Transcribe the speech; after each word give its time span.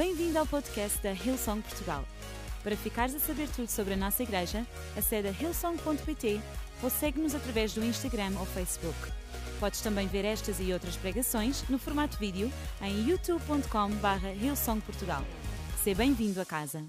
Bem-vindo 0.00 0.38
ao 0.38 0.46
podcast 0.46 0.98
da 1.02 1.12
Hillsong 1.12 1.60
Portugal. 1.60 2.02
Para 2.62 2.74
ficares 2.74 3.14
a 3.14 3.18
saber 3.18 3.46
tudo 3.50 3.68
sobre 3.68 3.92
a 3.92 3.96
nossa 3.98 4.22
igreja, 4.22 4.66
acede 4.96 5.28
a 5.28 5.30
hillsong.pt 5.30 6.40
ou 6.82 6.88
segue-nos 6.88 7.34
através 7.34 7.74
do 7.74 7.84
Instagram 7.84 8.32
ou 8.38 8.46
Facebook. 8.46 8.96
Podes 9.60 9.82
também 9.82 10.06
ver 10.06 10.24
estas 10.24 10.58
e 10.58 10.72
outras 10.72 10.96
pregações 10.96 11.68
no 11.68 11.78
formato 11.78 12.16
vídeo 12.16 12.50
em 12.80 13.10
youtube.com.br 13.10 14.26
hillsongportugal. 14.42 15.22
Seja 15.84 15.98
bem-vindo 15.98 16.40
a 16.40 16.46
casa. 16.46 16.82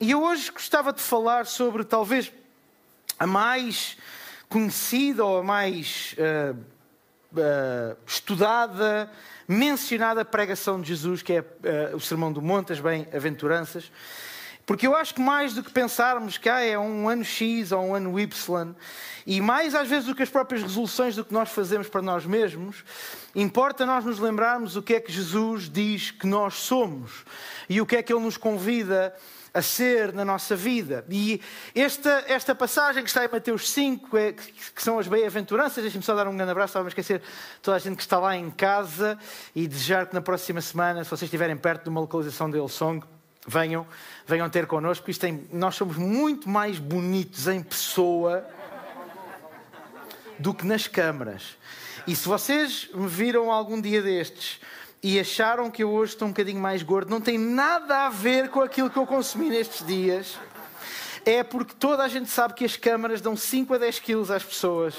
E 0.00 0.10
eu 0.10 0.22
hoje 0.22 0.50
gostava 0.50 0.94
de 0.94 1.02
falar 1.02 1.44
sobre 1.44 1.84
talvez 1.84 2.32
a 3.18 3.26
mais 3.26 3.98
conhecida 4.48 5.26
ou 5.26 5.40
a 5.40 5.42
mais 5.42 6.14
uh, 6.14 6.58
uh, 7.32 7.96
estudada, 8.06 9.10
mencionada 9.46 10.24
pregação 10.24 10.80
de 10.80 10.88
Jesus, 10.88 11.22
que 11.22 11.34
é 11.34 11.40
uh, 11.40 11.96
o 11.96 12.00
Sermão 12.00 12.32
do 12.32 12.42
Monte, 12.42 12.72
as 12.72 12.80
Bem-aventuranças. 12.80 13.90
Porque 14.68 14.86
eu 14.86 14.94
acho 14.94 15.14
que 15.14 15.20
mais 15.22 15.54
do 15.54 15.62
que 15.62 15.70
pensarmos 15.70 16.36
que 16.36 16.46
ah, 16.46 16.60
é 16.60 16.78
um 16.78 17.08
ano 17.08 17.24
X 17.24 17.72
ou 17.72 17.86
um 17.86 17.94
ano 17.94 18.20
Y, 18.20 18.74
e 19.26 19.40
mais 19.40 19.74
às 19.74 19.88
vezes 19.88 20.04
do 20.04 20.14
que 20.14 20.22
as 20.22 20.28
próprias 20.28 20.62
resoluções 20.62 21.16
do 21.16 21.24
que 21.24 21.32
nós 21.32 21.48
fazemos 21.48 21.88
para 21.88 22.02
nós 22.02 22.26
mesmos, 22.26 22.84
importa 23.34 23.86
nós 23.86 24.04
nos 24.04 24.18
lembrarmos 24.18 24.76
o 24.76 24.82
que 24.82 24.92
é 24.92 25.00
que 25.00 25.10
Jesus 25.10 25.70
diz 25.70 26.10
que 26.10 26.26
nós 26.26 26.52
somos 26.52 27.24
e 27.66 27.80
o 27.80 27.86
que 27.86 27.96
é 27.96 28.02
que 28.02 28.12
Ele 28.12 28.22
nos 28.22 28.36
convida 28.36 29.14
a 29.16 29.37
a 29.58 29.62
ser 29.62 30.12
na 30.12 30.24
nossa 30.24 30.54
vida. 30.54 31.04
E 31.08 31.40
esta, 31.74 32.24
esta 32.26 32.54
passagem 32.54 33.02
que 33.02 33.08
está 33.08 33.24
em 33.24 33.28
Mateus 33.28 33.68
5, 33.70 34.16
é, 34.16 34.32
que 34.32 34.82
são 34.82 34.98
as 34.98 35.08
bem-aventuranças, 35.08 35.82
deixem-me 35.82 36.04
só 36.04 36.14
dar 36.14 36.28
um 36.28 36.36
grande 36.36 36.52
abraço, 36.52 36.70
estava 36.70 36.86
a 36.86 36.90
esquecer 36.90 37.22
toda 37.60 37.76
a 37.76 37.80
gente 37.80 37.96
que 37.96 38.02
está 38.02 38.18
lá 38.18 38.36
em 38.36 38.50
casa 38.50 39.18
e 39.54 39.66
desejar 39.66 40.06
que 40.06 40.14
na 40.14 40.20
próxima 40.20 40.60
semana, 40.60 41.04
se 41.04 41.10
vocês 41.10 41.22
estiverem 41.22 41.56
perto 41.56 41.84
de 41.84 41.88
uma 41.88 42.00
localização 42.00 42.50
de 42.50 42.56
Hillsong, 42.56 43.04
venham, 43.46 43.86
venham 44.26 44.48
ter 44.48 44.66
connosco. 44.66 45.10
Isto 45.10 45.22
tem, 45.22 45.48
nós 45.52 45.74
somos 45.74 45.96
muito 45.96 46.48
mais 46.48 46.78
bonitos 46.78 47.48
em 47.48 47.62
pessoa 47.62 48.46
do 50.38 50.54
que 50.54 50.64
nas 50.64 50.86
câmaras. 50.86 51.56
E 52.06 52.14
se 52.14 52.26
vocês 52.26 52.88
me 52.94 53.06
viram 53.08 53.50
algum 53.50 53.80
dia 53.80 54.00
destes 54.00 54.60
e 55.02 55.18
acharam 55.20 55.70
que 55.70 55.82
eu 55.82 55.90
hoje 55.90 56.12
estou 56.12 56.26
um 56.26 56.30
bocadinho 56.32 56.60
mais 56.60 56.82
gordo, 56.82 57.10
não 57.10 57.20
tem 57.20 57.38
nada 57.38 58.06
a 58.06 58.08
ver 58.08 58.48
com 58.48 58.60
aquilo 58.60 58.90
que 58.90 58.98
eu 58.98 59.06
consumi 59.06 59.48
nestes 59.48 59.86
dias. 59.86 60.38
É 61.24 61.42
porque 61.42 61.74
toda 61.78 62.02
a 62.02 62.08
gente 62.08 62.30
sabe 62.30 62.54
que 62.54 62.64
as 62.64 62.76
câmaras 62.76 63.20
dão 63.20 63.36
5 63.36 63.74
a 63.74 63.78
10 63.78 63.98
quilos 64.00 64.30
às 64.30 64.42
pessoas. 64.42 64.94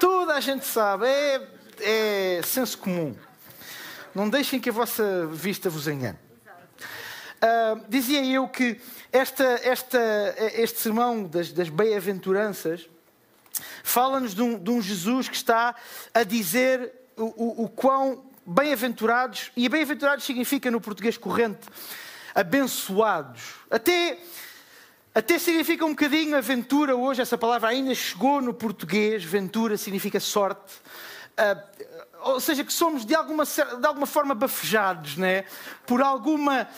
Toda 0.00 0.34
a 0.34 0.40
gente 0.40 0.64
sabe. 0.64 1.06
É, 1.06 1.48
é 1.80 2.40
senso 2.42 2.78
comum. 2.78 3.14
Não 4.14 4.28
deixem 4.28 4.58
que 4.58 4.70
a 4.70 4.72
vossa 4.72 5.26
vista 5.26 5.68
vos 5.68 5.86
engane. 5.86 6.18
Uh, 7.36 7.84
dizia 7.88 8.24
eu 8.24 8.48
que 8.48 8.80
esta, 9.12 9.44
esta, 9.62 10.34
este 10.54 10.80
sermão 10.80 11.24
das, 11.24 11.52
das 11.52 11.68
bem-aventuranças 11.68 12.88
fala-nos 13.84 14.34
de, 14.34 14.42
um, 14.42 14.58
de 14.58 14.70
um, 14.70 14.80
Jesus 14.80 15.28
que 15.28 15.36
está 15.36 15.74
a 16.14 16.22
dizer 16.22 16.92
o, 17.16 17.24
o, 17.24 17.64
o 17.64 17.68
quão 17.68 18.24
bem-aventurados, 18.46 19.50
e 19.56 19.68
bem-aventurados 19.68 20.24
significa 20.24 20.70
no 20.70 20.80
português 20.80 21.16
corrente, 21.16 21.66
abençoados. 22.34 23.42
Até, 23.70 24.18
até 25.14 25.38
significa 25.38 25.84
um 25.84 25.90
bocadinho 25.90 26.36
aventura 26.36 26.94
hoje, 26.94 27.20
essa 27.20 27.36
palavra 27.36 27.68
ainda 27.68 27.94
chegou 27.94 28.40
no 28.40 28.54
português, 28.54 29.24
ventura 29.24 29.76
significa 29.76 30.20
sorte. 30.20 30.74
Uh, 31.38 31.96
ou 32.22 32.40
seja, 32.40 32.64
que 32.64 32.72
somos 32.72 33.04
de 33.04 33.14
alguma, 33.14 33.44
de 33.44 33.86
alguma 33.86 34.06
forma 34.06 34.34
bafejados, 34.34 35.16
né? 35.16 35.44
por 35.84 36.00
alguma 36.00 36.68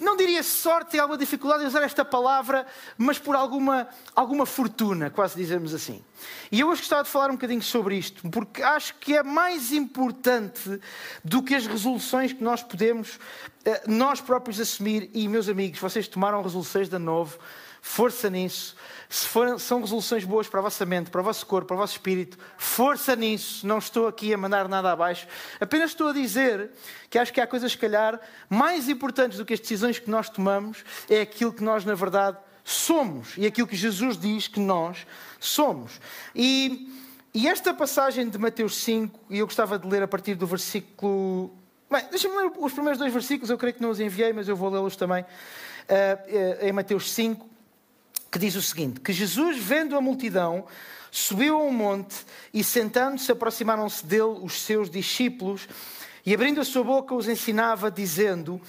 não 0.00 0.16
diria 0.16 0.42
sorte 0.42 0.96
e 0.96 1.00
alguma 1.00 1.18
dificuldade 1.18 1.64
em 1.64 1.66
usar 1.66 1.82
esta 1.82 2.04
palavra, 2.04 2.66
mas 2.98 3.18
por 3.18 3.34
alguma, 3.34 3.88
alguma 4.14 4.44
fortuna, 4.44 5.10
quase 5.10 5.36
dizemos 5.36 5.72
assim. 5.74 6.04
E 6.52 6.60
eu 6.60 6.68
hoje 6.68 6.82
gostava 6.82 7.04
de 7.04 7.08
falar 7.08 7.30
um 7.30 7.34
bocadinho 7.34 7.62
sobre 7.62 7.96
isto, 7.96 8.28
porque 8.30 8.62
acho 8.62 8.94
que 8.96 9.16
é 9.16 9.22
mais 9.22 9.72
importante 9.72 10.80
do 11.24 11.42
que 11.42 11.54
as 11.54 11.66
resoluções 11.66 12.32
que 12.32 12.42
nós 12.42 12.62
podemos, 12.62 13.18
eh, 13.64 13.82
nós 13.86 14.20
próprios, 14.20 14.60
assumir. 14.60 15.10
E, 15.14 15.26
meus 15.28 15.48
amigos, 15.48 15.80
vocês 15.80 16.06
tomaram 16.06 16.42
resoluções 16.42 16.88
de 16.88 16.98
novo, 16.98 17.38
força 17.86 18.28
nisso. 18.28 18.74
Se 19.08 19.26
for, 19.28 19.60
são 19.60 19.80
resoluções 19.80 20.24
boas 20.24 20.48
para 20.48 20.58
a 20.58 20.62
vossa 20.62 20.84
mente, 20.84 21.08
para 21.08 21.20
o 21.20 21.24
vosso 21.24 21.46
corpo, 21.46 21.68
para 21.68 21.76
o 21.76 21.78
vosso 21.78 21.92
espírito, 21.92 22.36
força 22.58 23.14
nisso. 23.14 23.64
Não 23.64 23.78
estou 23.78 24.08
aqui 24.08 24.34
a 24.34 24.36
mandar 24.36 24.68
nada 24.68 24.90
abaixo. 24.90 25.26
Apenas 25.60 25.92
estou 25.92 26.08
a 26.08 26.12
dizer 26.12 26.70
que 27.08 27.16
acho 27.16 27.32
que 27.32 27.40
há 27.40 27.46
coisas, 27.46 27.72
se 27.72 27.78
calhar, 27.78 28.20
mais 28.50 28.88
importantes 28.88 29.38
do 29.38 29.44
que 29.44 29.54
as 29.54 29.60
decisões 29.60 30.00
que 30.00 30.10
nós 30.10 30.28
tomamos, 30.28 30.84
é 31.08 31.20
aquilo 31.20 31.52
que 31.52 31.62
nós, 31.62 31.84
na 31.84 31.94
verdade, 31.94 32.36
somos 32.64 33.34
e 33.38 33.46
aquilo 33.46 33.68
que 33.68 33.76
Jesus 33.76 34.18
diz 34.18 34.48
que 34.48 34.58
nós 34.58 35.06
somos. 35.38 36.00
E, 36.34 36.92
e 37.32 37.46
esta 37.46 37.72
passagem 37.72 38.28
de 38.28 38.36
Mateus 38.36 38.76
5, 38.82 39.18
e 39.30 39.38
eu 39.38 39.46
gostava 39.46 39.78
de 39.78 39.86
ler 39.86 40.02
a 40.02 40.08
partir 40.08 40.34
do 40.34 40.46
versículo. 40.46 41.56
Deixa-me 42.10 42.36
ler 42.36 42.52
os 42.58 42.72
primeiros 42.72 42.98
dois 42.98 43.12
versículos, 43.12 43.48
eu 43.48 43.56
creio 43.56 43.74
que 43.74 43.82
não 43.82 43.90
os 43.90 44.00
enviei, 44.00 44.32
mas 44.32 44.48
eu 44.48 44.56
vou 44.56 44.68
lê-los 44.68 44.96
também. 44.96 45.22
Uh, 45.22 46.66
em 46.66 46.72
Mateus 46.72 47.12
5, 47.12 47.55
que 48.30 48.38
diz 48.38 48.54
o 48.54 48.62
seguinte: 48.62 49.00
que 49.00 49.12
Jesus, 49.12 49.58
vendo 49.58 49.96
a 49.96 50.00
multidão, 50.00 50.66
subiu 51.10 51.56
a 51.56 51.62
um 51.62 51.72
monte 51.72 52.16
e, 52.52 52.62
sentando-se, 52.62 53.30
aproximaram-se 53.32 54.04
dele 54.04 54.38
os 54.42 54.60
seus 54.62 54.90
discípulos 54.90 55.68
e, 56.24 56.34
abrindo 56.34 56.60
a 56.60 56.64
sua 56.64 56.84
boca, 56.84 57.14
os 57.14 57.28
ensinava, 57.28 57.90
dizendo: 57.90 58.60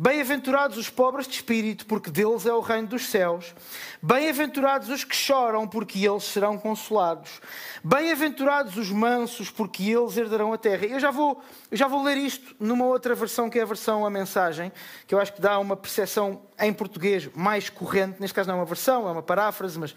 Bem-aventurados 0.00 0.78
os 0.78 0.88
pobres 0.88 1.26
de 1.26 1.34
espírito, 1.34 1.84
porque 1.84 2.08
deles 2.08 2.46
é 2.46 2.52
o 2.52 2.60
reino 2.60 2.86
dos 2.86 3.08
céus. 3.08 3.52
Bem-aventurados 4.00 4.88
os 4.90 5.02
que 5.02 5.16
choram, 5.16 5.66
porque 5.66 6.06
eles 6.06 6.22
serão 6.22 6.56
consolados. 6.56 7.40
Bem-aventurados 7.82 8.76
os 8.76 8.90
mansos, 8.90 9.50
porque 9.50 9.82
eles 9.82 10.16
herdarão 10.16 10.52
a 10.52 10.56
terra. 10.56 10.86
Eu 10.86 11.00
já 11.00 11.10
vou, 11.10 11.42
eu 11.68 11.76
já 11.76 11.88
vou 11.88 12.04
ler 12.04 12.16
isto 12.16 12.54
numa 12.60 12.84
outra 12.84 13.12
versão, 13.16 13.50
que 13.50 13.58
é 13.58 13.62
a 13.62 13.66
versão 13.66 14.06
A 14.06 14.10
Mensagem, 14.10 14.70
que 15.04 15.12
eu 15.12 15.18
acho 15.18 15.32
que 15.32 15.40
dá 15.40 15.58
uma 15.58 15.76
percepção 15.76 16.42
em 16.60 16.72
português 16.72 17.28
mais 17.34 17.68
corrente. 17.68 18.20
Neste 18.20 18.34
caso 18.34 18.48
não 18.48 18.56
é 18.56 18.58
uma 18.58 18.66
versão, 18.66 19.08
é 19.08 19.12
uma 19.12 19.22
paráfrase, 19.22 19.78
mas, 19.78 19.92
uh, 19.92 19.96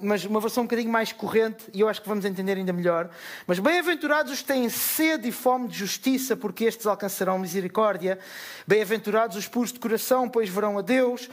mas 0.00 0.24
uma 0.24 0.40
versão 0.40 0.64
um 0.64 0.66
bocadinho 0.66 0.90
mais 0.90 1.12
corrente 1.12 1.64
e 1.72 1.80
eu 1.80 1.88
acho 1.88 2.02
que 2.02 2.08
vamos 2.08 2.24
entender 2.24 2.56
ainda 2.56 2.72
melhor. 2.72 3.10
Mas 3.46 3.58
bem-aventurados 3.58 4.32
os 4.32 4.40
que 4.40 4.46
têm 4.46 4.68
sede 4.68 5.28
e 5.28 5.32
fome 5.32 5.68
de 5.68 5.78
justiça, 5.78 6.36
porque 6.36 6.64
estes 6.64 6.86
alcançarão 6.86 7.38
misericórdia. 7.38 8.18
Bem-aventurados 8.66 9.36
os 9.36 9.46
puros 9.46 9.72
de 9.72 9.78
coração, 9.78 10.28
pois 10.28 10.48
verão 10.48 10.78
a 10.78 10.82
Deus. 10.82 11.28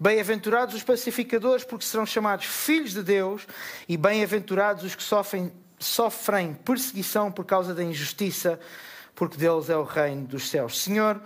Bem-aventurados 0.00 0.76
os 0.76 0.82
pacificadores, 0.84 1.64
porque 1.64 1.84
serão 1.84 2.06
chamados 2.06 2.46
filhos 2.46 2.92
de 2.92 3.02
Deus, 3.02 3.46
e 3.88 3.96
bem-aventurados 3.96 4.84
os 4.84 4.94
que 4.94 5.02
sofrem, 5.02 5.52
sofrem 5.76 6.54
perseguição 6.54 7.32
por 7.32 7.44
causa 7.44 7.74
da 7.74 7.82
injustiça, 7.82 8.60
porque 9.14 9.36
deles 9.36 9.68
é 9.68 9.76
o 9.76 9.82
reino 9.82 10.24
dos 10.24 10.48
céus. 10.48 10.80
Senhor, 10.80 11.20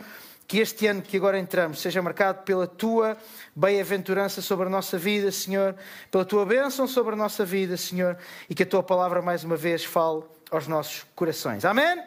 que 0.46 0.58
este 0.58 0.86
ano 0.86 1.02
que 1.02 1.16
agora 1.16 1.38
entramos 1.38 1.80
seja 1.80 2.02
marcado 2.02 2.42
pela 2.42 2.66
tua 2.66 3.16
bem-aventurança 3.54 4.42
sobre 4.42 4.66
a 4.66 4.70
nossa 4.70 4.98
vida, 4.98 5.30
Senhor, 5.32 5.74
pela 6.10 6.24
tua 6.24 6.44
bênção 6.44 6.86
sobre 6.86 7.14
a 7.14 7.16
nossa 7.16 7.44
vida, 7.44 7.76
Senhor, 7.76 8.18
e 8.48 8.54
que 8.54 8.62
a 8.62 8.66
tua 8.66 8.82
palavra 8.82 9.22
mais 9.22 9.44
uma 9.44 9.56
vez 9.56 9.84
fale 9.84 10.22
aos 10.50 10.68
nossos 10.68 11.06
corações. 11.14 11.64
Amém? 11.64 11.84
Amém. 11.84 12.04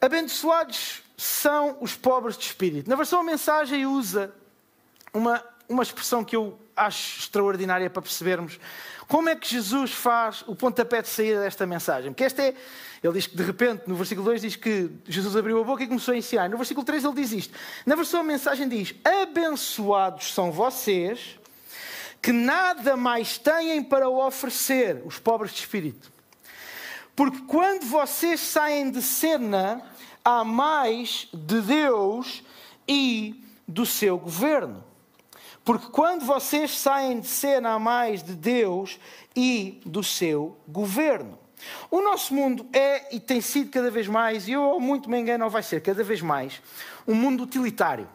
Abençoados 0.00 1.02
são 1.16 1.78
os 1.80 1.96
pobres 1.96 2.36
de 2.36 2.44
espírito. 2.44 2.88
Na 2.88 2.96
versão 2.96 3.20
a 3.20 3.24
mensagem 3.24 3.86
usa 3.86 4.32
uma, 5.12 5.42
uma 5.68 5.82
expressão 5.82 6.24
que 6.24 6.36
eu 6.36 6.58
acho 6.76 7.20
extraordinária 7.20 7.88
para 7.88 8.02
percebermos 8.02 8.58
como 9.08 9.28
é 9.28 9.36
que 9.36 9.48
Jesus 9.48 9.92
faz 9.92 10.42
o 10.46 10.54
pontapé 10.54 11.00
de 11.00 11.08
saída 11.08 11.40
desta 11.40 11.64
mensagem. 11.64 12.10
Porque 12.10 12.24
esta 12.24 12.42
é, 12.42 12.54
ele 13.02 13.12
diz 13.14 13.26
que 13.26 13.36
de 13.36 13.42
repente, 13.42 13.84
no 13.86 13.94
versículo 13.94 14.26
2 14.26 14.42
diz 14.42 14.56
que 14.56 14.90
Jesus 15.06 15.36
abriu 15.36 15.60
a 15.60 15.64
boca 15.64 15.84
e 15.84 15.86
começou 15.86 16.12
a 16.12 16.16
ensinar. 16.16 16.48
No 16.48 16.56
versículo 16.56 16.84
3 16.84 17.04
ele 17.04 17.14
diz 17.14 17.32
isto. 17.32 17.54
Na 17.84 17.94
versão 17.94 18.20
a 18.20 18.24
mensagem 18.24 18.68
diz: 18.68 18.94
Abençoados 19.04 20.34
são 20.34 20.50
vocês 20.50 21.38
que 22.20 22.32
nada 22.32 22.96
mais 22.96 23.38
têm 23.38 23.82
para 23.82 24.08
oferecer, 24.08 25.00
os 25.04 25.18
pobres 25.18 25.52
de 25.52 25.60
espírito. 25.60 26.10
Porque 27.14 27.38
quando 27.46 27.84
vocês 27.84 28.40
saem 28.40 28.90
de 28.90 29.00
cena, 29.00 29.80
há 30.24 30.42
mais 30.42 31.28
de 31.32 31.60
Deus 31.60 32.42
e 32.88 33.44
do 33.66 33.86
seu 33.86 34.18
governo. 34.18 34.84
Porque 35.66 35.88
quando 35.88 36.24
vocês 36.24 36.78
saem 36.78 37.18
de 37.18 37.26
cena 37.26 37.70
a 37.70 37.78
mais 37.78 38.22
de 38.22 38.34
Deus 38.34 39.00
e 39.34 39.80
do 39.84 40.00
seu 40.00 40.56
governo. 40.68 41.36
O 41.90 42.00
nosso 42.00 42.32
mundo 42.32 42.64
é 42.72 43.12
e 43.12 43.18
tem 43.18 43.40
sido 43.40 43.72
cada 43.72 43.90
vez 43.90 44.06
mais, 44.06 44.46
e 44.46 44.52
eu 44.52 44.78
muito 44.78 45.10
me 45.10 45.18
engano, 45.18 45.50
vai 45.50 45.64
ser 45.64 45.82
cada 45.82 46.04
vez 46.04 46.22
mais, 46.22 46.62
um 47.04 47.16
mundo 47.16 47.42
utilitário. 47.42 48.06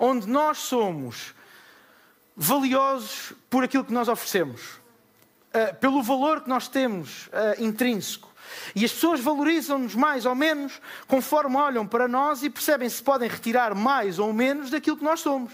Onde 0.00 0.26
nós 0.26 0.58
somos 0.58 1.32
valiosos 2.34 3.34
por 3.48 3.62
aquilo 3.62 3.84
que 3.84 3.92
nós 3.92 4.08
oferecemos, 4.08 4.60
uh, 5.54 5.76
pelo 5.78 6.02
valor 6.02 6.40
que 6.40 6.48
nós 6.48 6.66
temos 6.66 7.28
uh, 7.28 7.62
intrínseco. 7.62 8.28
E 8.74 8.84
as 8.84 8.92
pessoas 8.92 9.20
valorizam-nos 9.20 9.94
mais 9.94 10.26
ou 10.26 10.34
menos 10.34 10.80
conforme 11.06 11.54
olham 11.54 11.86
para 11.86 12.08
nós 12.08 12.42
e 12.42 12.50
percebem 12.50 12.88
se 12.88 13.00
podem 13.00 13.28
retirar 13.28 13.76
mais 13.76 14.18
ou 14.18 14.32
menos 14.32 14.70
daquilo 14.70 14.96
que 14.96 15.04
nós 15.04 15.20
somos. 15.20 15.52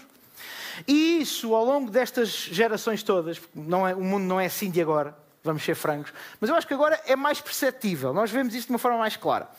E 0.87 1.21
isso, 1.21 1.53
ao 1.53 1.65
longo 1.65 1.89
destas 1.89 2.29
gerações 2.29 3.03
todas, 3.03 3.41
não 3.53 3.87
é, 3.87 3.93
o 3.95 4.03
mundo 4.03 4.23
não 4.23 4.39
é 4.39 4.45
assim 4.45 4.69
de 4.69 4.81
agora, 4.81 5.15
vamos 5.43 5.63
ser 5.63 5.75
francos, 5.75 6.13
mas 6.39 6.49
eu 6.49 6.55
acho 6.55 6.67
que 6.67 6.73
agora 6.73 6.99
é 7.05 7.15
mais 7.15 7.41
perceptível, 7.41 8.13
nós 8.13 8.29
vemos 8.31 8.53
isto 8.53 8.67
de 8.67 8.73
uma 8.73 8.79
forma 8.79 8.97
mais 8.97 9.15
clara. 9.15 9.49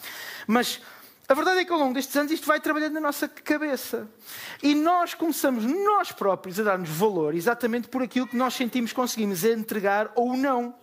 Mas 0.46 0.80
a 1.28 1.34
verdade 1.34 1.60
é 1.60 1.64
que 1.64 1.72
ao 1.72 1.78
longo 1.78 1.94
destes 1.94 2.14
anos 2.16 2.32
isto 2.32 2.46
vai 2.46 2.60
trabalhando 2.60 2.94
na 2.94 3.00
nossa 3.00 3.28
cabeça. 3.28 4.08
E 4.62 4.74
nós 4.74 5.14
começamos, 5.14 5.64
nós 5.64 6.12
próprios, 6.12 6.58
a 6.58 6.62
dar-nos 6.62 6.90
valor 6.90 7.34
exatamente 7.34 7.88
por 7.88 8.02
aquilo 8.02 8.26
que 8.26 8.36
nós 8.36 8.54
sentimos 8.54 8.92
conseguimos 8.92 9.44
entregar 9.44 10.10
ou 10.14 10.36
não. 10.36 10.74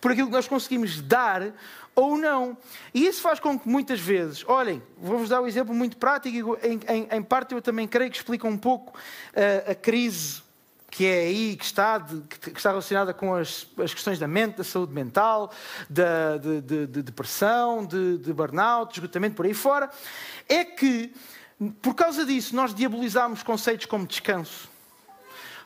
Por 0.00 0.10
aquilo 0.10 0.28
que 0.28 0.32
nós 0.32 0.48
conseguimos 0.48 1.00
dar 1.00 1.52
ou 1.94 2.16
não. 2.16 2.56
E 2.92 3.06
isso 3.06 3.20
faz 3.20 3.38
com 3.38 3.58
que 3.58 3.68
muitas 3.68 4.00
vezes, 4.00 4.44
olhem, 4.48 4.82
vou-vos 4.96 5.28
dar 5.28 5.40
um 5.40 5.46
exemplo 5.46 5.74
muito 5.74 5.96
prático, 5.96 6.58
em, 6.62 6.80
em, 6.88 7.08
em, 7.10 7.22
parte 7.22 7.54
eu 7.54 7.62
também 7.62 7.86
creio 7.86 8.10
que 8.10 8.16
explica 8.16 8.46
um 8.48 8.56
pouco 8.56 8.96
uh, 8.96 9.70
a 9.70 9.74
crise 9.74 10.41
que 10.92 11.06
é 11.06 11.20
aí, 11.20 11.56
que 11.56 11.64
está, 11.64 11.96
de, 11.96 12.20
que 12.20 12.50
está 12.50 12.68
relacionada 12.68 13.14
com 13.14 13.34
as, 13.34 13.66
as, 13.82 13.94
questões 13.94 14.18
da 14.18 14.28
mente, 14.28 14.58
da 14.58 14.64
saúde 14.64 14.92
mental, 14.92 15.50
da, 15.88 16.36
de, 16.36 16.60
de, 16.60 16.86
de 16.86 17.02
depressão, 17.02 17.86
de, 17.86 18.18
de 18.18 18.30
burnout, 18.30 18.92
de 18.92 19.00
esgotamento 19.00 19.34
por 19.34 19.46
aí 19.46 19.54
fora, 19.54 19.90
é 20.46 20.62
que, 20.62 21.10
por 21.80 21.94
causa 21.94 22.26
disso, 22.26 22.54
nós 22.54 22.74
diabolizamos 22.74 23.42
conceitos 23.42 23.86
como 23.86 24.06
descanso, 24.06 24.68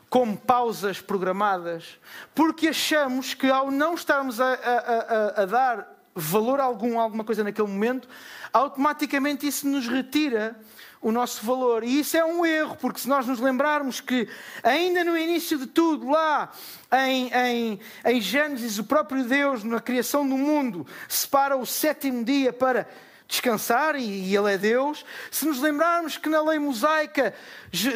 como 0.09 0.37
pausas 0.37 1.01
programadas, 1.01 1.99
porque 2.33 2.69
achamos 2.69 3.33
que 3.33 3.49
ao 3.49 3.69
não 3.69 3.95
estarmos 3.95 4.39
a, 4.39 4.53
a, 4.53 4.53
a, 4.53 5.41
a 5.41 5.45
dar 5.45 5.97
valor 6.15 6.61
algum 6.61 6.97
a 7.01 7.03
alguma 7.03 7.25
coisa 7.25 7.43
naquele 7.43 7.67
momento, 7.67 8.07
automaticamente 8.53 9.45
isso 9.45 9.67
nos 9.67 9.89
retira 9.89 10.57
o 11.01 11.11
nosso 11.11 11.45
valor. 11.45 11.83
E 11.83 11.99
isso 11.99 12.17
é 12.17 12.25
um 12.25 12.45
erro, 12.45 12.75
porque 12.79 12.99
se 12.99 13.07
nós 13.07 13.25
nos 13.27 13.39
lembrarmos 13.39 14.01
que, 14.01 14.27
ainda 14.63 15.03
no 15.03 15.17
início 15.17 15.57
de 15.57 15.67
tudo, 15.67 16.09
lá 16.09 16.51
em, 16.91 17.31
em, 17.33 17.79
em 18.05 18.21
Gênesis, 18.21 18.79
o 18.79 18.83
próprio 18.83 19.23
Deus, 19.23 19.63
na 19.63 19.79
criação 19.79 20.27
do 20.27 20.37
mundo, 20.37 20.85
separa 21.07 21.55
o 21.55 21.65
sétimo 21.65 22.23
dia 22.23 22.51
para 22.51 22.87
descansar 23.27 23.95
e 23.95 24.35
Ele 24.35 24.53
é 24.53 24.57
Deus. 24.57 25.05
Se 25.29 25.45
nos 25.45 25.59
lembrarmos 25.59 26.17
que 26.17 26.29
na 26.29 26.41
lei 26.41 26.57
mosaica 26.57 27.33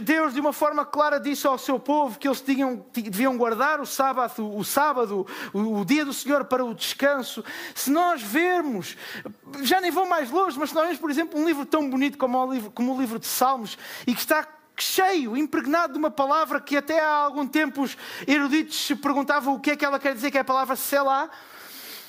Deus 0.03 0.33
de 0.33 0.39
uma 0.39 0.51
forma 0.51 0.85
clara 0.85 1.19
disse 1.19 1.47
ao 1.47 1.57
seu 1.57 1.79
povo 1.79 2.19
que 2.19 2.27
eles 2.27 2.41
tinham, 2.41 2.85
deviam 2.93 3.37
guardar 3.37 3.79
o 3.79 3.85
sábado, 3.85 4.55
o 4.55 4.63
sábado, 4.63 5.25
o, 5.53 5.85
dia 5.85 6.03
do 6.03 6.13
Senhor 6.13 6.45
para 6.45 6.63
o 6.63 6.73
descanso. 6.73 7.43
Se 7.73 7.89
nós 7.89 8.21
vermos, 8.21 8.97
já 9.61 9.79
nem 9.79 9.89
vou 9.89 10.05
mais 10.05 10.29
longe, 10.29 10.59
mas 10.59 10.69
se 10.69 10.75
nós 10.75 10.83
vemos, 10.85 10.99
por 10.99 11.09
exemplo, 11.09 11.39
um 11.39 11.45
livro 11.45 11.65
tão 11.65 11.89
bonito 11.89 12.17
como 12.17 12.37
o 12.37 12.53
livro, 12.53 12.71
como 12.71 12.93
o 12.93 12.99
livro 12.99 13.17
de 13.17 13.27
Salmos 13.27 13.77
e 14.05 14.13
que 14.13 14.19
está 14.19 14.45
cheio, 14.75 15.37
impregnado 15.37 15.93
de 15.93 15.99
uma 15.99 16.11
palavra 16.11 16.59
que 16.59 16.75
até 16.75 16.99
há 16.99 17.13
algum 17.13 17.47
tempo 17.47 17.83
os 17.83 17.95
eruditos 18.27 18.87
se 18.87 18.95
perguntavam 18.95 19.55
o 19.55 19.59
que 19.59 19.71
é 19.71 19.75
que 19.75 19.85
ela 19.85 19.99
quer 19.99 20.13
dizer, 20.13 20.31
que 20.31 20.37
é 20.37 20.41
a 20.41 20.45
palavra 20.45 20.75
Selah 20.75 21.29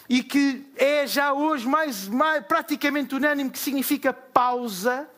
e 0.08 0.22
que 0.22 0.64
é 0.76 1.06
já 1.06 1.32
hoje 1.32 1.66
mais, 1.66 2.08
mais 2.08 2.44
praticamente 2.44 3.14
unânime 3.14 3.50
que 3.50 3.58
significa 3.58 4.12
pausa. 4.12 5.08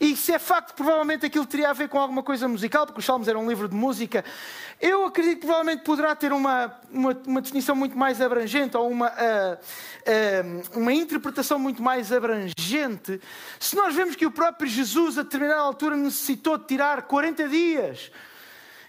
E 0.00 0.16
se 0.16 0.32
é 0.32 0.38
facto, 0.38 0.74
provavelmente 0.74 1.26
aquilo 1.26 1.46
teria 1.46 1.70
a 1.70 1.72
ver 1.72 1.88
com 1.88 1.98
alguma 1.98 2.22
coisa 2.22 2.48
musical, 2.48 2.86
porque 2.86 2.98
os 2.98 3.04
Salmos 3.04 3.28
eram 3.28 3.44
um 3.44 3.48
livro 3.48 3.68
de 3.68 3.74
música. 3.74 4.24
Eu 4.80 5.06
acredito 5.06 5.40
que 5.40 5.46
provavelmente 5.46 5.84
poderá 5.84 6.14
ter 6.14 6.32
uma, 6.32 6.74
uma, 6.90 7.16
uma 7.26 7.40
definição 7.40 7.74
muito 7.74 7.96
mais 7.96 8.20
abrangente 8.20 8.76
ou 8.76 8.90
uma, 8.90 9.08
uh, 9.08 9.54
uh, 9.54 10.78
uma 10.78 10.92
interpretação 10.92 11.58
muito 11.58 11.82
mais 11.82 12.12
abrangente. 12.12 13.20
Se 13.60 13.76
nós 13.76 13.94
vemos 13.94 14.16
que 14.16 14.26
o 14.26 14.30
próprio 14.30 14.68
Jesus, 14.68 15.18
a 15.18 15.22
determinada 15.22 15.60
altura, 15.60 15.96
necessitou 15.96 16.58
de 16.58 16.66
tirar 16.66 17.02
40 17.02 17.48
dias 17.48 18.10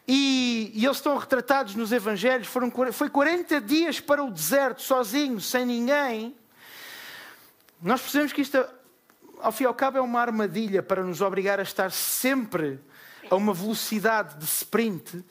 e, 0.07 0.71
e, 0.73 0.85
eles 0.85 0.97
estão 0.97 1.17
retratados 1.17 1.75
nos 1.75 1.91
Evangelhos. 1.91 2.47
Foram, 2.47 2.71
foi 2.93 3.09
40 3.09 3.59
dias 3.59 3.99
para 3.99 4.23
o 4.23 4.31
deserto, 4.31 4.81
sozinho, 4.81 5.41
sem 5.41 5.65
ninguém. 5.65 6.35
Nós 7.81 8.01
percebemos 8.01 8.31
que 8.31 8.41
isto, 8.41 8.65
ao 9.39 9.51
fim 9.51 9.65
e 9.65 9.67
ao 9.67 9.73
cabo, 9.73 9.97
é 9.97 10.01
uma 10.01 10.21
armadilha 10.21 10.81
para 10.81 11.03
nos 11.03 11.19
obrigar 11.19 11.59
a 11.59 11.63
estar 11.63 11.91
sempre 11.91 12.79
a 13.29 13.35
uma 13.35 13.53
velocidade 13.53 14.37
de 14.37 14.45
sprint 14.45 15.23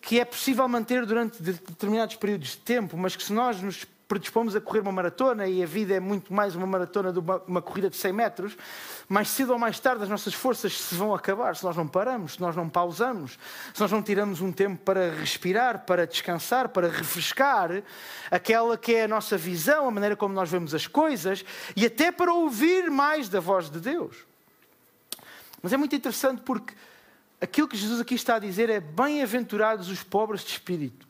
que 0.00 0.18
é 0.18 0.24
possível 0.24 0.66
manter 0.66 1.04
durante 1.04 1.42
determinados 1.42 2.16
períodos 2.16 2.50
de 2.50 2.58
tempo, 2.58 2.96
mas 2.96 3.16
que 3.16 3.22
se 3.22 3.32
nós 3.32 3.60
nos 3.60 3.86
predispomos 4.10 4.56
a 4.56 4.60
correr 4.60 4.80
uma 4.80 4.90
maratona 4.90 5.46
e 5.46 5.62
a 5.62 5.66
vida 5.66 5.94
é 5.94 6.00
muito 6.00 6.34
mais 6.34 6.56
uma 6.56 6.66
maratona 6.66 7.12
do 7.12 7.22
que 7.22 7.30
uma, 7.46 7.62
corrida 7.62 7.88
de 7.88 7.96
100 7.96 8.12
metros, 8.12 8.56
mais 9.08 9.28
cedo 9.28 9.52
ou 9.52 9.58
mais 9.58 9.78
tarde 9.78 10.02
as 10.02 10.08
nossas 10.08 10.34
forças 10.34 10.76
se 10.76 10.96
vão 10.96 11.14
acabar 11.14 11.54
se 11.54 11.62
nós 11.62 11.76
não 11.76 11.86
paramos, 11.86 12.32
se 12.32 12.40
nós 12.40 12.56
não 12.56 12.68
pausamos, 12.68 13.38
se 13.72 13.80
nós 13.80 13.92
não 13.92 14.02
tiramos 14.02 14.40
um 14.40 14.50
tempo 14.50 14.82
para 14.82 15.12
respirar, 15.12 15.86
para 15.86 16.08
descansar, 16.08 16.70
para 16.70 16.88
refrescar 16.88 17.84
aquela 18.32 18.76
que 18.76 18.96
é 18.96 19.04
a 19.04 19.08
nossa 19.08 19.38
visão, 19.38 19.86
a 19.86 19.90
maneira 19.92 20.16
como 20.16 20.34
nós 20.34 20.50
vemos 20.50 20.74
as 20.74 20.88
coisas 20.88 21.44
e 21.76 21.86
até 21.86 22.10
para 22.10 22.34
ouvir 22.34 22.90
mais 22.90 23.28
da 23.28 23.38
voz 23.38 23.70
de 23.70 23.78
Deus. 23.78 24.26
Mas 25.62 25.72
é 25.72 25.76
muito 25.76 25.94
interessante 25.94 26.42
porque 26.42 26.74
aquilo 27.40 27.68
que 27.68 27.76
Jesus 27.76 28.00
aqui 28.00 28.16
está 28.16 28.34
a 28.34 28.38
dizer 28.40 28.68
é: 28.70 28.80
bem-aventurados 28.80 29.88
os 29.88 30.02
pobres 30.02 30.40
de 30.40 30.50
espírito. 30.50 31.09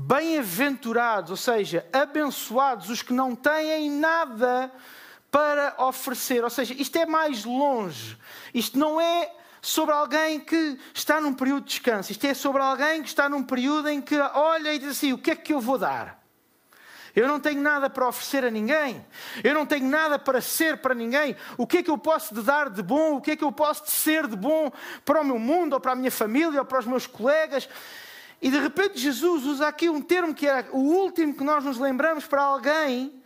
Bem-aventurados, 0.00 1.32
ou 1.32 1.36
seja, 1.36 1.84
abençoados 1.92 2.88
os 2.88 3.02
que 3.02 3.12
não 3.12 3.34
têm 3.34 3.90
nada 3.90 4.72
para 5.28 5.74
oferecer. 5.76 6.44
Ou 6.44 6.50
seja, 6.50 6.72
isto 6.72 6.96
é 6.96 7.04
mais 7.04 7.44
longe. 7.44 8.16
Isto 8.54 8.78
não 8.78 9.00
é 9.00 9.28
sobre 9.60 9.92
alguém 9.92 10.38
que 10.38 10.78
está 10.94 11.20
num 11.20 11.34
período 11.34 11.64
de 11.64 11.70
descanso. 11.70 12.12
Isto 12.12 12.28
é 12.28 12.32
sobre 12.32 12.62
alguém 12.62 13.02
que 13.02 13.08
está 13.08 13.28
num 13.28 13.42
período 13.42 13.88
em 13.88 14.00
que 14.00 14.16
olha 14.16 14.72
e 14.72 14.78
diz 14.78 14.90
assim: 14.90 15.12
o 15.12 15.18
que 15.18 15.32
é 15.32 15.36
que 15.36 15.52
eu 15.52 15.60
vou 15.60 15.76
dar? 15.76 16.22
Eu 17.14 17.26
não 17.26 17.40
tenho 17.40 17.60
nada 17.60 17.90
para 17.90 18.06
oferecer 18.06 18.44
a 18.44 18.50
ninguém. 18.52 19.04
Eu 19.42 19.52
não 19.52 19.66
tenho 19.66 19.88
nada 19.88 20.16
para 20.16 20.40
ser 20.40 20.76
para 20.76 20.94
ninguém. 20.94 21.34
O 21.56 21.66
que 21.66 21.78
é 21.78 21.82
que 21.82 21.90
eu 21.90 21.98
posso 21.98 22.32
dar 22.40 22.70
de 22.70 22.84
bom? 22.84 23.16
O 23.16 23.20
que 23.20 23.32
é 23.32 23.36
que 23.36 23.42
eu 23.42 23.50
posso 23.50 23.90
ser 23.90 24.28
de 24.28 24.36
bom 24.36 24.70
para 25.04 25.22
o 25.22 25.24
meu 25.24 25.40
mundo, 25.40 25.72
ou 25.72 25.80
para 25.80 25.90
a 25.90 25.96
minha 25.96 26.12
família, 26.12 26.60
ou 26.60 26.64
para 26.64 26.78
os 26.78 26.86
meus 26.86 27.04
colegas? 27.04 27.68
E 28.40 28.50
de 28.50 28.58
repente 28.58 28.98
Jesus 28.98 29.44
usa 29.44 29.66
aqui 29.66 29.88
um 29.88 30.00
termo 30.00 30.34
que 30.34 30.46
é 30.46 30.68
o 30.72 30.78
último 30.78 31.34
que 31.34 31.42
nós 31.42 31.64
nos 31.64 31.78
lembramos 31.78 32.26
para 32.26 32.42
alguém, 32.42 33.20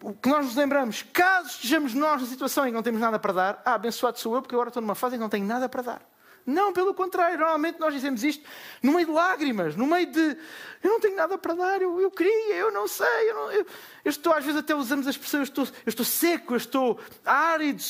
o 0.00 0.12
que 0.12 0.28
nós 0.28 0.46
nos 0.46 0.54
lembramos, 0.54 1.02
caso 1.12 1.48
estejamos 1.50 1.92
nós 1.92 2.22
na 2.22 2.28
situação 2.28 2.64
em 2.64 2.68
que 2.68 2.74
não 2.74 2.82
temos 2.82 3.00
nada 3.00 3.18
para 3.18 3.32
dar, 3.32 3.62
ah, 3.64 3.74
abençoado 3.74 4.18
sou 4.18 4.36
eu, 4.36 4.42
porque 4.42 4.54
agora 4.54 4.68
estou 4.68 4.80
numa 4.80 4.94
fase 4.94 5.16
em 5.16 5.18
que 5.18 5.22
não 5.22 5.28
tenho 5.28 5.44
nada 5.44 5.68
para 5.68 5.82
dar. 5.82 6.02
Não, 6.46 6.72
pelo 6.72 6.94
contrário, 6.94 7.36
normalmente 7.36 7.78
nós 7.78 7.92
dizemos 7.92 8.24
isto 8.24 8.48
no 8.82 8.92
meio 8.92 9.06
de 9.06 9.12
lágrimas, 9.12 9.76
no 9.76 9.86
meio 9.86 10.10
de 10.10 10.36
eu 10.82 10.90
não 10.90 11.00
tenho 11.00 11.14
nada 11.14 11.36
para 11.36 11.54
dar, 11.54 11.82
eu, 11.82 12.00
eu 12.00 12.10
queria, 12.10 12.54
eu 12.54 12.72
não 12.72 12.88
sei, 12.88 13.30
eu, 13.30 13.34
não, 13.34 13.52
eu, 13.52 13.66
eu, 14.04 14.10
estou, 14.10 14.32
às 14.32 14.44
vezes 14.44 14.58
até 14.58 14.74
usamos 14.74 15.06
a 15.06 15.10
expressão, 15.10 15.40
eu 15.40 15.44
estou, 15.44 15.64
eu 15.64 15.88
estou 15.90 16.06
seco, 16.06 16.54
eu 16.54 16.56
estou 16.56 16.98
árido. 17.22 17.84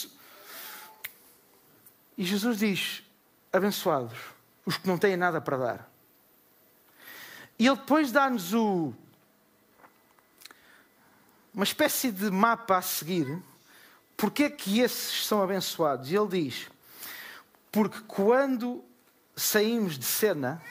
E 2.17 2.25
Jesus 2.25 2.59
diz: 2.59 3.05
abençoados, 3.53 4.19
os 4.67 4.77
que 4.77 4.89
não 4.89 4.99
têm 4.99 5.17
nada 5.17 5.41
para 5.41 5.57
dar. 5.57 5.88
E 7.59 7.67
ele 7.67 7.77
depois 7.77 8.13
dá-nos 8.13 8.55
o, 8.55 8.95
uma 11.53 11.65
espécie 11.65 12.13
de 12.13 12.31
mapa 12.31 12.79
a 12.79 12.83
seguir. 12.83 13.43
Porque 14.17 14.45
é 14.45 14.51
que 14.51 14.81
esses 14.81 15.27
são 15.27 15.43
abençoados? 15.43 16.11
E 16.11 16.17
ele 16.17 16.29
diz: 16.29 16.69
porque 17.71 17.99
quando 18.07 18.85
saímos 19.37 19.99
de 19.99 20.05
cena, 20.05 20.63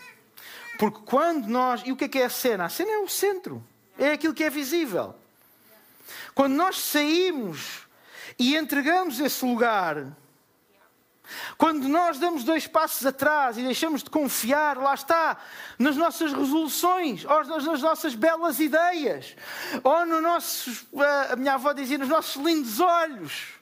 porque 0.78 1.00
quando 1.06 1.48
nós. 1.48 1.82
E 1.86 1.92
o 1.92 1.96
que 1.96 2.06
é 2.06 2.08
que 2.08 2.20
é 2.20 2.26
a 2.26 2.30
cena? 2.30 2.66
A 2.66 2.70
cena 2.70 2.92
é 2.92 2.98
o 3.00 3.08
centro, 3.08 3.64
é 3.98 4.12
aquilo 4.12 4.34
que 4.34 4.44
é 4.44 4.50
visível. 4.50 5.16
Quando 6.34 6.54
nós 6.54 6.78
saímos 6.78 7.88
e 8.38 8.56
entregamos 8.56 9.20
esse 9.20 9.44
lugar 9.46 10.06
quando 11.58 11.88
nós 11.88 12.18
damos 12.20 12.44
dois 12.44 12.68
passos 12.68 13.06
atrás 13.06 13.58
e 13.58 13.64
deixamos 13.64 14.04
de 14.04 14.10
confiar, 14.10 14.78
lá 14.78 14.94
está, 14.94 15.38
nas 15.78 15.96
nossas 15.96 16.32
resoluções, 16.32 17.26
ou 17.26 17.44
nas 17.46 17.82
nossas 17.82 18.16
belas 18.16 18.60
ideias, 18.60 19.36
ou 19.84 20.06
no 20.06 20.22
nossos, 20.22 20.86
a 21.30 21.36
minha 21.36 21.54
avó 21.54 21.74
dizia, 21.74 21.98
nos 21.98 22.10
nossos 22.10 22.42
lindos 22.42 22.80
olhos, 22.80 23.58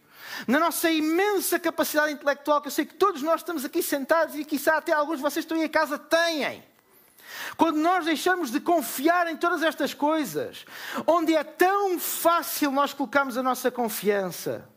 na 0.48 0.60
nossa 0.60 0.90
imensa 0.90 1.60
capacidade 1.60 2.12
intelectual, 2.12 2.62
que 2.62 2.68
eu 2.68 2.72
sei 2.72 2.86
que 2.86 2.96
todos 2.96 3.22
nós 3.22 3.42
estamos 3.42 3.64
aqui 3.64 3.82
sentados 3.82 4.36
e 4.36 4.44
quizá 4.44 4.78
até 4.78 4.92
alguns 4.92 5.18
de 5.18 5.22
vocês 5.22 5.44
estão 5.44 5.58
aí 5.58 5.66
em 5.66 5.70
casa 5.70 5.98
têm. 5.98 6.64
Quando 7.58 7.78
nós 7.78 8.06
deixamos 8.06 8.52
de 8.52 8.60
confiar 8.60 9.28
em 9.28 9.38
todas 9.38 9.64
estas 9.64 9.94
coisas, 9.94 10.66
onde 11.06 11.36
é 11.36 11.44
tão 11.44 12.00
fácil 12.00 12.72
nós 12.72 12.94
colocarmos 12.94 13.38
a 13.38 13.44
nossa 13.44 13.72
confiança, 13.72 14.68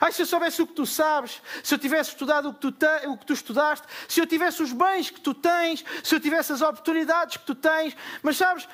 Ai, 0.00 0.12
se 0.12 0.22
eu 0.22 0.26
soubesse 0.26 0.60
o 0.60 0.66
que 0.66 0.74
tu 0.74 0.84
sabes, 0.86 1.40
se 1.62 1.74
eu 1.74 1.78
tivesse 1.78 2.10
estudado 2.10 2.48
o 2.48 2.54
que, 2.54 2.60
tu 2.60 2.72
te, 2.72 3.06
o 3.06 3.16
que 3.16 3.26
tu 3.26 3.32
estudaste, 3.32 3.86
se 4.08 4.20
eu 4.20 4.26
tivesse 4.26 4.62
os 4.62 4.72
bens 4.72 5.10
que 5.10 5.20
tu 5.20 5.32
tens, 5.34 5.84
se 6.02 6.14
eu 6.14 6.20
tivesse 6.20 6.52
as 6.52 6.62
oportunidades 6.62 7.36
que 7.36 7.46
tu 7.46 7.54
tens, 7.54 7.96
mas 8.22 8.36
sabes, 8.36 8.68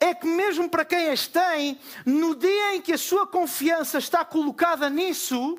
é 0.00 0.14
que, 0.14 0.26
mesmo 0.26 0.68
para 0.68 0.84
quem 0.84 1.10
as 1.10 1.26
tem, 1.26 1.78
no 2.04 2.34
dia 2.34 2.74
em 2.74 2.80
que 2.80 2.92
a 2.92 2.98
sua 2.98 3.26
confiança 3.26 3.98
está 3.98 4.24
colocada 4.24 4.88
nisso, 4.90 5.58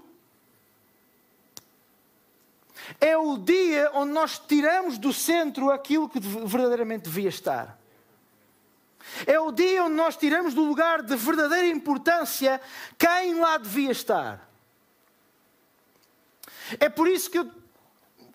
é 2.99 3.17
o 3.17 3.37
dia 3.37 3.91
onde 3.93 4.11
nós 4.11 4.39
tiramos 4.39 4.97
do 4.97 5.11
centro 5.11 5.71
aquilo 5.71 6.07
que 6.07 6.19
verdadeiramente 6.19 7.03
devia 7.03 7.29
estar. 7.29 7.77
É 9.25 9.39
o 9.39 9.51
dia 9.51 9.83
onde 9.83 9.95
nós 9.95 10.15
tiramos 10.15 10.53
do 10.53 10.63
lugar 10.63 11.01
de 11.01 11.15
verdadeira 11.15 11.67
importância 11.67 12.61
quem 12.97 13.39
lá 13.39 13.57
devia 13.57 13.91
estar. 13.91 14.47
É 16.79 16.89
por 16.89 17.07
isso 17.07 17.29
que 17.29 17.39
eu 17.39 17.51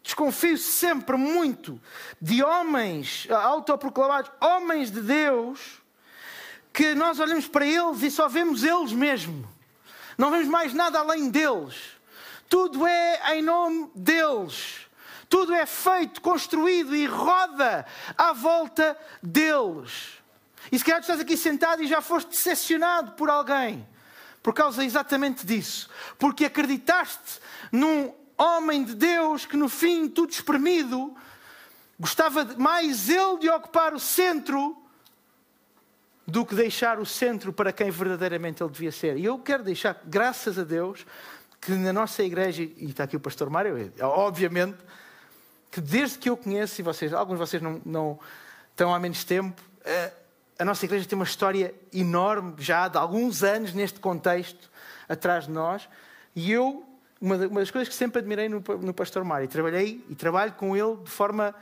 desconfio 0.02 0.58
sempre 0.58 1.16
muito 1.16 1.80
de 2.20 2.42
homens 2.42 3.26
autoproclamados, 3.30 4.30
homens 4.40 4.90
de 4.90 5.00
Deus, 5.00 5.80
que 6.72 6.94
nós 6.94 7.20
olhamos 7.20 7.46
para 7.46 7.66
eles 7.66 8.02
e 8.02 8.10
só 8.10 8.28
vemos 8.28 8.64
eles 8.64 8.92
mesmo. 8.92 9.48
Não 10.16 10.30
vemos 10.30 10.48
mais 10.48 10.72
nada 10.72 10.98
além 10.98 11.30
deles. 11.30 11.76
Tudo 12.48 12.86
é 12.86 13.36
em 13.36 13.42
nome 13.42 13.90
deles. 13.94 14.86
Tudo 15.28 15.54
é 15.54 15.64
feito, 15.64 16.20
construído 16.20 16.94
e 16.94 17.06
roda 17.06 17.86
à 18.16 18.32
volta 18.32 18.96
deles. 19.22 20.18
E 20.70 20.78
se 20.78 20.84
calhar 20.84 21.00
tu 21.00 21.04
estás 21.04 21.20
aqui 21.20 21.36
sentado 21.36 21.82
e 21.82 21.86
já 21.86 22.00
foste 22.00 22.28
decepcionado 22.28 23.12
por 23.12 23.30
alguém 23.30 23.86
por 24.42 24.52
causa 24.52 24.84
exatamente 24.84 25.46
disso. 25.46 25.88
Porque 26.18 26.44
acreditaste 26.44 27.40
num 27.70 28.12
homem 28.42 28.84
de 28.84 28.94
Deus 28.94 29.46
que 29.46 29.56
no 29.56 29.68
fim, 29.68 30.08
tudo 30.08 30.30
espremido, 30.30 31.14
gostava 31.98 32.44
mais 32.56 33.08
ele 33.08 33.38
de 33.38 33.48
ocupar 33.48 33.94
o 33.94 34.00
centro 34.00 34.76
do 36.26 36.44
que 36.44 36.54
deixar 36.54 36.98
o 36.98 37.06
centro 37.06 37.52
para 37.52 37.72
quem 37.72 37.90
verdadeiramente 37.90 38.62
ele 38.62 38.70
devia 38.70 38.92
ser. 38.92 39.16
E 39.16 39.24
eu 39.24 39.38
quero 39.38 39.62
deixar, 39.62 40.00
graças 40.04 40.58
a 40.58 40.64
Deus, 40.64 41.06
que 41.60 41.72
na 41.72 41.92
nossa 41.92 42.22
igreja, 42.22 42.62
e 42.62 42.86
está 42.86 43.04
aqui 43.04 43.16
o 43.16 43.20
pastor 43.20 43.48
Mário, 43.50 43.92
obviamente, 44.00 44.78
que 45.70 45.80
desde 45.80 46.18
que 46.18 46.28
eu 46.28 46.36
conheço, 46.36 46.80
e 46.80 46.84
vocês, 46.84 47.12
alguns 47.12 47.34
de 47.34 47.38
vocês 47.38 47.62
não, 47.62 47.80
não 47.84 48.18
estão 48.70 48.94
há 48.94 48.98
menos 48.98 49.24
tempo, 49.24 49.60
eh, 49.84 50.12
a 50.58 50.64
nossa 50.64 50.84
igreja 50.84 51.06
tem 51.06 51.16
uma 51.16 51.24
história 51.24 51.74
enorme, 51.92 52.54
já 52.58 52.88
de 52.88 52.98
alguns 52.98 53.42
anos 53.42 53.72
neste 53.72 53.98
contexto, 54.00 54.70
atrás 55.08 55.46
de 55.46 55.50
nós, 55.50 55.88
e 56.34 56.52
eu 56.52 56.86
uma, 57.22 57.38
das 57.38 57.70
coisas 57.70 57.88
que 57.88 57.94
sempre 57.94 58.18
admirei 58.18 58.48
no, 58.48 58.60
no 58.80 58.92
pastor 58.92 59.22
Mário, 59.22 59.44
e 59.44 59.48
trabalhei 59.48 60.04
e 60.10 60.14
trabalho 60.16 60.52
com 60.54 60.76
ele 60.76 60.96
de 61.04 61.10
forma 61.10 61.54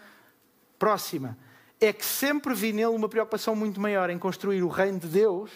próxima, 0.79 1.37
é 1.79 1.93
que 1.93 2.05
sempre 2.05 2.55
vi 2.55 2.73
nele 2.73 2.89
uma 2.89 3.09
preocupação 3.09 3.55
muito 3.55 3.79
maior 3.79 4.09
em 4.09 4.19
construir 4.19 4.63
o 4.63 4.69
reino 4.69 4.99
de 4.99 5.09
Deus 5.09 5.51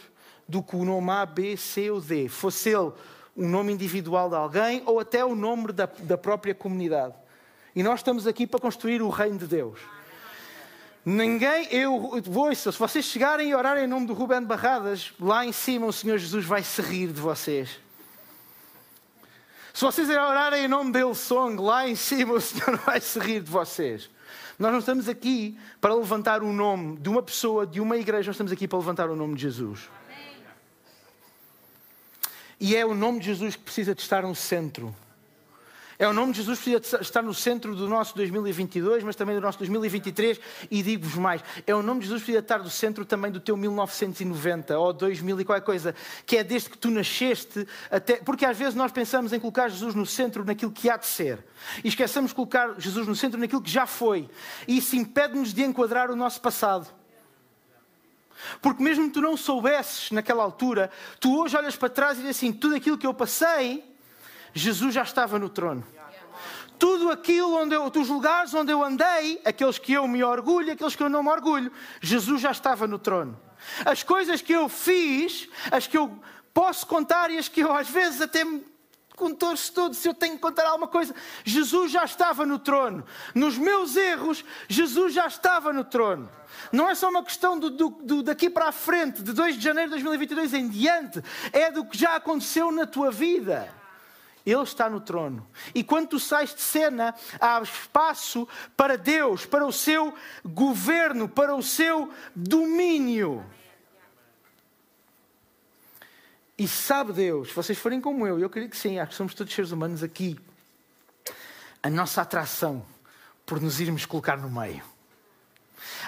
do 0.47 0.63
que 0.63 0.77
o 0.77 0.85
nome 0.85 1.11
A, 1.11 1.25
B, 1.25 1.57
C 1.57 1.91
ou 1.91 2.03
D. 2.03 2.29
Fosse 2.29 2.69
ele 2.69 2.93
um 3.35 3.49
nome 3.49 3.73
individual 3.73 4.29
de 4.29 4.37
alguém 4.37 4.83
ou 4.85 5.01
até 5.01 5.25
o 5.25 5.35
nome 5.35 5.73
da, 5.73 5.87
da 5.87 6.19
própria 6.19 6.55
comunidade. 6.55 7.15
E 7.75 7.83
nós 7.83 8.01
estamos 8.01 8.27
aqui 8.27 8.47
para 8.47 8.61
construir 8.61 9.01
o 9.01 9.09
reino 9.09 9.39
de 9.39 9.47
Deus. 9.47 9.81
Ninguém, 11.05 11.67
eu 11.71 12.23
vou, 12.23 12.55
se 12.55 12.71
vocês 12.71 13.05
chegarem 13.05 13.49
e 13.51 13.55
orarem 13.55 13.85
em 13.85 13.87
nome 13.87 14.07
do 14.07 14.15
Rubén 14.15 14.43
Barradas, 14.43 15.13
lá 15.19 15.45
em 15.45 15.53
cima 15.53 15.87
o 15.87 15.93
Senhor 15.93 16.19
Jesus 16.19 16.45
vai 16.45 16.63
se 16.63 16.81
rir 16.81 17.09
de 17.09 17.21
vocês. 17.21 17.84
Se 19.75 19.85
vocês 19.85 20.09
orarem 20.09 20.67
em 20.67 20.69
nome 20.69 20.93
dele, 20.93 21.13
song, 21.17 21.61
lá 21.61 21.89
em 21.89 21.97
cima 21.97 22.35
o 22.35 22.41
Senhor 22.41 22.77
vai 22.87 23.01
se 23.01 23.19
rir 23.19 23.41
de 23.41 23.51
vocês. 23.51 24.09
Nós 24.57 24.71
não 24.71 24.79
estamos 24.79 25.09
aqui 25.09 25.59
para 25.81 25.93
levantar 25.93 26.45
o 26.45 26.53
nome 26.53 26.97
de 26.97 27.09
uma 27.09 27.21
pessoa, 27.21 27.67
de 27.67 27.81
uma 27.81 27.97
igreja, 27.97 28.29
nós 28.29 28.37
estamos 28.37 28.53
aqui 28.53 28.69
para 28.69 28.79
levantar 28.79 29.11
o 29.11 29.17
nome 29.17 29.35
de 29.35 29.43
Jesus. 29.43 29.91
E 32.61 32.77
é 32.77 32.87
o 32.87 32.95
nome 32.95 33.19
de 33.19 33.27
Jesus 33.27 33.57
que 33.57 33.63
precisa 33.65 33.97
de 33.97 34.01
estar 34.01 34.23
no 34.23 34.35
centro. 34.35 34.95
É 35.99 36.09
o 36.09 36.13
nome 36.13 36.33
de 36.33 36.39
Jesus 36.39 36.59
precisa 36.59 37.03
estar 37.03 37.23
no 37.23 37.33
centro 37.33 37.75
do 37.75 37.89
nosso 37.89 38.15
2022, 38.17 39.05
mas 39.05 39.15
também 39.15 39.35
do 39.35 39.41
nosso 39.41 39.59
2023. 39.59 40.41
E 40.71 40.83
digo-vos 40.83 41.15
mais: 41.15 41.43
é 41.67 41.75
o 41.75 41.83
nome 41.83 42.01
de 42.01 42.07
Jesus 42.07 42.23
que 42.23 42.27
precisa 42.27 42.45
estar 42.45 42.59
no 42.59 42.71
centro 42.71 43.05
também 43.05 43.31
do 43.31 43.41
teu 43.41 43.57
1990 43.57 44.79
ou 44.79 44.93
2000 44.93 45.41
e 45.41 45.45
qualquer 45.45 45.65
coisa, 45.65 45.95
que 46.27 46.37
é 46.37 46.45
desde 46.45 46.71
que 46.71 46.79
tu 46.79 46.91
nasceste 46.91 47.67
até. 47.91 48.17
Porque 48.17 48.45
às 48.45 48.57
vezes 48.57 48.75
nós 48.75 48.91
pensamos 48.91 49.33
em 49.33 49.41
colocar 49.41 49.69
Jesus 49.69 49.95
no 49.95 50.07
centro 50.07 50.45
naquilo 50.45 50.73
que 50.73 50.91
há 50.91 50.97
de 50.97 51.07
ser 51.07 51.45
e 51.83 51.89
esquecemos 51.89 52.31
de 52.31 52.35
colocar 52.35 52.75
Jesus 52.79 53.07
no 53.07 53.15
centro 53.15 53.39
naquilo 53.39 53.63
que 53.63 53.71
já 53.71 53.87
foi. 53.87 54.29
E 54.67 54.79
isso 54.79 54.97
impede-nos 54.97 55.55
de 55.55 55.63
enquadrar 55.63 56.11
o 56.11 56.17
nosso 56.17 56.41
passado. 56.41 56.89
Porque 58.61 58.83
mesmo 58.83 59.07
que 59.07 59.15
tu 59.15 59.21
não 59.21 59.37
soubesses 59.37 60.11
naquela 60.11 60.43
altura, 60.43 60.91
tu 61.21 61.41
hoje 61.41 61.57
olhas 61.57 61.77
para 61.77 61.89
trás 61.89 62.19
e 62.19 62.23
dizes 62.23 62.37
assim: 62.37 62.53
tudo 62.53 62.75
aquilo 62.75 62.99
que 62.99 63.07
eu 63.07 63.15
passei 63.15 63.94
Jesus 64.55 64.95
já 64.95 65.03
estava 65.03 65.39
no 65.39 65.49
trono. 65.49 65.85
Tudo 66.79 67.11
aquilo 67.11 67.57
onde 67.57 67.75
eu, 67.75 67.89
dos 67.91 68.09
lugares 68.09 68.53
onde 68.55 68.73
eu 68.73 68.83
andei, 68.83 69.41
aqueles 69.45 69.79
que 69.79 69.93
eu 69.93 70.07
me 70.09 70.23
orgulho, 70.23 70.73
aqueles 70.73 70.97
que 70.97 71.03
eu 71.03 71.09
não 71.09 71.23
me 71.23 71.31
orgulho, 71.31 71.71
Jesus 72.01 72.41
já 72.41 72.51
estava 72.51 72.87
no 72.87 72.99
trono. 72.99 73.39
As 73.85 74.03
coisas 74.03 74.41
que 74.43 74.53
eu 74.53 74.69
fiz, 74.69 75.49
as 75.71 75.87
que 75.87 75.97
eu 75.97 76.19
posso 76.53 76.87
contar 76.87 77.31
e 77.31 77.39
as 77.39 77.49
que 77.49 77.61
eu 77.61 77.73
às 77.73 77.89
vezes 77.89 78.21
até 78.21 78.45
todos, 79.39 79.71
todos, 79.71 79.99
se 79.99 80.09
eu 80.09 80.15
tenho 80.15 80.35
que 80.35 80.41
contar 80.41 80.67
alguma 80.67 80.89
coisa, 80.89 81.15
Jesus 81.45 81.93
já 81.93 82.05
estava 82.05 82.45
no 82.45 82.59
trono. 82.59 83.05
Nos 83.35 83.57
meus 83.57 83.97
erros, 83.97 84.45
Jesus 84.69 85.15
já 85.15 85.27
estava 85.27 85.73
no 85.73 85.85
trono. 85.85 86.29
Não 86.73 86.89
é 86.89 86.95
só 86.95 87.09
uma 87.09 87.23
questão 87.23 87.59
do, 87.59 87.71
do, 87.71 87.89
do, 87.89 88.23
daqui 88.23 88.51
para 88.51 88.69
a 88.69 88.73
frente, 88.73 89.23
de 89.23 89.33
2 89.33 89.57
de 89.57 89.63
janeiro 89.63 89.91
de 89.91 90.03
2022 90.03 90.55
em 90.55 90.69
diante, 90.69 91.23
é 91.53 91.71
do 91.71 91.85
que 91.85 91.97
já 91.97 92.17
aconteceu 92.17 92.71
na 92.73 92.87
tua 92.87 93.11
vida. 93.11 93.73
Ele 94.45 94.63
está 94.63 94.91
no 94.91 95.01
trono. 95.01 95.47
E 95.75 95.83
quando 95.83 96.09
tu 96.09 96.21
sais 96.21 96.55
de 96.55 96.61
cena, 96.61 97.15
há 97.41 97.61
espaço 97.63 98.47
para 98.77 98.99
Deus, 98.99 99.47
para 99.47 99.67
o 99.67 99.73
seu 99.73 100.15
governo, 100.45 101.29
para 101.29 101.55
o 101.55 101.63
seu 101.63 102.13
domínio. 102.37 103.45
E 106.59 106.69
sabe 106.69 107.13
Deus, 107.13 107.49
se 107.49 107.55
vocês 107.55 107.79
forem 107.79 108.01
como 108.01 108.27
eu, 108.27 108.39
eu 108.39 108.47
acredito 108.47 108.73
que 108.73 108.77
sim, 108.77 108.99
acho 108.99 109.11
que 109.11 109.17
somos 109.17 109.35
todos 109.35 109.53
seres 109.53 109.73
humanos 109.73 110.03
aqui, 110.03 110.39
a 111.83 111.91
nossa 111.91 112.23
atração 112.23 112.85
por 113.45 113.61
nos 113.61 113.81
irmos 113.81 114.07
colocar 114.07 114.37
no 114.37 114.51
meio. 114.51 114.83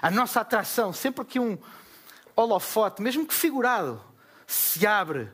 A 0.00 0.11
nossa 0.11 0.40
atração, 0.40 0.93
sempre 0.93 1.25
que 1.25 1.40
um 1.40 1.59
holofote, 2.35 3.02
mesmo 3.02 3.26
que 3.26 3.35
figurado, 3.35 4.00
se 4.47 4.87
abre 4.87 5.31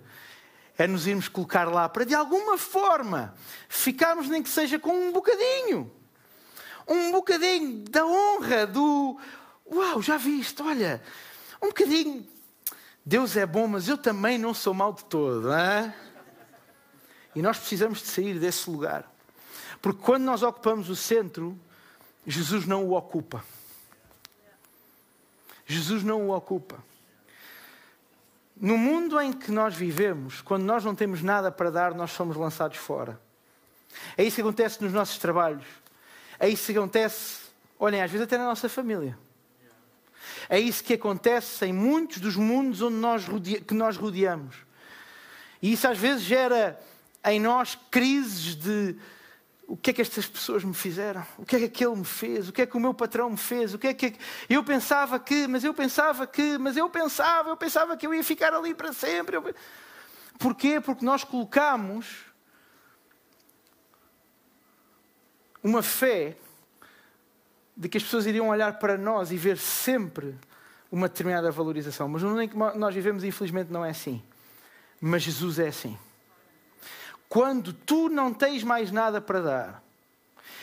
é 0.79 0.87
nos 0.87 1.07
irmos 1.07 1.29
colocar 1.29 1.69
lá 1.69 1.89
para 1.89 2.05
de 2.05 2.15
alguma 2.15 2.57
forma 2.57 3.35
ficarmos, 3.69 4.29
nem 4.29 4.43
que 4.43 4.49
seja 4.49 4.79
com 4.79 4.91
um 4.91 5.13
bocadinho. 5.13 5.91
Um 6.89 7.13
bocadinho 7.13 7.85
da 7.89 8.05
honra, 8.05 8.67
do 8.67 9.19
uau, 9.71 10.03
já 10.03 10.17
viste, 10.17 10.61
olha, 10.63 11.03
um 11.61 11.69
bocadinho. 11.69 12.27
Deus 13.05 13.37
é 13.37 13.47
bom, 13.47 13.67
mas 13.67 13.89
eu 13.89 13.99
também 13.99 14.39
não 14.39 14.55
sou 14.55 14.75
mal 14.75 14.93
de 14.93 15.05
todo. 15.05 15.43
Não 15.43 15.55
é? 15.55 15.95
E 17.35 17.43
nós 17.43 17.59
precisamos 17.59 18.01
de 18.01 18.07
sair 18.07 18.39
desse 18.39 18.69
lugar. 18.69 19.11
Porque 19.81 20.03
quando 20.03 20.23
nós 20.23 20.43
ocupamos 20.43 20.89
o 20.89 20.97
centro, 20.97 21.59
Jesus 22.27 22.67
não 22.67 22.85
o 22.85 22.93
ocupa. 22.93 23.45
Jesus 25.67 26.05
não 26.05 26.29
o 26.29 26.37
ocupa. 26.37 26.83
No 28.57 28.77
mundo 28.77 29.21
em 29.21 29.33
que 29.33 29.51
nós 29.51 29.75
vivemos, 29.75 30.41
quando 30.41 30.63
nós 30.63 30.85
não 30.85 30.95
temos 30.95 31.23
nada 31.23 31.51
para 31.51 31.71
dar, 31.71 31.95
nós 31.95 32.13
somos 32.13 32.37
lançados 32.37 32.77
fora. 32.77 33.21
É 34.17 34.25
isso 34.25 34.37
que 34.37 34.43
acontece 34.43 34.83
nos 34.83 34.93
nossos 34.93 35.19
trabalhos. 35.19 35.65
É 36.39 36.49
isso 36.49 36.73
que 36.73 36.79
acontece, 36.79 37.41
olhem, 37.79 38.03
às 38.03 38.11
vezes 38.11 38.25
até 38.27 38.37
na 38.37 38.45
nossa 38.45 38.69
família. 38.69 39.19
É 40.49 40.59
isso 40.59 40.83
que 40.85 40.95
acontece 40.95 41.65
em 41.65 41.73
muitos 41.73 42.19
dos 42.19 42.37
mundos 42.37 42.83
onde 42.83 42.97
nós 42.97 43.25
que 43.67 43.75
nós 43.75 43.97
rodeamos. 43.97 44.57
E 45.61 45.73
isso 45.73 45.87
às 45.87 45.99
vezes 45.99 46.23
gera 46.23 46.79
em 47.25 47.41
nós 47.41 47.79
crises 47.91 48.57
de 48.57 48.97
o 49.73 49.77
que 49.79 49.89
é 49.89 49.93
que 49.95 50.03
estas 50.03 50.27
pessoas 50.27 50.63
me 50.63 50.75
fizeram? 50.75 51.25
O 51.39 51.47
que 51.47 51.57
é 51.57 51.59
que 51.61 51.65
aquele 51.65 51.97
me 51.97 52.05
fez? 52.05 52.47
O 52.47 52.53
que 52.53 52.61
é 52.61 52.67
que 52.67 52.77
o 52.77 52.81
meu 52.81 52.93
patrão 52.93 53.31
me 53.31 53.39
fez? 53.39 53.73
O 53.73 53.79
que 53.79 53.87
é 53.87 53.95
que 53.95 54.15
eu 54.47 54.63
pensava 54.63 55.19
que, 55.19 55.49
mas 55.49 55.65
eu 55.65 55.73
pensava 55.73 56.27
que, 56.27 56.59
mas 56.59 56.77
eu 56.77 56.91
pensava, 56.91 57.49
eu 57.49 57.57
pensava 57.57 57.97
que 57.97 58.07
eu 58.07 58.13
ia 58.13 58.23
ficar 58.23 58.53
ali 58.53 58.75
para 58.75 58.93
sempre. 58.93 59.35
Eu... 59.35 59.55
Porquê? 60.39 60.79
Porque 60.79 61.03
nós 61.03 61.25
colocamos 61.25 62.07
uma 65.65 65.83
fé 65.83 66.37
de 67.75 67.89
que 67.89 67.97
as 67.97 68.03
pessoas 68.03 68.27
iriam 68.27 68.49
olhar 68.49 68.79
para 68.79 68.99
nós 68.99 69.33
e 69.33 69.39
ver 69.39 69.57
sempre 69.57 70.37
uma 70.91 71.09
determinada 71.09 71.51
valorização. 71.51 72.07
Mas 72.09 72.23
no 72.23 72.29
mundo 72.29 72.43
em 72.43 72.49
que 72.51 72.57
nós 72.57 72.95
vivemos, 72.95 73.25
infelizmente, 73.25 73.73
não 73.73 73.83
é 73.83 73.89
assim. 73.89 74.23
Mas 75.01 75.23
Jesus 75.23 75.59
é 75.59 75.69
assim 75.69 75.97
quando 77.33 77.73
tu 77.73 78.11
não 78.11 78.31
tens 78.31 78.63
mais 78.63 78.93
nada 78.93 79.19
para 79.19 79.41
dar. 79.41 79.83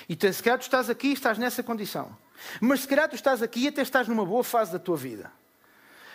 E 0.07 0.13
se 0.31 0.43
calhar 0.43 0.59
tu 0.59 0.61
estás 0.61 0.88
aqui 0.88 1.07
e 1.07 1.13
estás 1.13 1.39
nessa 1.39 1.63
condição. 1.63 2.15
Mas 2.61 2.81
se 2.81 2.88
calhar 2.88 3.09
tu 3.09 3.15
estás 3.15 3.41
aqui 3.41 3.61
e 3.61 3.67
até 3.69 3.81
estás 3.81 4.07
numa 4.07 4.23
boa 4.23 4.43
fase 4.43 4.71
da 4.71 4.77
tua 4.77 4.95
vida. 4.95 5.31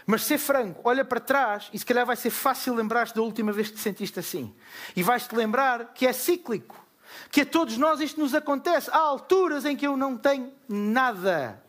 Mas 0.06 0.22
ser 0.22 0.38
franco, 0.38 0.80
olha 0.84 1.04
para 1.04 1.18
trás 1.18 1.68
e 1.72 1.78
se 1.80 1.84
calhar 1.84 2.06
vai 2.06 2.14
ser 2.14 2.30
fácil 2.30 2.72
lembrar-te 2.72 3.16
da 3.16 3.22
última 3.22 3.50
vez 3.50 3.66
que 3.66 3.74
te 3.74 3.80
sentiste 3.80 4.20
assim. 4.20 4.54
E 4.94 5.02
vais-te 5.02 5.34
lembrar 5.34 5.92
que 5.92 6.06
é 6.06 6.12
cíclico. 6.12 6.86
Que 7.32 7.40
a 7.40 7.46
todos 7.46 7.76
nós 7.76 8.00
isto 8.00 8.20
nos 8.20 8.32
acontece. 8.32 8.88
Há 8.92 8.98
alturas 8.98 9.64
em 9.64 9.74
que 9.74 9.88
eu 9.88 9.96
não 9.96 10.16
tenho 10.16 10.52
nada. 10.68 11.60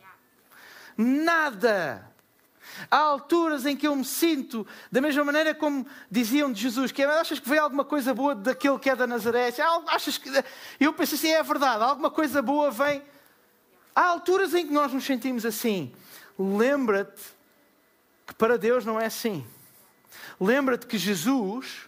Nada. 0.95 2.07
Há 2.89 2.97
alturas 2.97 3.65
em 3.65 3.75
que 3.75 3.87
eu 3.87 3.95
me 3.95 4.05
sinto 4.05 4.65
da 4.91 5.01
mesma 5.01 5.23
maneira 5.23 5.53
como 5.53 5.85
diziam 6.09 6.51
de 6.51 6.61
Jesus, 6.61 6.91
que 6.91 7.01
é, 7.01 7.05
achas 7.05 7.39
que 7.39 7.47
veio 7.47 7.63
alguma 7.63 7.85
coisa 7.85 8.13
boa 8.13 8.35
daquele 8.35 8.79
que 8.79 8.89
é 8.89 8.95
da 8.95 9.07
Nazaré? 9.07 9.53
Achas 9.87 10.17
que... 10.17 10.29
Eu 10.79 10.93
penso 10.93 11.15
assim, 11.15 11.29
é 11.29 11.41
verdade, 11.41 11.83
alguma 11.83 12.09
coisa 12.09 12.41
boa 12.41 12.71
vem. 12.71 13.01
Há 13.95 14.05
alturas 14.07 14.53
em 14.53 14.67
que 14.67 14.73
nós 14.73 14.91
nos 14.91 15.05
sentimos 15.05 15.45
assim. 15.45 15.93
Lembra-te 16.37 17.21
que 18.27 18.33
para 18.35 18.57
Deus 18.57 18.85
não 18.85 18.99
é 18.99 19.05
assim. 19.05 19.45
Lembra-te 20.39 20.85
que 20.85 20.97
Jesus 20.97 21.87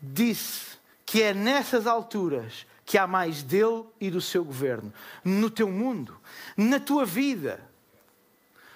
disse 0.00 0.78
que 1.06 1.22
é 1.22 1.32
nessas 1.32 1.86
alturas 1.86 2.66
que 2.84 2.98
há 2.98 3.06
mais 3.06 3.42
dele 3.42 3.84
e 4.00 4.10
do 4.10 4.20
seu 4.20 4.44
governo. 4.44 4.92
No 5.24 5.48
teu 5.48 5.68
mundo, 5.68 6.20
na 6.56 6.80
tua 6.80 7.06
vida 7.06 7.69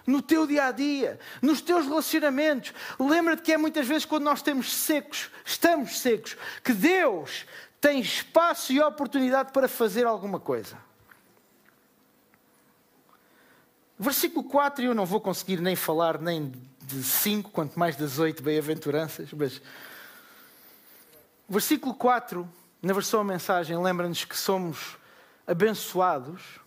no 0.06 0.20
teu 0.20 0.46
dia 0.46 0.66
a 0.66 0.72
dia, 0.72 1.18
nos 1.40 1.60
teus 1.60 1.86
relacionamentos. 1.86 2.72
Lembra-te 2.98 3.42
que 3.42 3.52
é 3.52 3.56
muitas 3.56 3.86
vezes 3.86 4.04
quando 4.04 4.24
nós 4.24 4.38
estamos 4.38 4.72
secos, 4.72 5.30
estamos 5.44 5.98
secos, 5.98 6.36
que 6.62 6.72
Deus 6.72 7.46
tem 7.80 8.00
espaço 8.00 8.72
e 8.72 8.80
oportunidade 8.80 9.52
para 9.52 9.68
fazer 9.68 10.06
alguma 10.06 10.40
coisa. 10.40 10.76
Versículo 13.98 14.44
4, 14.44 14.84
eu 14.84 14.94
não 14.94 15.06
vou 15.06 15.20
conseguir 15.20 15.60
nem 15.60 15.76
falar 15.76 16.20
nem 16.20 16.52
de 16.82 17.02
5, 17.02 17.50
quanto 17.50 17.78
mais 17.78 17.96
das 17.96 18.18
8 18.18 18.42
bem-aventuranças, 18.42 19.32
mas. 19.32 19.62
Versículo 21.48 21.94
4, 21.94 22.48
na 22.82 22.92
versão 22.92 23.22
mensagem, 23.22 23.80
lembra-nos 23.80 24.24
que 24.24 24.36
somos 24.36 24.96
abençoados 25.46 26.63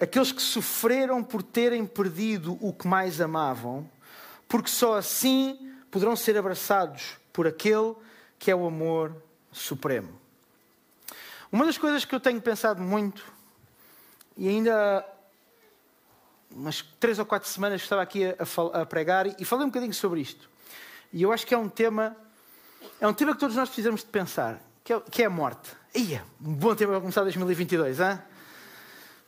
aqueles 0.00 0.32
que 0.32 0.40
sofreram 0.40 1.22
por 1.22 1.42
terem 1.42 1.84
perdido 1.84 2.56
o 2.60 2.72
que 2.72 2.88
mais 2.88 3.20
amavam, 3.20 3.88
porque 4.48 4.70
só 4.70 4.96
assim 4.96 5.74
poderão 5.90 6.16
ser 6.16 6.36
abraçados 6.38 7.18
por 7.32 7.46
aquele 7.46 7.94
que 8.38 8.50
é 8.50 8.54
o 8.54 8.66
amor 8.66 9.14
supremo. 9.52 10.18
Uma 11.52 11.66
das 11.66 11.76
coisas 11.76 12.04
que 12.04 12.14
eu 12.14 12.20
tenho 12.20 12.40
pensado 12.40 12.80
muito, 12.80 13.24
e 14.36 14.48
ainda 14.48 15.04
umas 16.50 16.82
três 16.98 17.18
ou 17.18 17.26
quatro 17.26 17.48
semanas 17.48 17.82
estava 17.82 18.02
aqui 18.02 18.22
a, 18.72 18.86
pregar 18.86 19.26
e 19.40 19.44
falei 19.44 19.66
um 19.66 19.68
bocadinho 19.68 19.92
sobre 19.92 20.20
isto. 20.20 20.48
E 21.12 21.22
eu 21.22 21.32
acho 21.32 21.46
que 21.46 21.54
é 21.54 21.58
um 21.58 21.68
tema, 21.68 22.16
é 23.00 23.06
um 23.06 23.12
tema 23.12 23.34
que 23.34 23.40
todos 23.40 23.56
nós 23.56 23.68
precisamos 23.68 24.00
de 24.00 24.06
pensar, 24.06 24.60
que 24.82 24.92
é, 24.92 25.00
que 25.00 25.22
é 25.22 25.26
a 25.26 25.30
morte. 25.30 25.70
Ia, 25.94 26.24
um 26.40 26.54
bom 26.54 26.74
tema 26.74 26.92
para 26.92 27.00
começar 27.00 27.22
2022, 27.22 28.00
hein? 28.00 28.18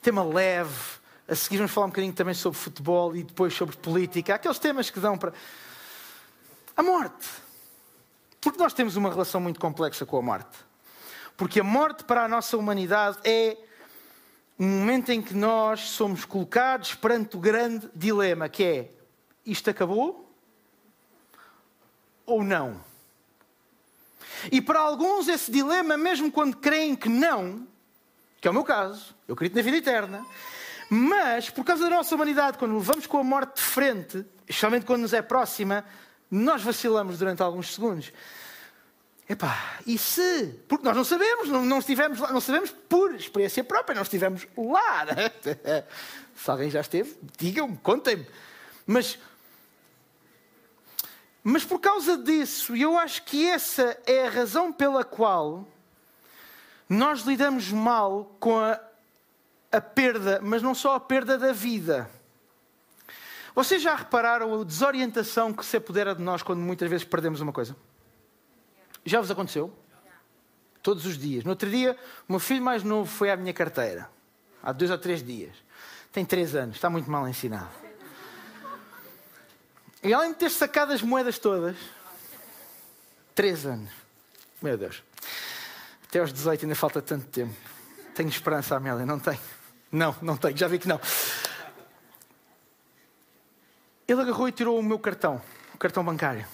Tema 0.03 0.25
leve. 0.25 1.01
A 1.29 1.35
seguir 1.35 1.59
vamos 1.59 1.73
falar 1.73 1.87
um 1.87 1.91
bocadinho 1.91 2.13
também 2.13 2.35
sobre 2.35 2.59
futebol 2.59 3.17
e 3.17 3.23
depois 3.23 3.55
sobre 3.55 3.77
política. 3.77 4.35
Aqueles 4.35 4.59
temas 4.59 4.91
que 4.91 4.99
dão 5.01 5.17
para. 5.17 5.33
A 6.77 6.83
morte. 6.83 7.29
Porque 8.41 8.59
nós 8.59 8.75
temos 8.75 8.97
uma 8.97 9.09
relação 9.09 9.41
muito 9.41 9.61
complexa 9.61 10.05
com 10.05 10.19
a 10.19 10.23
morte. 10.23 10.59
Porque 11.37 11.61
a 11.61 11.65
morte 11.65 12.05
para 12.05 12.25
a 12.25 12.29
nossa 12.29 12.57
humanidade 12.57 13.19
é 13.25 13.57
um 14.59 14.67
momento 14.67 15.11
em 15.11 15.23
que 15.23 15.33
nós 15.33 15.81
somos 15.81 16.25
colocados 16.25 16.95
perante 16.95 17.37
o 17.37 17.41
grande 17.41 17.89
dilema, 17.95 18.49
que 18.49 18.65
é 18.65 18.91
isto 19.47 19.71
acabou 19.71 20.29
ou 22.27 22.43
não? 22.43 22.81
E 24.51 24.61
para 24.61 24.81
alguns 24.81 25.29
esse 25.29 25.51
dilema, 25.51 25.97
mesmo 25.97 26.31
quando 26.31 26.57
creem 26.57 26.97
que 26.97 27.09
não, 27.09 27.67
que 28.41 28.49
é 28.49 28.51
o 28.51 28.55
meu 28.55 28.65
caso, 28.65 29.15
eu 29.33 29.35
acredito 29.35 29.57
na 29.57 29.63
vida 29.63 29.79
eterna, 29.79 30.27
mas 30.91 31.49
por 31.49 31.65
causa 31.65 31.85
da 31.85 31.97
nossa 31.97 32.15
humanidade, 32.15 32.59
quando 32.59 32.77
levamos 32.77 33.07
com 33.07 33.17
a 33.17 33.25
morte 33.25 33.57
de 33.57 33.63
frente, 33.63 34.27
especialmente 34.47 34.85
quando 34.85 35.01
nos 35.01 35.15
é 35.15 35.23
próxima, 35.23 35.87
nós 36.31 36.63
vacilamos 36.63 37.19
durante 37.19 37.43
alguns 37.43 37.75
segundos. 37.75 38.13
Epá, 39.27 39.79
e 39.87 39.97
se? 39.97 40.61
Porque 40.69 40.85
nós 40.85 40.95
não 40.95 41.05
sabemos, 41.05 41.49
não, 41.49 41.65
não 41.65 41.79
estivemos 41.79 42.19
lá, 42.19 42.31
não 42.31 42.43
sabemos 42.43 42.71
por 42.71 43.15
experiência 43.15 43.65
própria, 43.65 43.95
não 43.95 44.03
estivemos 44.03 44.47
lá. 44.55 45.07
Né? 45.07 45.31
se 46.37 46.51
alguém 46.51 46.71
já 46.71 46.83
esteve, 46.83 47.17
digam-me, 47.39 47.79
contem-me. 47.79 48.27
Mas, 48.87 49.19
mas 51.43 51.65
por 51.65 51.81
causa 51.81 52.19
disso, 52.19 52.77
eu 52.77 52.99
acho 52.99 53.23
que 53.23 53.47
essa 53.47 53.99
é 54.07 54.27
a 54.27 54.31
razão 54.31 54.71
pela 54.71 55.03
qual 55.05 55.67
nós 56.87 57.23
lidamos 57.23 57.71
mal 57.71 58.37
com 58.39 58.59
a, 58.59 58.79
a 59.73 59.81
perda, 59.81 60.39
mas 60.43 60.63
não 60.63 60.75
só 60.75 60.95
a 60.95 61.01
perda 61.01 61.39
da 61.39 61.53
vida. 61.53 62.09
Vocês 63.55 63.83
já 63.83 63.95
repararam 63.95 64.61
a 64.61 64.65
desorientação 64.65 65.53
que 65.53 65.65
se 65.65 65.77
apodera 65.79 66.15
de 66.15 66.23
nós 66.23 66.43
quando 66.43 66.61
muitas 66.61 66.89
vezes 66.89 67.05
perdemos 67.05 67.41
uma 67.41 67.53
coisa? 67.53 67.75
Já 69.05 69.21
vos 69.21 69.31
aconteceu? 69.31 69.75
Todos 70.83 71.07
os 71.07 71.19
dias. 71.19 71.45
No 71.45 71.51
outro 71.51 71.71
dia, 71.71 71.97
o 72.29 72.33
meu 72.33 72.41
filho 72.41 72.63
mais 72.63 72.83
novo 72.83 73.11
foi 73.11 73.31
à 73.31 73.37
minha 73.37 73.53
carteira. 73.53 74.11
Há 74.63 74.73
dois 74.73 74.91
ou 74.91 74.99
três 74.99 75.23
dias. 75.23 75.55
Tem 76.13 76.25
três 76.25 76.55
anos, 76.55 76.77
está 76.77 76.91
muito 76.91 77.11
mal 77.11 77.27
ensinado. 77.29 77.71
E 80.03 80.13
além 80.13 80.33
de 80.33 80.39
ter 80.39 80.51
sacado 80.51 80.93
as 80.93 81.01
moedas 81.01 81.39
todas, 81.39 81.77
três 83.35 83.65
anos. 83.65 83.91
Meu 84.61 84.77
Deus. 84.77 85.03
Até 86.09 86.21
aos 86.21 86.33
18 86.33 86.65
ainda 86.65 86.75
falta 86.75 87.01
tanto 87.01 87.27
tempo. 87.27 87.55
Tenho 88.15 88.29
esperança, 88.29 88.77
Amélia, 88.77 89.07
não 89.07 89.19
tenho. 89.19 89.41
Não, 89.93 90.17
não 90.23 90.39
tenho, 90.39 90.57
já 90.57 90.67
vi 90.67 90.79
que 90.79 90.89
não. 90.89 90.99
Ele 94.09 94.23
agarrou 94.23 94.49
e 94.49 94.53
tirou 94.53 94.79
o 94.79 94.83
meu 94.83 94.99
cartão, 94.99 95.41
o 95.75 95.79
cartão 95.79 96.03
bancário. 96.03 96.47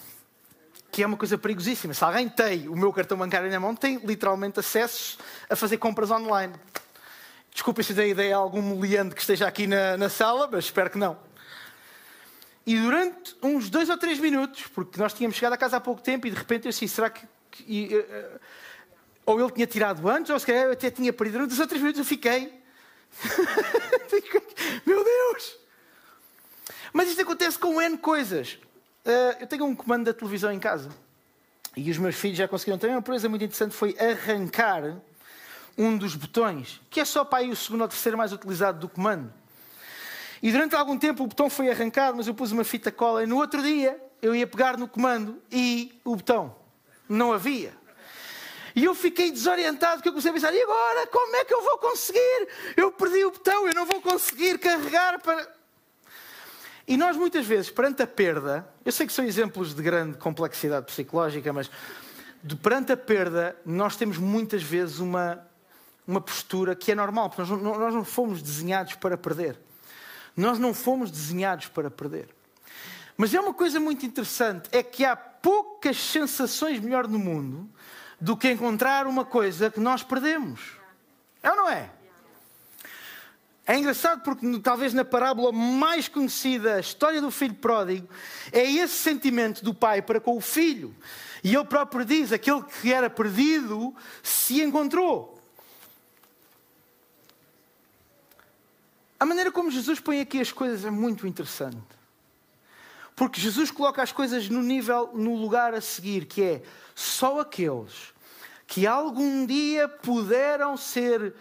Que 0.91 1.05
é 1.05 1.07
uma 1.07 1.17
coisa 1.17 1.39
perigosíssima. 1.39 1.95
Se 1.95 2.03
alguém 2.03 2.29
tem 2.29 2.69
o 2.69 2.75
meu 2.75 2.93
cartão 2.93 3.17
bancário 3.17 3.49
na 3.49 3.61
mão, 3.61 3.77
tem 3.77 3.99
literalmente 4.05 4.59
acesso 4.59 5.19
a 5.49 5.55
fazer 5.55 5.79
compras 5.79 6.11
online. 6.11 6.53
Desculpa 7.53 7.83
se 7.85 7.95
dei 7.95 8.11
ideia 8.11 8.35
a 8.35 8.39
algum 8.39 8.61
moliante 8.61 9.15
que 9.15 9.21
esteja 9.21 9.47
aqui 9.47 9.69
na, 9.69 9.97
na 9.97 10.09
sala, 10.09 10.49
mas 10.51 10.65
espero 10.65 10.91
que 10.91 10.99
não. 10.99 11.17
E 12.67 12.77
durante 12.77 13.37
uns 13.43 13.71
dois 13.71 13.89
ou 13.89 13.97
três 13.97 14.19
minutos, 14.19 14.67
porque 14.75 15.01
nós 15.01 15.15
tínhamos 15.15 15.37
chegado 15.37 15.53
a 15.53 15.57
casa 15.57 15.77
há 15.77 15.81
pouco 15.81 16.03
tempo 16.03 16.27
e 16.27 16.31
de 16.31 16.37
repente 16.37 16.67
eu 16.67 16.71
disse: 16.71 16.89
será 16.89 17.09
que. 17.09 17.27
que 17.51 17.97
uh, 17.97 18.41
ou 19.25 19.41
ele 19.41 19.51
tinha 19.53 19.67
tirado 19.67 20.09
antes, 20.09 20.31
ou 20.31 20.39
se 20.39 20.47
calhar 20.47 20.65
eu 20.65 20.73
até 20.73 20.91
tinha 20.91 21.13
perdido. 21.13 21.47
Nos 21.47 21.59
outros 21.61 21.81
minutos 21.81 21.99
eu 21.99 22.05
fiquei. 22.05 22.58
Meu 24.87 25.05
Deus! 25.05 25.57
Mas 26.93 27.09
isto 27.09 27.23
acontece 27.23 27.59
com 27.59 27.81
N 27.81 27.99
coisas. 27.99 28.59
Uh, 29.05 29.41
eu 29.41 29.47
tenho 29.47 29.65
um 29.65 29.75
comando 29.75 30.05
da 30.07 30.15
televisão 30.15 30.53
em 30.53 30.59
casa. 30.59 30.91
E 31.77 31.91
os 31.91 31.99
meus 31.99 32.17
filhos 32.17 32.39
já 32.39 32.49
conseguiram 32.49 32.79
também. 32.79 32.97
Uma 32.97 33.03
coisa 33.03 33.29
muito 33.29 33.45
interessante 33.45 33.75
foi 33.75 33.97
arrancar 33.99 35.01
um 35.77 35.97
dos 35.97 36.17
botões, 36.17 36.81
que 36.91 37.01
é 37.01 37.05
só 37.05 37.25
para 37.25 37.39
aí 37.39 37.51
o 37.51 37.57
segundo 37.57 37.83
ou 37.83 37.89
terceiro 37.89 38.19
mais 38.19 38.33
utilizado 38.33 38.81
do 38.81 38.89
comando. 38.89 39.33
E 40.43 40.51
durante 40.51 40.75
algum 40.75 40.99
tempo 40.99 41.23
o 41.23 41.27
botão 41.29 41.49
foi 41.49 41.71
arrancado, 41.71 42.17
mas 42.17 42.27
eu 42.27 42.35
pus 42.35 42.51
uma 42.51 42.65
fita 42.65 42.91
cola 42.91 43.23
e 43.23 43.27
no 43.27 43.37
outro 43.37 43.63
dia 43.63 43.97
eu 44.21 44.35
ia 44.35 44.47
pegar 44.47 44.77
no 44.77 44.89
comando 44.89 45.41
e 45.51 46.01
o 46.05 46.17
botão 46.17 46.55
não 47.09 47.33
havia. 47.33 47.73
E 48.79 48.85
eu 48.85 48.95
fiquei 48.95 49.33
desorientado, 49.33 49.97
porque 49.97 50.09
eu 50.09 50.13
comecei 50.13 50.31
a 50.31 50.35
pensar: 50.35 50.55
e 50.55 50.63
agora? 50.63 51.05
Como 51.09 51.35
é 51.35 51.45
que 51.45 51.53
eu 51.53 51.61
vou 51.61 51.79
conseguir? 51.79 52.49
Eu 52.77 52.93
perdi 52.93 53.25
o 53.25 53.33
botão, 53.33 53.67
eu 53.67 53.75
não 53.75 53.85
vou 53.85 54.01
conseguir 54.01 54.57
carregar 54.57 55.21
para. 55.21 55.53
E 56.87 56.97
nós, 56.97 57.17
muitas 57.17 57.45
vezes, 57.45 57.71
perante 57.71 58.03
a 58.03 58.07
perda, 58.07 58.69
eu 58.85 58.93
sei 58.93 59.05
que 59.05 59.13
são 59.13 59.25
exemplos 59.25 59.75
de 59.75 59.83
grande 59.83 60.17
complexidade 60.17 60.87
psicológica, 60.87 61.53
mas 61.53 61.69
de, 62.41 62.55
perante 62.55 62.93
a 62.93 62.97
perda, 62.97 63.57
nós 63.67 63.97
temos 63.97 64.17
muitas 64.17 64.63
vezes 64.63 65.01
uma, 65.01 65.45
uma 66.07 66.21
postura 66.21 66.77
que 66.77 66.93
é 66.93 66.95
normal, 66.95 67.31
porque 67.31 67.43
nós, 67.51 67.61
nós 67.61 67.93
não 67.93 68.05
fomos 68.05 68.41
desenhados 68.41 68.95
para 68.95 69.19
perder. 69.19 69.59
Nós 70.37 70.57
não 70.57 70.73
fomos 70.73 71.11
desenhados 71.11 71.67
para 71.67 71.91
perder. 71.91 72.29
Mas 73.17 73.35
é 73.35 73.41
uma 73.41 73.53
coisa 73.53 73.81
muito 73.81 74.07
interessante: 74.07 74.69
é 74.71 74.85
que 74.85 75.05
há 75.05 75.17
poucas 75.17 75.97
sensações 75.97 76.79
melhor 76.79 77.09
no 77.09 77.19
mundo 77.19 77.69
do 78.21 78.37
que 78.37 78.51
encontrar 78.51 79.07
uma 79.07 79.25
coisa 79.25 79.71
que 79.71 79.81
nós 79.81 80.03
perdemos. 80.03 80.77
É 81.43 81.51
ou 81.51 81.57
não 81.57 81.69
é? 81.69 81.91
É 83.67 83.77
engraçado 83.77 84.23
porque, 84.23 84.59
talvez 84.61 84.95
na 84.95 85.05
parábola 85.05 85.53
mais 85.53 86.09
conhecida, 86.09 86.77
a 86.77 86.81
história 86.81 87.21
do 87.21 87.31
filho 87.31 87.55
pródigo, 87.55 88.09
é 88.51 88.65
esse 88.65 88.95
sentimento 88.95 89.63
do 89.63 89.75
pai 89.75 90.01
para 90.01 90.19
com 90.19 90.37
o 90.37 90.41
filho. 90.41 90.97
E 91.45 91.55
ele 91.55 91.65
próprio 91.67 92.03
diz: 92.05 92.33
aquele 92.33 92.63
que 92.63 92.91
era 92.91 93.11
perdido 93.11 93.95
se 94.23 94.63
encontrou. 94.63 95.39
A 99.21 99.27
maneira 99.27 99.53
como 99.53 99.71
Jesus 99.71 100.01
põe 100.01 100.21
aqui 100.21 100.41
as 100.41 100.51
coisas 100.51 100.85
é 100.85 100.91
muito 100.91 101.27
interessante. 101.27 101.98
Porque 103.19 103.41
Jesus 103.41 103.73
coloca 103.73 104.01
as 104.01 104.13
coisas 104.13 104.49
no 104.49 104.63
nível, 104.63 105.11
no 105.13 105.35
lugar 105.35 105.75
a 105.75 105.81
seguir, 105.81 106.25
que 106.25 106.41
é 106.41 106.63
só 106.95 107.41
aqueles 107.41 108.15
que 108.65 108.87
algum 108.87 109.45
dia 109.45 109.89
puderam 109.89 110.77
ser 110.77 111.35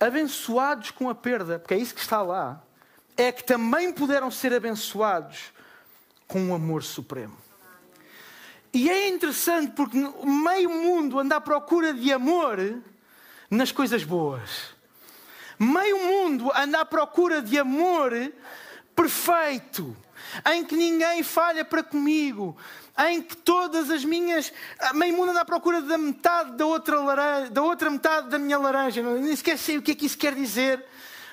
abençoados 0.00 0.90
com 0.90 1.08
a 1.08 1.14
perda, 1.14 1.60
porque 1.60 1.74
é 1.74 1.78
isso 1.78 1.94
que 1.94 2.00
está 2.00 2.22
lá, 2.22 2.60
é 3.16 3.30
que 3.30 3.44
também 3.44 3.92
puderam 3.92 4.32
ser 4.32 4.52
abençoados 4.52 5.52
com 6.26 6.40
o 6.40 6.48
um 6.48 6.54
amor 6.56 6.82
supremo. 6.82 7.36
E 8.74 8.90
é 8.90 9.08
interessante 9.08 9.70
porque 9.76 9.96
meio 10.24 10.70
mundo 10.70 11.20
anda 11.20 11.36
à 11.36 11.40
procura 11.40 11.94
de 11.94 12.12
amor 12.12 12.58
nas 13.48 13.70
coisas 13.70 14.02
boas. 14.02 14.74
Meio 15.56 15.98
mundo 15.98 16.50
anda 16.52 16.80
à 16.80 16.84
procura 16.84 17.40
de 17.40 17.56
amor 17.56 18.12
perfeito, 18.96 19.96
em 20.52 20.64
que 20.64 20.76
ninguém 20.76 21.22
falha 21.22 21.64
para 21.64 21.82
comigo, 21.82 22.56
em 23.08 23.22
que 23.22 23.36
todas 23.36 23.90
as 23.90 24.04
minhas. 24.04 24.52
Meio 24.94 25.16
mundo 25.16 25.30
anda 25.30 25.40
à 25.40 25.44
procura 25.44 25.80
da 25.80 25.98
metade 25.98 26.52
da 26.52 26.66
outra, 26.66 27.00
laranja, 27.00 27.50
da 27.50 27.62
outra 27.62 27.90
metade 27.90 28.28
da 28.28 28.38
minha 28.38 28.58
laranja. 28.58 29.02
Nem 29.02 29.34
sequer 29.36 29.58
sei 29.58 29.78
o 29.78 29.82
que 29.82 29.92
é 29.92 29.94
que 29.94 30.06
isso 30.06 30.18
quer 30.18 30.34
dizer, 30.34 30.84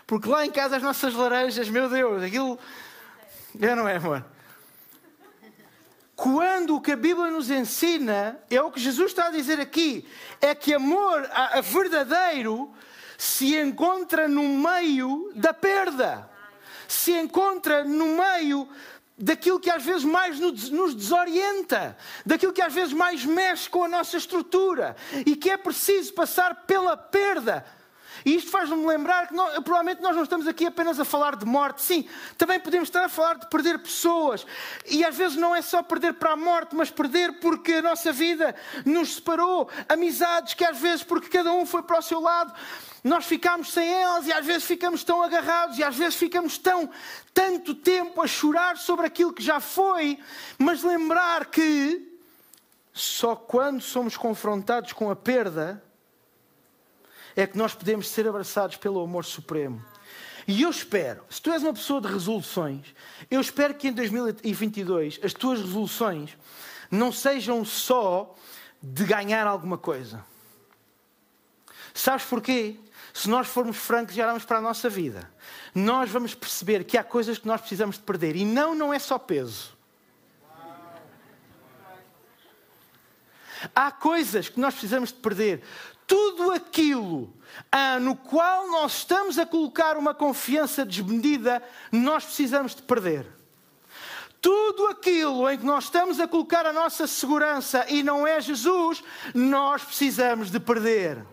porque 0.06 0.30
lá 0.30 0.46
em 0.46 0.52
casa 0.52 0.78
as 0.78 0.84
nossas 0.84 1.14
laranjas, 1.14 1.70
meu 1.70 1.90
Deus, 1.90 2.24
aquilo. 2.24 2.60
É, 3.60 3.74
não 3.74 3.88
é, 3.88 3.96
amor? 3.96 4.26
Quando 6.16 6.76
o 6.76 6.82
que 6.82 6.94
a 6.94 6.96
Bíblia 6.96 7.30
nos 7.30 7.50
ensina, 7.50 8.40
é 8.50 8.62
o 8.62 8.72
que 8.72 8.80
Jesus 8.80 9.12
está 9.12 9.28
a 9.28 9.32
dizer 9.32 9.60
aqui, 9.60 10.08
é 10.40 10.56
que 10.56 10.74
amor 10.74 11.30
a, 11.32 11.58
a 11.58 11.62
verdadeiro 11.62 12.74
se 13.18 13.58
encontra 13.58 14.28
no 14.28 14.44
meio 14.44 15.32
da 15.36 15.54
perda, 15.54 16.30
se 16.88 17.12
encontra 17.12 17.84
no 17.84 18.18
meio 18.18 18.68
daquilo 19.18 19.60
que 19.60 19.70
às 19.70 19.84
vezes 19.84 20.04
mais 20.04 20.40
nos 20.40 20.94
desorienta, 20.94 21.98
daquilo 22.26 22.52
que 22.52 22.62
às 22.62 22.74
vezes 22.74 22.94
mais 22.94 23.24
mexe 23.24 23.70
com 23.70 23.84
a 23.84 23.88
nossa 23.88 24.18
estrutura 24.18 24.96
e 25.26 25.36
que 25.36 25.50
é 25.50 25.58
preciso 25.58 26.14
passar 26.14 26.66
pela 26.66 26.98
perda 26.98 27.66
e 28.26 28.36
isto 28.36 28.50
faz-me 28.50 28.84
lembrar 28.88 29.28
que 29.28 29.36
provavelmente 29.62 30.02
nós 30.02 30.16
não 30.16 30.24
estamos 30.24 30.48
aqui 30.48 30.66
apenas 30.66 31.00
a 31.00 31.06
falar 31.06 31.36
de 31.36 31.46
morte. 31.46 31.84
Sim, 31.84 32.10
também 32.40 32.60
podemos 32.60 32.90
estar 32.90 33.06
a 33.06 33.10
falar 33.10 33.36
de 33.36 33.48
perder 33.48 33.78
pessoas. 33.78 34.48
E 34.88 35.06
às 35.06 35.16
vezes 35.16 35.38
não 35.38 35.56
é 35.56 35.62
só 35.62 35.84
perder 35.84 36.14
para 36.14 36.32
a 36.32 36.36
morte, 36.36 36.76
mas 36.76 36.90
perder 36.90 37.34
porque 37.34 37.74
a 37.74 37.82
nossa 37.84 38.12
vida 38.12 38.56
nos 38.84 39.16
separou. 39.16 39.70
Amizades 39.88 40.56
que 40.56 40.66
às 40.66 40.80
vezes, 40.80 41.04
porque 41.04 41.30
cada 41.30 41.54
um 41.54 41.68
foi 41.68 41.84
para 41.84 42.00
o 42.00 42.02
seu 42.02 42.20
lado, 42.20 42.52
nós 43.04 43.26
ficamos 43.26 43.72
sem 43.72 43.88
elas 43.88 44.26
e 44.26 44.34
às 44.34 44.44
vezes 44.44 44.64
ficamos 44.64 45.04
tão 45.04 45.22
agarrados 45.22 45.78
e 45.78 45.84
às 45.84 45.96
vezes 45.96 46.16
ficamos 46.16 46.58
tão 46.58 46.90
tanto 47.32 47.76
tempo 47.76 48.24
a 48.24 48.28
chorar 48.28 48.78
sobre 48.78 49.06
aquilo 49.06 49.32
que 49.32 49.44
já 49.44 49.60
foi, 49.60 50.18
mas 50.58 50.82
lembrar 50.82 51.46
que 51.46 52.12
só 52.92 53.36
quando 53.36 53.82
somos 53.82 54.18
confrontados 54.18 54.94
com 54.94 55.12
a 55.12 55.16
perda 55.16 55.84
é 57.36 57.46
que 57.46 57.58
nós 57.58 57.74
podemos 57.74 58.08
ser 58.08 58.28
abraçados 58.28 58.78
pelo 58.78 59.02
amor 59.02 59.26
supremo. 59.26 59.84
E 60.48 60.62
eu 60.62 60.70
espero, 60.70 61.24
se 61.30 61.42
tu 61.42 61.52
és 61.52 61.64
uma 61.64 61.74
pessoa 61.74 62.00
de 62.00 62.08
resoluções, 62.08 62.94
eu 63.32 63.42
espero 63.42 63.74
que 63.74 63.88
em 63.88 63.94
2022 63.94 65.20
as 65.24 65.34
tuas 65.34 65.60
resoluções 65.60 66.38
não 66.92 67.12
sejam 67.12 67.66
só 67.66 68.36
de 68.82 69.04
ganhar 69.06 69.48
alguma 69.48 69.78
coisa. 69.78 70.24
Sabes 71.94 72.26
porquê? 72.26 72.78
Se 73.14 73.30
nós 73.30 73.48
formos 73.48 73.78
francos 73.78 74.16
e 74.16 74.22
olharmos 74.22 74.46
para 74.46 74.58
a 74.58 74.62
nossa 74.62 74.90
vida, 74.90 75.32
nós 75.74 76.12
vamos 76.12 76.36
perceber 76.36 76.84
que 76.84 76.98
há 76.98 77.04
coisas 77.04 77.38
que 77.38 77.48
nós 77.48 77.62
precisamos 77.62 77.96
de 77.96 78.04
perder. 78.04 78.36
E 78.36 78.46
não, 78.46 78.76
não 78.76 78.94
é 78.94 79.00
só 79.00 79.18
peso. 79.18 79.74
Há 83.74 83.90
coisas 83.90 84.50
que 84.50 84.60
nós 84.60 84.74
precisamos 84.74 85.10
de 85.10 85.20
perder 85.20 85.64
tudo 86.08 86.52
aquilo 86.52 87.34
ah, 87.72 88.00
no 88.00 88.16
qual 88.16 88.68
nós 88.68 88.98
estamos 89.00 89.38
a 89.40 89.46
colocar 89.46 89.98
uma 89.98 90.14
confiança 90.14 90.86
desmedida, 90.86 91.64
nós 91.92 92.26
precisamos 92.26 92.76
de 92.76 92.82
perder. 92.82 93.26
Tudo 94.42 94.88
aquilo 94.88 95.50
em 95.50 95.58
que 95.58 95.66
nós 95.66 95.86
estamos 95.86 96.20
a 96.20 96.28
colocar 96.28 96.66
a 96.68 96.74
nossa 96.74 97.08
segurança 97.08 97.86
e 97.90 98.04
não 98.04 98.28
é 98.28 98.40
Jesus, 98.40 99.04
nós 99.34 99.84
precisamos 99.84 100.52
de 100.52 100.60
perder. 100.60 101.26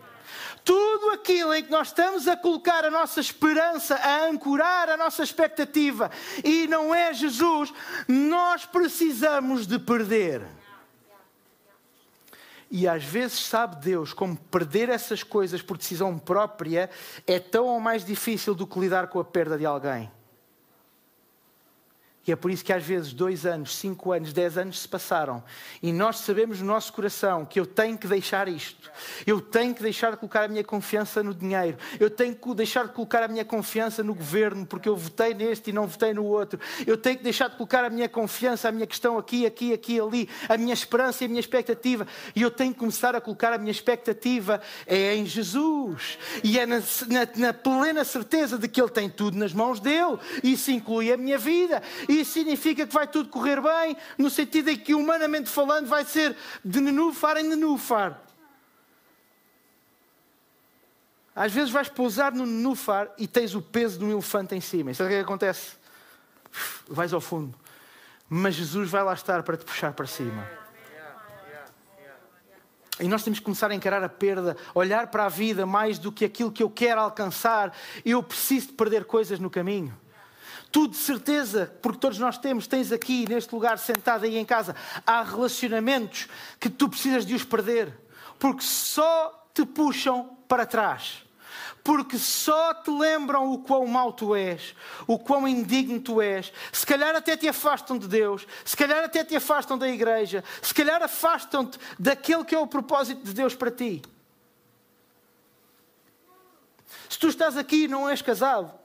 Tudo 0.65 1.09
aquilo 1.11 1.53
em 1.53 1.61
que 1.61 1.69
nós 1.69 1.89
estamos 1.89 2.27
a 2.27 2.37
colocar 2.37 2.85
a 2.85 2.89
nossa 2.89 3.19
esperança, 3.19 3.95
a 3.95 4.25
ancorar 4.25 4.89
a 4.89 4.97
nossa 4.97 5.21
expectativa 5.21 6.09
e 6.43 6.67
não 6.67 6.95
é 6.95 7.13
Jesus, 7.13 7.71
nós 8.07 8.65
precisamos 8.65 9.67
de 9.67 9.77
perder. 9.77 10.41
E 12.75 12.87
às 12.87 13.03
vezes 13.03 13.37
sabe 13.37 13.75
Deus 13.75 14.13
como 14.13 14.35
perder 14.35 14.89
essas 14.89 15.21
coisas 15.21 15.61
por 15.61 15.77
decisão 15.77 16.17
própria 16.17 16.89
é 17.27 17.37
tão 17.37 17.67
ou 17.67 17.79
mais 17.79 18.03
difícil 18.03 18.55
do 18.55 18.65
que 18.65 18.79
lidar 18.79 19.09
com 19.09 19.19
a 19.19 19.23
perda 19.23 19.59
de 19.59 19.63
alguém. 19.63 20.09
E 22.25 22.31
é 22.31 22.35
por 22.37 22.49
isso 22.49 22.63
que 22.63 22.71
às 22.71 22.83
vezes 22.83 23.11
dois 23.11 23.45
anos, 23.45 23.75
cinco 23.75 24.13
anos, 24.13 24.31
dez 24.31 24.57
anos 24.57 24.79
se 24.79 24.87
passaram. 24.87 25.43
E 25.81 25.91
nós 25.91 26.19
sabemos 26.19 26.61
no 26.61 26.67
nosso 26.67 26.93
coração 26.93 27.45
que 27.45 27.59
eu 27.59 27.65
tenho 27.65 27.97
que 27.97 28.07
deixar 28.07 28.47
isto, 28.47 28.89
eu 29.27 29.41
tenho 29.41 29.75
que 29.75 29.83
deixar 29.83 30.11
de 30.11 30.17
colocar 30.17 30.43
a 30.43 30.47
minha 30.47 30.63
confiança 30.63 31.21
no 31.21 31.33
dinheiro, 31.33 31.77
eu 31.99 32.09
tenho 32.09 32.33
que 32.33 32.53
deixar 32.53 32.87
de 32.87 32.93
colocar 32.93 33.23
a 33.23 33.27
minha 33.27 33.43
confiança 33.43 34.01
no 34.01 34.15
governo 34.15 34.65
porque 34.65 34.87
eu 34.87 34.95
votei 34.95 35.33
neste 35.33 35.69
e 35.71 35.73
não 35.73 35.85
votei 35.85 36.13
no 36.13 36.23
outro, 36.23 36.59
eu 36.87 36.95
tenho 36.95 37.17
que 37.17 37.23
deixar 37.23 37.49
de 37.49 37.57
colocar 37.57 37.83
a 37.83 37.89
minha 37.89 38.07
confiança, 38.07 38.69
a 38.69 38.71
minha 38.71 38.87
questão 38.87 39.17
aqui, 39.17 39.45
aqui, 39.45 39.73
aqui, 39.73 39.99
ali, 39.99 40.29
a 40.47 40.57
minha 40.57 40.73
esperança 40.73 41.23
e 41.23 41.25
a 41.25 41.27
minha 41.27 41.41
expectativa. 41.41 42.07
E 42.33 42.41
eu 42.41 42.49
tenho 42.49 42.71
que 42.71 42.79
começar 42.79 43.15
a 43.15 43.21
colocar 43.21 43.51
a 43.51 43.57
minha 43.57 43.71
expectativa 43.71 44.61
é 44.87 45.13
em 45.15 45.25
Jesus. 45.25 46.17
E 46.41 46.57
é 46.57 46.65
na, 46.65 46.77
na, 46.77 47.27
na 47.35 47.53
plena 47.53 48.05
certeza 48.05 48.57
de 48.57 48.69
que 48.69 48.81
Ele 48.81 48.89
tem 48.89 49.09
tudo 49.09 49.37
nas 49.37 49.53
mãos 49.53 49.81
dele, 49.81 50.17
isso 50.41 50.71
inclui 50.71 51.11
a 51.11 51.17
minha 51.17 51.37
vida 51.37 51.81
isso 52.15 52.33
significa 52.33 52.85
que 52.85 52.93
vai 52.93 53.07
tudo 53.07 53.29
correr 53.29 53.61
bem, 53.61 53.95
no 54.17 54.29
sentido 54.29 54.69
em 54.69 54.77
que, 54.77 54.93
humanamente 54.93 55.49
falando, 55.49 55.87
vai 55.87 56.05
ser 56.05 56.35
de 56.63 56.79
nenufar 56.79 57.37
em 57.37 57.43
nenufar. 57.43 58.21
Às 61.35 61.51
vezes 61.51 61.71
vais 61.71 61.89
pousar 61.89 62.31
no 62.31 62.45
nenufar 62.45 63.11
e 63.17 63.27
tens 63.27 63.55
o 63.55 63.61
peso 63.61 63.97
de 63.97 64.05
um 64.05 64.11
elefante 64.11 64.53
em 64.53 64.61
cima. 64.61 64.91
Isso 64.91 65.01
é 65.01 65.05
o 65.05 65.09
que 65.09 65.15
acontece. 65.15 65.73
Vais 66.87 67.11
ao 67.13 67.21
fundo. 67.21 67.57
Mas 68.29 68.55
Jesus 68.55 68.89
vai 68.89 69.03
lá 69.03 69.13
estar 69.13 69.41
para 69.41 69.57
te 69.57 69.65
puxar 69.65 69.93
para 69.93 70.05
cima. 70.05 70.47
E 72.99 73.07
nós 73.07 73.23
temos 73.23 73.39
que 73.39 73.45
começar 73.45 73.71
a 73.71 73.75
encarar 73.75 74.03
a 74.03 74.09
perda, 74.09 74.55
olhar 74.75 75.07
para 75.07 75.25
a 75.25 75.29
vida 75.29 75.65
mais 75.65 75.97
do 75.97 76.11
que 76.11 76.23
aquilo 76.23 76.51
que 76.51 76.61
eu 76.61 76.69
quero 76.69 77.01
alcançar. 77.01 77.75
Eu 78.05 78.21
preciso 78.21 78.67
de 78.67 78.73
perder 78.73 79.05
coisas 79.05 79.39
no 79.39 79.49
caminho. 79.49 79.97
Tu, 80.73 80.87
de 80.87 80.97
certeza, 80.97 81.71
porque 81.83 81.99
todos 81.99 82.17
nós 82.17 82.35
temos, 82.35 82.65
tens 82.65 82.91
aqui 82.91 83.29
neste 83.29 83.53
lugar 83.53 83.77
sentado 83.77 84.25
aí 84.25 84.39
em 84.39 84.43
casa, 84.43 84.75
há 85.05 85.21
relacionamentos 85.21 86.27
que 86.59 86.67
tu 86.67 86.89
precisas 86.89 87.27
de 87.27 87.35
os 87.35 87.43
perder, 87.43 87.95
porque 88.39 88.63
só 88.63 89.47
te 89.53 89.63
puxam 89.67 90.35
para 90.47 90.65
trás. 90.65 91.23
Porque 91.83 92.17
só 92.17 92.73
te 92.73 92.89
lembram 92.89 93.51
o 93.51 93.59
quão 93.59 93.85
mau 93.85 94.11
tu 94.11 94.33
és, 94.35 94.73
o 95.05 95.19
quão 95.19 95.47
indigno 95.47 95.99
tu 95.99 96.19
és. 96.19 96.51
Se 96.71 96.87
calhar 96.87 97.15
até 97.15 97.37
te 97.37 97.47
afastam 97.47 97.95
de 97.95 98.07
Deus, 98.07 98.47
se 98.65 98.75
calhar 98.75 99.03
até 99.03 99.23
te 99.23 99.35
afastam 99.35 99.77
da 99.77 99.87
igreja, 99.87 100.43
se 100.59 100.73
calhar 100.73 101.03
afastam-te 101.03 101.77
daquele 101.99 102.45
que 102.45 102.55
é 102.55 102.59
o 102.59 102.65
propósito 102.65 103.23
de 103.23 103.33
Deus 103.33 103.53
para 103.53 103.69
ti. 103.69 104.01
Se 107.07 107.19
tu 107.19 107.27
estás 107.27 107.57
aqui 107.57 107.83
e 107.83 107.87
não 107.87 108.09
és 108.09 108.23
casado, 108.23 108.81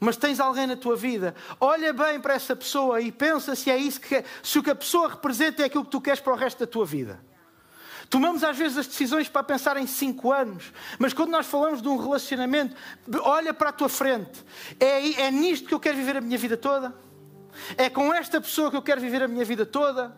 mas 0.00 0.16
tens 0.16 0.40
alguém 0.40 0.66
na 0.66 0.76
tua 0.76 0.96
vida, 0.96 1.34
olha 1.60 1.92
bem 1.92 2.20
para 2.20 2.34
essa 2.34 2.54
pessoa 2.54 3.00
e 3.00 3.10
pensa 3.10 3.54
se 3.54 3.70
é 3.70 3.76
isso 3.76 4.00
que 4.00 4.24
se 4.42 4.58
o 4.58 4.62
que 4.62 4.70
a 4.70 4.74
pessoa 4.74 5.08
representa 5.08 5.62
é 5.62 5.66
aquilo 5.66 5.84
que 5.84 5.90
tu 5.90 6.00
queres 6.00 6.20
para 6.20 6.32
o 6.32 6.36
resto 6.36 6.58
da 6.58 6.66
tua 6.66 6.84
vida. 6.84 7.20
Tomamos 8.10 8.44
às 8.44 8.56
vezes 8.56 8.78
as 8.78 8.86
decisões 8.86 9.28
para 9.28 9.42
pensar 9.42 9.76
em 9.76 9.86
cinco 9.86 10.32
anos, 10.32 10.72
mas 10.98 11.12
quando 11.12 11.30
nós 11.30 11.46
falamos 11.46 11.80
de 11.80 11.88
um 11.88 11.96
relacionamento, 11.96 12.76
olha 13.22 13.52
para 13.54 13.70
a 13.70 13.72
tua 13.72 13.88
frente. 13.88 14.44
É, 14.78 15.22
é 15.22 15.30
nisto 15.30 15.66
que 15.66 15.74
eu 15.74 15.80
quero 15.80 15.96
viver 15.96 16.16
a 16.16 16.20
minha 16.20 16.38
vida 16.38 16.56
toda? 16.56 16.94
É 17.76 17.88
com 17.88 18.12
esta 18.12 18.40
pessoa 18.40 18.70
que 18.70 18.76
eu 18.76 18.82
quero 18.82 19.00
viver 19.00 19.22
a 19.22 19.28
minha 19.28 19.44
vida 19.44 19.64
toda? 19.64 20.14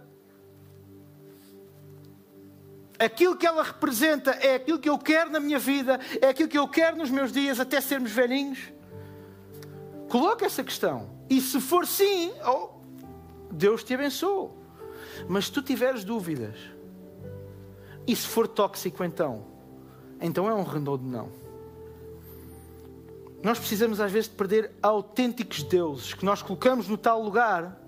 Aquilo 2.99 3.37
que 3.37 3.47
ela 3.47 3.63
representa 3.63 4.31
é 4.33 4.55
aquilo 4.55 4.79
que 4.79 4.89
eu 4.89 4.99
quero 4.99 5.31
na 5.31 5.39
minha 5.39 5.59
vida, 5.59 6.01
é 6.21 6.29
aquilo 6.29 6.49
que 6.49 6.59
eu 6.59 6.67
quero 6.67 6.97
nos 6.97 7.11
meus 7.11 7.31
dias 7.31 7.61
até 7.61 7.81
sermos 7.81 8.11
velhinhos? 8.11 8.59
Coloca 10.09 10.47
essa 10.47 10.63
questão. 10.63 11.11
E 11.29 11.41
se 11.41 11.61
for 11.61 11.87
sim, 11.87 12.33
oh, 12.47 12.69
Deus 13.51 13.83
te 13.83 13.95
abençoe. 13.95 14.51
Mas 15.29 15.47
se 15.47 15.53
tu 15.53 15.63
tiveres 15.63 16.05
dúvidas, 16.05 16.57
e 18.07 18.15
se 18.15 18.27
for 18.27 18.47
tóxico 18.47 19.03
então, 19.03 19.45
então 20.21 20.49
é 20.49 20.55
um 20.55 20.63
redondo 20.63 21.05
não. 21.05 21.29
Nós 23.43 23.59
precisamos 23.59 24.01
às 24.01 24.11
vezes 24.11 24.29
de 24.29 24.37
perder 24.37 24.73
autênticos 24.83 25.63
deuses 25.63 26.15
que 26.15 26.25
nós 26.25 26.43
colocamos 26.43 26.89
no 26.89 26.97
tal 26.97 27.23
lugar 27.23 27.81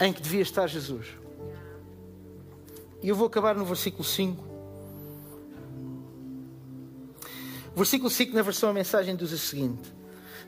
em 0.00 0.12
que 0.12 0.20
devia 0.20 0.42
estar 0.42 0.66
Jesus. 0.66 1.06
E 3.02 3.08
eu 3.08 3.14
vou 3.14 3.26
acabar 3.26 3.54
no 3.54 3.64
versículo 3.64 4.04
5. 4.04 4.45
O 7.76 7.80
versículo 7.80 8.08
5, 8.08 8.34
na 8.34 8.40
versão 8.40 8.70
a 8.70 8.72
mensagem, 8.72 9.14
diz 9.14 9.32
o 9.32 9.38
seguinte: 9.38 9.92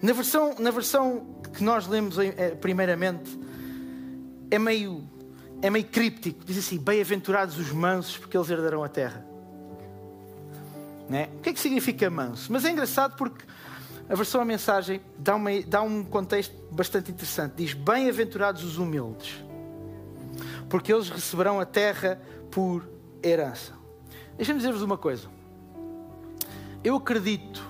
na 0.01 0.15
versão, 0.15 0.55
na 0.59 0.71
versão 0.71 1.27
que 1.53 1.63
nós 1.63 1.87
lemos 1.87 2.19
eh, 2.19 2.57
primeiramente, 2.59 3.39
é 4.51 4.59
meio, 4.59 5.07
é 5.61 5.69
meio 5.69 5.85
críptico. 5.85 6.43
Diz 6.43 6.57
assim: 6.57 6.79
Bem-aventurados 6.79 7.59
os 7.59 7.71
mansos, 7.71 8.17
porque 8.17 8.35
eles 8.35 8.49
herdarão 8.49 8.83
a 8.83 8.89
terra. 8.89 9.27
Né? 11.07 11.29
O 11.37 11.41
que 11.41 11.51
é 11.51 11.53
que 11.53 11.61
significa 11.61 12.09
manso? 12.09 12.51
Mas 12.51 12.65
é 12.65 12.71
engraçado 12.71 13.15
porque 13.15 13.45
a 14.09 14.15
versão 14.15 14.41
a 14.41 14.45
mensagem 14.45 14.99
dá, 15.19 15.37
uma, 15.37 15.51
dá 15.67 15.83
um 15.83 16.03
contexto 16.03 16.57
bastante 16.71 17.11
interessante. 17.11 17.57
Diz: 17.57 17.75
Bem-aventurados 17.75 18.65
os 18.65 18.79
humildes, 18.79 19.45
porque 20.71 20.91
eles 20.91 21.11
receberão 21.11 21.61
a 21.61 21.67
terra 21.67 22.19
por 22.51 22.89
herança. 23.23 23.75
Deixa-me 24.39 24.61
dizer-vos 24.61 24.81
uma 24.81 24.97
coisa. 24.97 25.38
Eu 26.83 26.97
acredito 26.97 27.63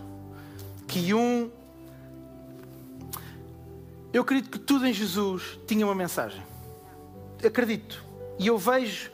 que 0.87 1.12
um. 1.14 1.51
Eu 4.12 4.23
acredito 4.23 4.51
que 4.51 4.59
tudo 4.59 4.87
em 4.87 4.92
Jesus 4.92 5.59
tinha 5.66 5.85
uma 5.85 5.94
mensagem. 5.94 6.42
Acredito. 7.44 8.05
E 8.38 8.47
eu 8.47 8.59
vejo 8.59 9.11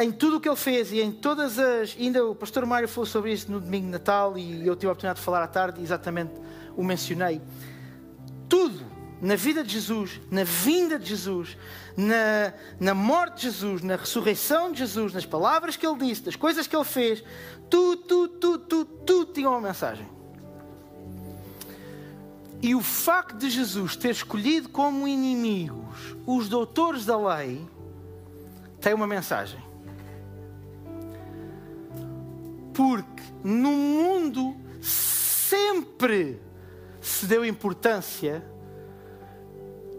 em 0.00 0.12
tudo 0.12 0.36
o 0.36 0.40
que 0.40 0.48
ele 0.48 0.56
fez 0.56 0.92
e 0.92 1.00
em 1.00 1.12
todas 1.12 1.58
as. 1.58 1.96
Ainda 1.98 2.24
o 2.24 2.34
pastor 2.34 2.66
Mário 2.66 2.88
falou 2.88 3.06
sobre 3.06 3.32
isso 3.32 3.50
no 3.50 3.60
domingo 3.60 3.86
de 3.86 3.92
Natal 3.92 4.36
e 4.36 4.66
eu 4.66 4.74
tive 4.74 4.88
a 4.88 4.92
oportunidade 4.92 5.18
de 5.18 5.24
falar 5.24 5.42
à 5.42 5.48
tarde 5.48 5.82
exatamente 5.82 6.32
o 6.76 6.84
mencionei. 6.84 7.40
Tudo 8.48 8.96
na 9.20 9.34
vida 9.34 9.64
de 9.64 9.72
Jesus, 9.72 10.20
na 10.30 10.44
vinda 10.44 10.98
de 10.98 11.08
Jesus, 11.08 11.56
na, 11.96 12.52
na 12.78 12.94
morte 12.94 13.36
de 13.36 13.42
Jesus, 13.44 13.82
na 13.82 13.96
ressurreição 13.96 14.70
de 14.70 14.80
Jesus, 14.80 15.14
nas 15.14 15.24
palavras 15.24 15.76
que 15.76 15.86
ele 15.86 15.96
disse, 15.98 16.22
das 16.22 16.36
coisas 16.36 16.66
que 16.66 16.76
ele 16.76 16.84
fez, 16.84 17.24
tudo, 17.68 18.28
tudo, 18.28 18.58
tudo, 18.58 18.84
tudo, 18.84 19.32
tinha 19.32 19.48
uma 19.48 19.60
mensagem. 19.60 20.06
E 22.62 22.74
o 22.74 22.80
facto 22.80 23.36
de 23.36 23.50
Jesus 23.50 23.96
ter 23.96 24.10
escolhido 24.10 24.68
como 24.68 25.06
inimigos 25.06 26.16
os 26.26 26.48
doutores 26.48 27.04
da 27.04 27.16
lei 27.16 27.64
tem 28.80 28.94
uma 28.94 29.06
mensagem. 29.06 29.60
Porque 32.74 33.22
no 33.42 33.70
mundo 33.70 34.56
sempre 34.80 36.40
se 37.00 37.26
deu 37.26 37.44
importância 37.44 38.44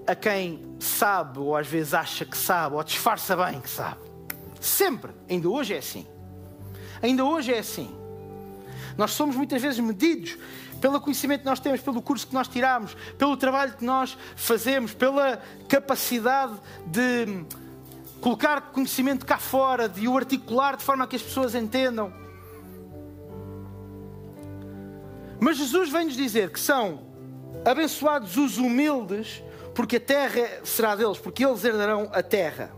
a 0.06 0.16
quem 0.16 0.76
sabe, 0.80 1.40
ou 1.40 1.56
às 1.56 1.68
vezes 1.68 1.94
acha 1.94 2.26
que 2.26 2.38
sabe, 2.38 2.76
ou 2.76 2.84
disfarça 2.84 3.36
bem 3.36 3.60
que 3.60 3.70
sabe. 3.70 4.02
Sempre. 4.60 5.12
Ainda 5.30 5.50
hoje 5.50 5.74
é 5.74 5.78
assim. 5.78 6.06
Ainda 7.02 7.24
hoje 7.24 7.54
é 7.54 7.60
assim. 7.60 7.94
Nós 8.98 9.12
somos 9.12 9.36
muitas 9.36 9.62
vezes 9.62 9.80
medidos 9.80 10.38
pelo 10.82 11.00
conhecimento 11.00 11.42
que 11.42 11.46
nós 11.46 11.60
temos, 11.60 11.82
pelo 11.82 12.02
curso 12.02 12.28
que 12.28 12.34
nós 12.34 12.48
tiramos, 12.48 12.96
pelo 13.18 13.36
trabalho 13.36 13.74
que 13.74 13.86
nós 13.86 14.18
fazemos, 14.36 14.94
pela 14.94 15.42
capacidade 15.68 16.54
de 16.86 17.46
colocar 18.22 18.62
conhecimento 18.72 19.26
cá 19.26 19.38
fora, 19.38 19.88
de 19.88 20.08
o 20.08 20.18
articular 20.18 20.76
de 20.76 20.84
forma 20.84 21.08
que 21.08 21.16
as 21.16 21.22
pessoas 21.22 21.56
entendam. 21.56 22.12
Mas 25.40 25.58
Jesus 25.58 25.90
vem-nos 25.90 26.16
dizer 26.16 26.52
que 26.52 26.60
são 26.60 27.06
abençoados 27.66 28.38
os 28.38 28.58
humildes, 28.58 29.44
porque 29.76 29.98
a 29.98 30.00
terra 30.00 30.62
será 30.64 30.96
deles, 30.96 31.20
porque 31.20 31.46
eles 31.46 31.64
herdarão 31.64 32.10
a 32.12 32.24
terra. 32.24 32.72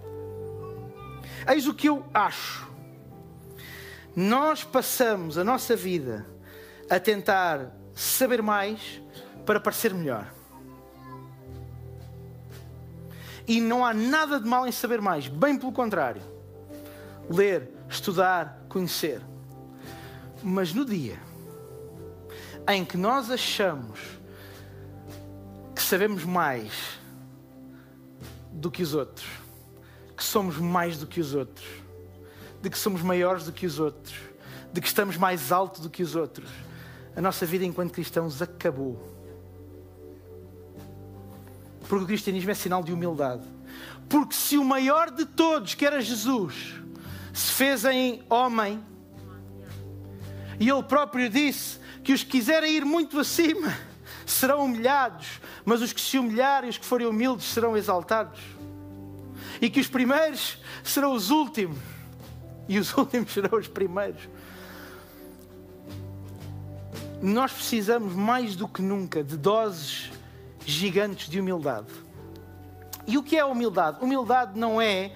Eis 1.48 1.68
o 1.68 1.74
que 1.74 1.88
eu 1.88 2.06
acho. 2.14 2.69
Nós 4.20 4.66
passamos 4.66 5.38
a 5.38 5.46
nossa 5.46 5.78
vida 5.78 6.26
a 6.90 7.00
tentar 7.00 7.74
saber 7.96 8.42
mais 8.42 9.02
para 9.46 9.62
parecer 9.62 9.94
melhor. 9.94 10.30
E 13.48 13.62
não 13.62 13.86
há 13.86 13.94
nada 13.94 14.38
de 14.38 14.46
mal 14.46 14.68
em 14.68 14.74
saber 14.74 15.00
mais, 15.00 15.30
bem 15.30 15.58
pelo 15.58 15.72
contrário. 15.72 16.22
Ler, 17.30 17.72
estudar, 17.88 18.66
conhecer. 18.68 19.22
Mas 20.44 20.74
no 20.74 20.84
dia 20.84 21.18
em 22.68 22.84
que 22.84 22.98
nós 22.98 23.32
achamos 23.32 24.02
que 25.74 25.82
sabemos 25.82 26.26
mais 26.26 27.00
do 28.52 28.70
que 28.70 28.84
os 28.84 28.94
outros, 28.94 29.30
que 30.18 30.24
somos 30.26 30.58
mais 30.58 30.98
do 30.98 31.08
que 31.08 31.22
os 31.22 31.34
outros, 31.34 31.66
de 32.62 32.70
que 32.70 32.78
somos 32.78 33.02
maiores 33.02 33.46
do 33.46 33.52
que 33.52 33.66
os 33.66 33.80
outros, 33.80 34.16
de 34.72 34.82
que 34.82 34.88
estamos 34.88 35.18
mais 35.18 35.52
alto 35.52 35.82
do 35.82 35.90
que 35.90 36.04
os 36.04 36.16
outros, 36.16 36.50
a 37.16 37.22
nossa 37.22 37.46
vida 37.46 37.66
enquanto 37.66 37.92
cristãos 37.92 38.42
acabou. 38.42 39.18
Porque 41.88 42.04
o 42.04 42.08
cristianismo 42.08 42.52
é 42.52 42.54
sinal 42.54 42.84
de 42.84 42.94
humildade. 42.94 43.44
Porque 44.08 44.36
se 44.36 44.58
o 44.58 44.64
maior 44.64 45.10
de 45.10 45.26
todos, 45.26 45.74
que 45.74 45.86
era 45.86 46.02
Jesus, 46.02 46.76
se 47.34 47.52
fez 47.52 47.86
em 47.86 48.24
homem, 48.30 48.84
e 50.60 50.70
ele 50.70 50.84
próprio 50.84 51.30
disse: 51.30 51.80
que 52.04 52.14
os 52.14 52.24
que 52.24 52.32
quiserem 52.32 52.74
ir 52.76 52.86
muito 52.86 53.20
acima 53.20 53.76
serão 54.26 54.66
humilhados, 54.66 55.40
mas 55.64 55.82
os 55.82 55.94
que 55.94 56.02
se 56.02 56.18
humilharem, 56.18 56.70
os 56.70 56.78
que 56.78 56.86
forem 56.86 57.08
humildes, 57.08 57.46
serão 57.46 57.78
exaltados. 57.78 58.40
E 59.62 59.70
que 59.70 59.80
os 59.80 59.88
primeiros 59.88 60.58
serão 60.84 61.14
os 61.14 61.30
últimos, 61.30 61.78
e 62.70 62.80
os 62.80 62.94
últimos 62.96 63.34
serão 63.34 63.60
os 63.60 63.68
primeiros. 63.68 64.30
Nós 67.22 67.52
precisamos 67.52 68.14
mais 68.14 68.56
do 68.56 68.68
que 68.68 68.82
nunca 68.82 69.22
de 69.22 69.36
doses 69.36 70.10
gigantes 70.66 71.28
de 71.28 71.40
humildade. 71.40 71.88
E 73.06 73.18
o 73.18 73.24
que 73.24 73.36
é 73.36 73.44
humildade? 73.44 73.98
Humildade 74.02 74.58
não 74.58 74.82
é 74.82 75.12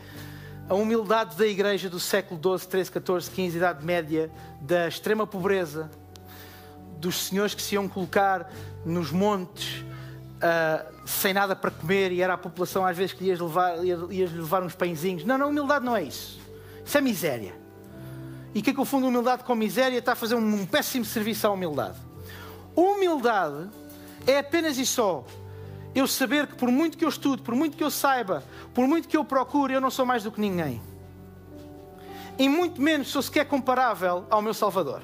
a 0.67 0.73
humildade 0.73 1.37
da 1.37 1.45
igreja 1.45 1.89
do 1.89 1.99
século 1.99 2.57
XII, 2.57 2.83
XIII, 2.83 2.85
XIV, 2.85 3.49
XV, 3.49 3.57
Idade 3.57 3.85
Média, 3.85 4.31
da 4.59 4.87
extrema 4.87 5.27
pobreza, 5.27 5.91
dos 6.97 7.27
senhores 7.27 7.53
que 7.53 7.61
se 7.61 7.75
iam 7.75 7.87
colocar 7.87 8.51
nos 8.85 9.11
montes 9.11 9.85
uh, 10.43 10.93
sem 11.05 11.33
nada 11.33 11.55
para 11.55 11.69
comer 11.69 12.11
e 12.11 12.21
era 12.21 12.33
a 12.33 12.37
população 12.37 12.85
às 12.85 12.97
vezes 12.97 13.13
que 13.13 13.25
ias 13.25 13.39
levar, 13.39 13.75
levar 13.77 14.63
uns 14.63 14.73
pãezinhos. 14.73 15.23
Não, 15.23 15.37
não, 15.37 15.49
humildade 15.49 15.85
não 15.85 15.95
é 15.95 16.03
isso. 16.03 16.42
Isso 16.85 16.97
é 16.97 17.01
miséria. 17.01 17.53
E 18.53 18.61
quem 18.61 18.73
confunde 18.73 19.07
humildade 19.07 19.43
com 19.43 19.55
miséria 19.55 19.97
está 19.97 20.13
a 20.13 20.15
fazer 20.15 20.35
um, 20.35 20.61
um 20.61 20.65
péssimo 20.65 21.05
serviço 21.05 21.47
à 21.47 21.51
humildade. 21.51 21.97
Humildade 22.75 23.69
é 24.27 24.39
apenas 24.39 24.77
e 24.77 24.85
só 24.85 25.25
eu 25.95 26.07
saber 26.07 26.47
que 26.47 26.55
por 26.55 26.69
muito 26.69 26.97
que 26.97 27.05
eu 27.05 27.09
estude, 27.09 27.41
por 27.41 27.55
muito 27.55 27.77
que 27.77 27.83
eu 27.83 27.91
saiba, 27.91 28.43
por 28.73 28.87
muito 28.87 29.07
que 29.07 29.15
eu 29.15 29.23
procure, 29.23 29.73
eu 29.73 29.81
não 29.81 29.91
sou 29.91 30.05
mais 30.05 30.23
do 30.23 30.31
que 30.31 30.41
ninguém. 30.41 30.81
E 32.37 32.49
muito 32.49 32.81
menos 32.81 33.09
sou 33.09 33.21
sequer 33.21 33.45
comparável 33.45 34.25
ao 34.29 34.41
meu 34.41 34.53
Salvador. 34.53 35.03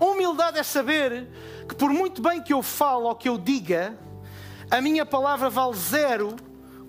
Humildade 0.00 0.58
é 0.58 0.62
saber 0.62 1.28
que, 1.68 1.74
por 1.74 1.90
muito 1.90 2.22
bem 2.22 2.42
que 2.42 2.52
eu 2.52 2.62
falo 2.62 3.06
ou 3.06 3.14
que 3.14 3.28
eu 3.28 3.36
diga, 3.36 3.98
a 4.70 4.80
minha 4.80 5.04
palavra 5.04 5.50
vale 5.50 5.76
zero 5.76 6.34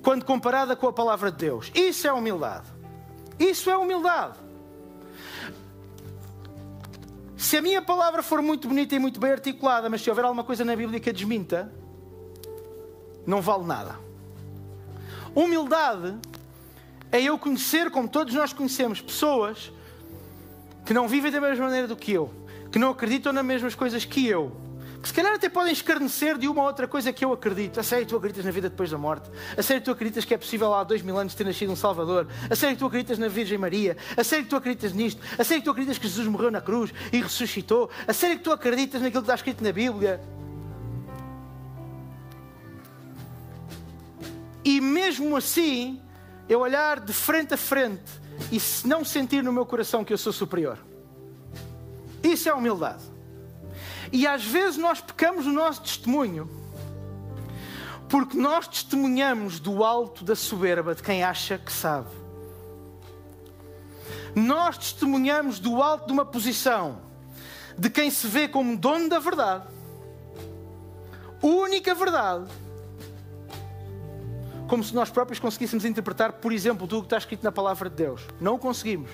quando 0.02 0.24
comparada 0.24 0.76
com 0.76 0.88
a 0.88 0.94
palavra 0.94 1.32
de 1.32 1.38
Deus. 1.38 1.72
Isso 1.76 2.08
é 2.08 2.14
humildade. 2.14 2.68
Isso 3.40 3.70
é 3.70 3.78
humildade. 3.78 4.38
Se 7.36 7.56
a 7.56 7.62
minha 7.62 7.82
palavra 7.82 8.24
for 8.24 8.42
muito 8.42 8.68
bonita 8.68 8.96
e 8.96 9.00
muito 9.00 9.20
bem 9.20 9.32
articulada, 9.32 9.90
mas 9.90 10.02
se 10.02 10.10
houver 10.10 10.26
alguma 10.26 10.44
coisa 10.44 10.66
na 10.66 10.76
Bíblia 10.76 11.00
que 11.00 11.10
a 11.10 11.14
desminta, 11.14 11.72
não 13.26 13.42
vale 13.42 13.64
nada. 13.64 13.96
Humildade 15.36 16.18
é 17.12 17.22
eu 17.22 17.38
conhecer, 17.38 17.92
como 17.92 18.08
todos 18.08 18.34
nós 18.34 18.54
conhecemos, 18.54 19.02
pessoas 19.02 19.72
que 20.86 20.94
não 20.94 21.08
vivem 21.08 21.32
da 21.32 21.40
mesma 21.40 21.66
maneira 21.66 21.88
do 21.88 21.96
que 21.96 22.12
eu, 22.12 22.34
que 22.72 22.80
não 22.80 22.90
acreditam 22.90 23.32
nas 23.32 23.46
mesmas 23.46 23.76
coisas 23.76 24.04
que 24.04 24.26
eu, 24.28 24.52
que 25.08 25.12
se 25.12 25.14
calhar 25.14 25.34
até 25.34 25.48
podem 25.48 25.72
escarnecer 25.72 26.38
de 26.38 26.50
uma 26.50 26.62
ou 26.62 26.68
outra 26.68 26.86
coisa 26.86 27.14
que 27.14 27.24
eu 27.24 27.32
acredito. 27.32 27.80
A 27.80 27.84
sério, 27.84 28.06
tu 28.06 28.18
acreditas 28.18 28.44
na 28.44 28.52
vida 28.52 28.70
depois 28.70 28.92
da 28.92 28.98
morte? 28.98 29.30
A 29.56 29.62
sério, 29.64 29.82
tu 29.82 29.90
acreditas 29.90 30.26
que 30.26 30.34
é 30.34 30.38
possível 30.38 30.74
há 30.74 30.84
dois 30.84 31.02
mil 31.02 31.18
anos 31.18 31.34
ter 31.34 31.46
nascido 31.46 31.72
um 31.72 31.78
Salvador? 31.78 32.28
A 32.50 32.56
sério, 32.56 32.76
tu 32.76 32.86
acreditas 32.86 33.18
na 33.18 33.30
Virgem 33.30 33.58
Maria? 33.58 33.96
A 34.18 34.24
sério, 34.24 34.46
tu 34.46 34.58
acreditas 34.58 34.92
nisto? 34.92 35.22
A 35.38 35.46
sério, 35.46 35.64
tu 35.64 35.72
acreditas 35.72 35.98
que 35.98 36.10
Jesus 36.10 36.28
morreu 36.28 36.52
na 36.52 36.60
cruz 36.60 36.94
e 37.14 37.22
ressuscitou? 37.22 37.90
A 38.06 38.12
sério, 38.12 38.38
que 38.38 38.44
tu 38.44 38.52
acreditas 38.52 39.02
naquilo 39.02 39.24
que 39.24 39.28
está 39.28 39.36
escrito 39.36 39.64
na 39.64 39.72
Bíblia? 39.72 40.20
E 44.66 44.82
mesmo 44.82 45.38
assim, 45.38 46.02
eu 46.50 46.60
olhar 46.60 47.00
de 47.00 47.14
frente 47.14 47.54
a 47.54 47.58
frente 47.58 48.12
e 48.52 48.60
não 48.86 49.06
sentir 49.06 49.42
no 49.42 49.54
meu 49.54 49.66
coração 49.66 50.04
que 50.04 50.12
eu 50.12 50.18
sou 50.18 50.34
superior. 50.34 50.78
Isso 52.22 52.50
é 52.50 52.54
humildade. 52.54 53.17
E 54.12 54.26
às 54.26 54.44
vezes 54.44 54.78
nós 54.78 55.02
pecamos 55.02 55.46
no 55.46 55.54
nosso 55.54 55.82
testemunho 55.82 56.50
Porque 58.10 58.38
nós 58.38 58.68
testemunhamos 58.68 59.60
do 59.60 59.84
alto 59.84 60.24
da 60.24 60.36
soberba 60.36 60.96
de 60.96 61.04
quem 61.04 61.24
acha 61.24 61.58
que 61.58 61.72
sabe. 61.72 62.10
Nós 64.34 64.78
testemunhamos 64.78 65.60
do 65.60 65.82
alto 65.82 66.08
de 66.08 66.14
uma 66.14 66.26
posição 66.26 67.02
de 67.78 67.90
quem 67.90 68.10
se 68.10 68.28
vê 68.28 68.48
como 68.48 68.76
dono 68.76 69.08
da 69.08 69.20
verdade, 69.20 69.66
única 71.44 71.94
verdade, 71.94 72.50
como 74.68 74.84
se 74.84 74.96
nós 74.96 75.12
próprios 75.12 75.40
conseguíssemos 75.40 75.86
interpretar, 75.86 76.34
por 76.34 76.52
exemplo, 76.52 76.88
tudo 76.88 77.00
o 77.00 77.02
que 77.02 77.08
está 77.08 77.18
escrito 77.18 77.44
na 77.44 77.52
palavra 77.52 77.90
de 77.90 77.96
Deus. 77.96 78.26
Não 78.42 78.56
o 78.56 78.60
conseguimos. 78.60 79.12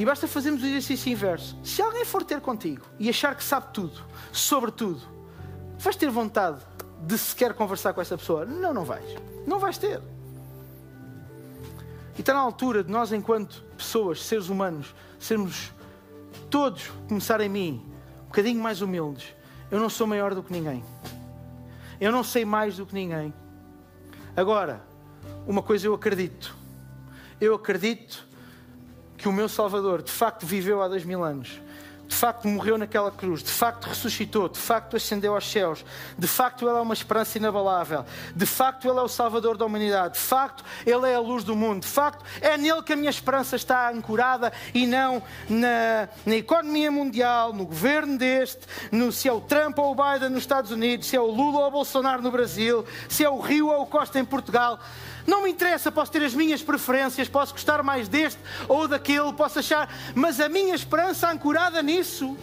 E 0.00 0.04
basta 0.06 0.26
fazermos 0.26 0.62
o 0.62 0.66
exercício 0.66 1.12
inverso. 1.12 1.58
Se 1.62 1.82
alguém 1.82 2.06
for 2.06 2.24
ter 2.24 2.40
contigo 2.40 2.86
e 2.98 3.10
achar 3.10 3.34
que 3.34 3.44
sabe 3.44 3.66
tudo, 3.70 4.02
sobre 4.32 4.70
tudo, 4.70 5.02
vais 5.78 5.94
ter 5.94 6.08
vontade 6.08 6.62
de 7.02 7.18
sequer 7.18 7.52
conversar 7.52 7.92
com 7.92 8.00
essa 8.00 8.16
pessoa? 8.16 8.46
Não, 8.46 8.72
não 8.72 8.82
vais. 8.82 9.04
Não 9.46 9.58
vais 9.58 9.76
ter. 9.76 10.00
E 12.16 12.20
está 12.20 12.32
na 12.32 12.40
altura 12.40 12.82
de 12.82 12.90
nós, 12.90 13.12
enquanto 13.12 13.62
pessoas, 13.76 14.24
seres 14.24 14.48
humanos, 14.48 14.94
sermos 15.18 15.70
todos, 16.48 16.90
começar 17.06 17.42
em 17.42 17.50
mim, 17.50 17.86
um 18.22 18.28
bocadinho 18.28 18.62
mais 18.62 18.80
humildes. 18.80 19.34
Eu 19.70 19.78
não 19.78 19.90
sou 19.90 20.06
maior 20.06 20.34
do 20.34 20.42
que 20.42 20.50
ninguém. 20.50 20.82
Eu 22.00 22.10
não 22.10 22.24
sei 22.24 22.46
mais 22.46 22.78
do 22.78 22.86
que 22.86 22.94
ninguém. 22.94 23.34
Agora, 24.34 24.82
uma 25.46 25.62
coisa 25.62 25.86
eu 25.86 25.92
acredito. 25.92 26.56
Eu 27.38 27.54
acredito 27.54 28.29
que 29.20 29.28
o 29.28 29.32
meu 29.32 29.48
Salvador 29.48 30.02
de 30.02 30.10
facto 30.10 30.46
viveu 30.46 30.82
há 30.82 30.88
dois 30.88 31.04
mil 31.04 31.22
anos 31.22 31.60
de 32.10 32.16
facto 32.16 32.48
morreu 32.48 32.76
naquela 32.76 33.10
cruz, 33.12 33.40
de 33.40 33.50
facto 33.50 33.84
ressuscitou, 33.84 34.48
de 34.48 34.58
facto 34.58 34.96
ascendeu 34.96 35.32
aos 35.32 35.48
céus, 35.48 35.84
de 36.18 36.26
facto 36.26 36.68
Ele 36.68 36.76
é 36.76 36.80
uma 36.80 36.92
esperança 36.92 37.38
inabalável, 37.38 38.04
de 38.34 38.44
facto 38.44 38.88
Ele 38.88 38.98
é 38.98 39.02
o 39.02 39.08
Salvador 39.08 39.56
da 39.56 39.64
humanidade, 39.64 40.14
de 40.14 40.20
facto 40.20 40.64
Ele 40.84 41.08
é 41.08 41.14
a 41.14 41.20
luz 41.20 41.44
do 41.44 41.54
mundo, 41.54 41.82
de 41.82 41.88
facto 41.88 42.24
é 42.40 42.58
nele 42.58 42.82
que 42.82 42.92
a 42.92 42.96
minha 42.96 43.08
esperança 43.08 43.54
está 43.54 43.88
ancorada 43.90 44.52
e 44.74 44.88
não 44.88 45.22
na, 45.48 46.08
na 46.26 46.34
economia 46.34 46.90
mundial, 46.90 47.52
no 47.52 47.64
governo 47.64 48.18
deste, 48.18 48.66
no, 48.90 49.12
se 49.12 49.28
é 49.28 49.32
o 49.32 49.40
Trump 49.40 49.78
ou 49.78 49.92
o 49.92 49.94
Biden 49.94 50.30
nos 50.30 50.42
Estados 50.42 50.72
Unidos, 50.72 51.06
se 51.06 51.14
é 51.14 51.20
o 51.20 51.30
Lula 51.30 51.60
ou 51.60 51.68
o 51.68 51.70
Bolsonaro 51.70 52.20
no 52.22 52.32
Brasil, 52.32 52.84
se 53.08 53.24
é 53.24 53.30
o 53.30 53.38
Rio 53.38 53.68
ou 53.68 53.82
o 53.82 53.86
Costa 53.86 54.18
em 54.18 54.24
Portugal. 54.24 54.80
Não 55.30 55.44
me 55.44 55.50
interessa, 55.50 55.92
posso 55.92 56.10
ter 56.10 56.24
as 56.24 56.34
minhas 56.34 56.60
preferências, 56.60 57.28
posso 57.28 57.52
gostar 57.52 57.84
mais 57.84 58.08
deste 58.08 58.40
ou 58.66 58.88
daquele, 58.88 59.32
posso 59.32 59.60
achar, 59.60 59.88
mas 60.12 60.40
a 60.40 60.48
minha 60.48 60.74
esperança 60.74 61.30
ancorada 61.30 61.80
nisso, 61.84 62.36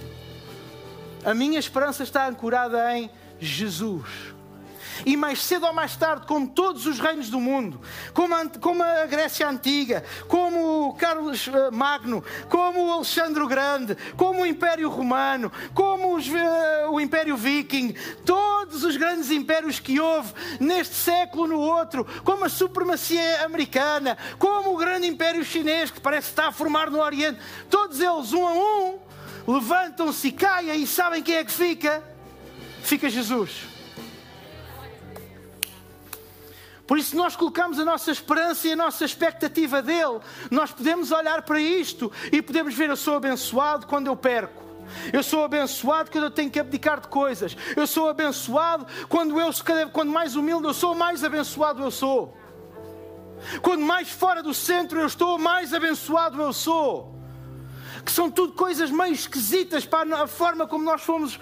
a 1.25 1.33
minha 1.33 1.59
esperança 1.59 2.01
está 2.01 2.29
ancorada 2.29 2.97
em 2.97 3.11
Jesus 3.41 4.36
e 5.05 5.17
mais 5.17 5.43
cedo 5.43 5.65
ou 5.65 5.73
mais 5.73 5.95
tarde, 5.95 6.25
como 6.25 6.47
todos 6.47 6.85
os 6.85 6.99
reinos 6.99 7.29
do 7.29 7.39
mundo, 7.39 7.79
como 8.13 8.33
a, 8.33 8.45
como 8.59 8.83
a 8.83 9.05
Grécia 9.05 9.47
Antiga, 9.47 10.03
como 10.27 10.95
Carlos 10.95 11.47
eh, 11.47 11.71
Magno, 11.71 12.23
como 12.49 12.91
Alexandre 12.91 13.41
o 13.41 13.47
Grande, 13.47 13.97
como 14.15 14.41
o 14.41 14.45
Império 14.45 14.89
Romano, 14.89 15.51
como 15.73 16.15
os, 16.15 16.27
uh, 16.27 16.91
o 16.91 16.99
Império 16.99 17.35
Viking, 17.37 17.93
todos 18.25 18.83
os 18.83 18.97
grandes 18.97 19.31
impérios 19.31 19.79
que 19.79 19.99
houve 19.99 20.33
neste 20.59 20.95
século 20.95 21.47
no 21.47 21.59
outro, 21.59 22.05
como 22.23 22.45
a 22.45 22.49
supremacia 22.49 23.45
americana, 23.45 24.17
como 24.37 24.73
o 24.73 24.77
grande 24.77 25.07
Império 25.07 25.43
Chinês 25.43 25.91
que 25.91 26.01
parece 26.01 26.29
estar 26.29 26.47
a 26.47 26.51
formar 26.51 26.89
no 26.89 26.99
Oriente, 26.99 27.39
todos 27.69 27.99
eles, 27.99 28.33
um 28.33 28.47
a 28.47 28.53
um, 28.53 28.99
levantam-se 29.47 30.27
e 30.27 30.31
caem 30.31 30.83
e 30.83 30.87
sabem 30.87 31.23
quem 31.23 31.35
é 31.35 31.43
que 31.43 31.51
fica? 31.51 32.03
Fica 32.83 33.09
Jesus. 33.09 33.76
Por 36.87 36.97
isso, 36.97 37.17
nós 37.17 37.35
colocamos 37.35 37.77
a 37.79 37.85
nossa 37.85 38.09
esperança 38.09 38.65
e 38.65 38.71
a 38.71 38.75
nossa 38.75 39.03
expectativa 39.03 39.81
dele. 39.81 40.21
Nós 40.49 40.71
podemos 40.71 41.11
olhar 41.11 41.41
para 41.41 41.59
isto 41.59 42.09
e 42.31 42.41
podemos 42.41 42.73
ver: 42.73 42.89
eu 42.89 42.95
sou 42.95 43.15
abençoado 43.15 43.85
quando 43.85 44.07
eu 44.07 44.15
perco. 44.15 44.63
Eu 45.11 45.21
sou 45.21 45.43
abençoado 45.43 46.09
quando 46.09 46.23
eu 46.23 46.31
tenho 46.31 46.49
que 46.49 46.59
abdicar 46.59 47.01
de 47.01 47.09
coisas. 47.09 47.57
Eu 47.75 47.85
sou 47.85 48.07
abençoado 48.07 48.87
quando 49.09 49.37
eu, 49.37 49.49
quando 49.91 50.11
mais 50.11 50.37
humilde 50.37 50.65
eu 50.65 50.73
sou, 50.73 50.95
mais 50.95 51.25
abençoado 51.25 51.83
eu 51.83 51.91
sou. 51.91 52.37
Quando 53.61 53.81
mais 53.81 54.09
fora 54.09 54.41
do 54.41 54.53
centro 54.53 54.99
eu 54.99 55.07
estou, 55.07 55.37
mais 55.37 55.73
abençoado 55.73 56.41
eu 56.41 56.53
sou. 56.53 57.15
Que 58.05 58.11
são 58.11 58.31
tudo 58.31 58.53
coisas 58.53 58.89
meio 58.89 59.13
esquisitas 59.13 59.85
para 59.85 60.23
a 60.23 60.27
forma 60.27 60.65
como 60.65 60.85
nós 60.85 61.01
fomos 61.01 61.37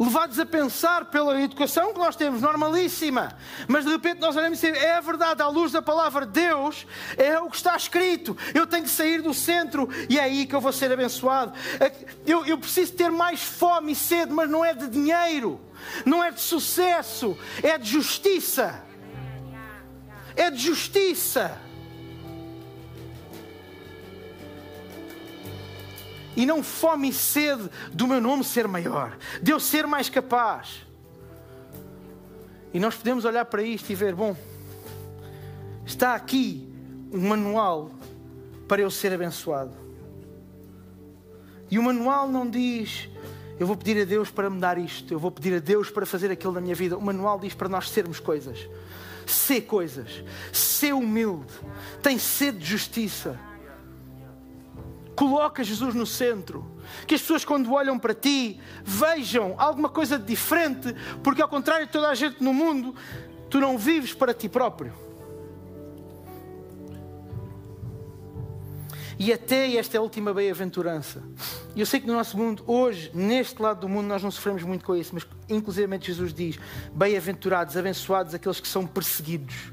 levados 0.00 0.38
a 0.38 0.46
pensar 0.46 1.04
pela 1.04 1.38
educação 1.42 1.92
que 1.92 1.98
nós 1.98 2.16
temos, 2.16 2.40
normalíssima. 2.40 3.36
Mas 3.68 3.84
de 3.84 3.90
repente 3.90 4.18
nós 4.18 4.34
olhamos 4.34 4.58
e 4.58 4.66
dizemos, 4.66 4.82
é 4.82 4.96
a 4.96 5.00
verdade, 5.00 5.42
à 5.42 5.48
luz 5.48 5.72
da 5.72 5.82
palavra 5.82 6.24
de 6.24 6.32
Deus, 6.32 6.86
é 7.18 7.38
o 7.38 7.50
que 7.50 7.56
está 7.56 7.76
escrito. 7.76 8.34
Eu 8.54 8.66
tenho 8.66 8.84
que 8.84 8.90
sair 8.90 9.20
do 9.20 9.34
centro 9.34 9.90
e 10.08 10.18
é 10.18 10.22
aí 10.22 10.46
que 10.46 10.54
eu 10.54 10.60
vou 10.60 10.72
ser 10.72 10.90
abençoado. 10.90 11.52
Eu, 12.26 12.46
eu 12.46 12.56
preciso 12.56 12.94
ter 12.94 13.10
mais 13.10 13.42
fome 13.42 13.92
e 13.92 13.94
sede, 13.94 14.32
mas 14.32 14.48
não 14.48 14.64
é 14.64 14.72
de 14.72 14.88
dinheiro, 14.88 15.60
não 16.06 16.24
é 16.24 16.30
de 16.30 16.40
sucesso, 16.40 17.36
é 17.62 17.76
de 17.76 17.90
justiça. 17.90 18.82
É 20.34 20.50
de 20.50 20.58
justiça. 20.58 21.69
E 26.36 26.46
não 26.46 26.62
fome 26.62 27.08
e 27.08 27.12
sede 27.12 27.68
do 27.92 28.06
meu 28.06 28.20
nome 28.20 28.44
ser 28.44 28.68
maior, 28.68 29.16
de 29.42 29.50
eu 29.50 29.60
ser 29.60 29.86
mais 29.86 30.08
capaz. 30.08 30.86
E 32.72 32.78
nós 32.78 32.94
podemos 32.94 33.24
olhar 33.24 33.44
para 33.46 33.62
isto 33.62 33.90
e 33.90 33.94
ver: 33.94 34.14
bom, 34.14 34.36
está 35.84 36.14
aqui 36.14 36.68
um 37.12 37.28
manual 37.28 37.90
para 38.68 38.82
eu 38.82 38.90
ser 38.90 39.12
abençoado. 39.12 39.74
E 41.70 41.78
o 41.78 41.82
manual 41.82 42.28
não 42.28 42.48
diz, 42.48 43.08
eu 43.58 43.66
vou 43.66 43.76
pedir 43.76 44.00
a 44.00 44.04
Deus 44.04 44.30
para 44.30 44.50
me 44.50 44.60
dar 44.60 44.78
isto, 44.78 45.12
eu 45.12 45.18
vou 45.18 45.30
pedir 45.30 45.54
a 45.54 45.60
Deus 45.60 45.90
para 45.90 46.04
fazer 46.04 46.30
aquilo 46.30 46.52
na 46.52 46.60
minha 46.60 46.74
vida. 46.74 46.96
O 46.96 47.02
manual 47.02 47.38
diz 47.38 47.54
para 47.54 47.68
nós 47.68 47.90
sermos 47.90 48.18
coisas, 48.18 48.68
ser 49.26 49.62
coisas, 49.62 50.24
ser 50.52 50.92
humilde, 50.92 51.52
tem 52.02 52.18
sede 52.18 52.58
de 52.58 52.66
justiça 52.66 53.38
Coloca 55.20 55.62
Jesus 55.62 55.94
no 55.94 56.06
centro. 56.06 56.64
Que 57.06 57.14
as 57.14 57.20
pessoas, 57.20 57.44
quando 57.44 57.70
olham 57.74 57.98
para 57.98 58.14
ti, 58.14 58.58
vejam 58.82 59.54
alguma 59.58 59.90
coisa 59.90 60.18
de 60.18 60.24
diferente, 60.24 60.96
porque, 61.22 61.42
ao 61.42 61.48
contrário 61.48 61.84
de 61.84 61.92
toda 61.92 62.08
a 62.08 62.14
gente 62.14 62.42
no 62.42 62.54
mundo, 62.54 62.94
tu 63.50 63.60
não 63.60 63.76
vives 63.76 64.14
para 64.14 64.32
ti 64.32 64.48
próprio. 64.48 64.94
E 69.18 69.30
até 69.30 69.76
esta 69.76 69.98
é 69.98 69.98
a 69.98 70.02
última 70.02 70.32
bem-aventurança. 70.32 71.22
Eu 71.76 71.84
sei 71.84 72.00
que 72.00 72.06
no 72.06 72.14
nosso 72.14 72.38
mundo, 72.38 72.64
hoje, 72.66 73.10
neste 73.12 73.60
lado 73.60 73.80
do 73.80 73.90
mundo, 73.90 74.06
nós 74.06 74.22
não 74.22 74.30
sofremos 74.30 74.62
muito 74.62 74.86
com 74.86 74.96
isso, 74.96 75.10
mas 75.12 75.26
inclusive 75.50 75.98
Jesus 76.00 76.32
diz: 76.32 76.58
bem-aventurados, 76.94 77.76
abençoados 77.76 78.34
aqueles 78.34 78.58
que 78.58 78.68
são 78.68 78.86
perseguidos 78.86 79.70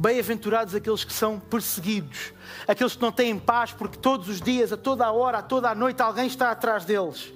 Bem-aventurados 0.00 0.74
aqueles 0.74 1.04
que 1.04 1.12
são 1.12 1.38
perseguidos, 1.38 2.32
aqueles 2.66 2.96
que 2.96 3.02
não 3.02 3.12
têm 3.12 3.38
paz 3.38 3.70
porque 3.70 3.98
todos 3.98 4.30
os 4.30 4.40
dias, 4.40 4.72
a 4.72 4.76
toda 4.78 5.04
a 5.04 5.12
hora, 5.12 5.38
a 5.38 5.42
toda 5.42 5.68
a 5.68 5.74
noite, 5.74 6.00
alguém 6.00 6.26
está 6.26 6.50
atrás 6.50 6.86
deles. 6.86 7.30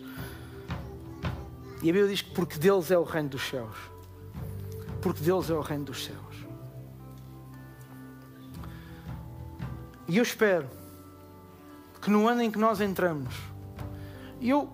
E 1.82 1.90
a 1.90 1.92
Bíblia 1.92 2.08
diz 2.08 2.22
que 2.22 2.30
porque 2.30 2.58
deles 2.58 2.90
é 2.90 2.96
o 2.96 3.02
reino 3.02 3.28
dos 3.28 3.46
céus. 3.46 3.76
Porque 5.02 5.22
deles 5.22 5.50
é 5.50 5.52
o 5.52 5.60
reino 5.60 5.84
dos 5.84 6.06
céus. 6.06 6.18
E 10.08 10.16
eu 10.16 10.22
espero 10.22 10.66
que 12.00 12.10
no 12.10 12.26
ano 12.26 12.40
em 12.40 12.50
que 12.50 12.58
nós 12.58 12.80
entramos, 12.80 13.34
eu, 14.40 14.72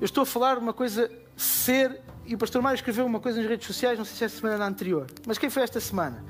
eu 0.00 0.04
estou 0.04 0.22
a 0.22 0.26
falar 0.26 0.58
uma 0.58 0.72
coisa 0.72 1.08
ser, 1.36 2.00
e 2.26 2.34
o 2.34 2.38
pastor 2.38 2.60
Mário 2.60 2.74
escreveu 2.74 3.06
uma 3.06 3.20
coisa 3.20 3.40
nas 3.40 3.48
redes 3.48 3.68
sociais, 3.68 3.96
não 3.96 4.04
sei 4.04 4.16
se 4.16 4.24
é 4.24 4.26
a 4.26 4.30
semana 4.30 4.66
anterior, 4.66 5.06
mas 5.24 5.38
quem 5.38 5.48
foi 5.48 5.62
esta 5.62 5.78
semana? 5.78 6.24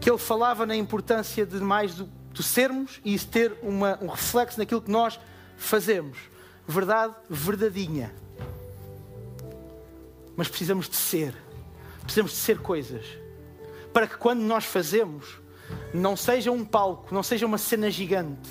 Que 0.00 0.08
ele 0.08 0.18
falava 0.18 0.64
na 0.64 0.74
importância 0.74 1.44
de 1.44 1.56
mais 1.56 1.94
do, 1.94 2.06
do 2.32 2.42
sermos 2.42 3.00
e 3.04 3.14
isso 3.14 3.28
ter 3.28 3.54
uma, 3.62 3.98
um 4.00 4.06
reflexo 4.06 4.58
naquilo 4.58 4.80
que 4.80 4.90
nós 4.90 5.20
fazemos. 5.56 6.18
Verdade, 6.66 7.14
verdadeinha. 7.28 8.14
Mas 10.36 10.48
precisamos 10.48 10.88
de 10.88 10.96
ser. 10.96 11.34
Precisamos 12.02 12.32
de 12.32 12.38
ser 12.38 12.58
coisas. 12.60 13.04
Para 13.92 14.06
que 14.06 14.16
quando 14.16 14.40
nós 14.40 14.64
fazemos, 14.64 15.38
não 15.92 16.16
seja 16.16 16.50
um 16.50 16.64
palco, 16.64 17.14
não 17.14 17.22
seja 17.22 17.44
uma 17.44 17.58
cena 17.58 17.90
gigante, 17.90 18.48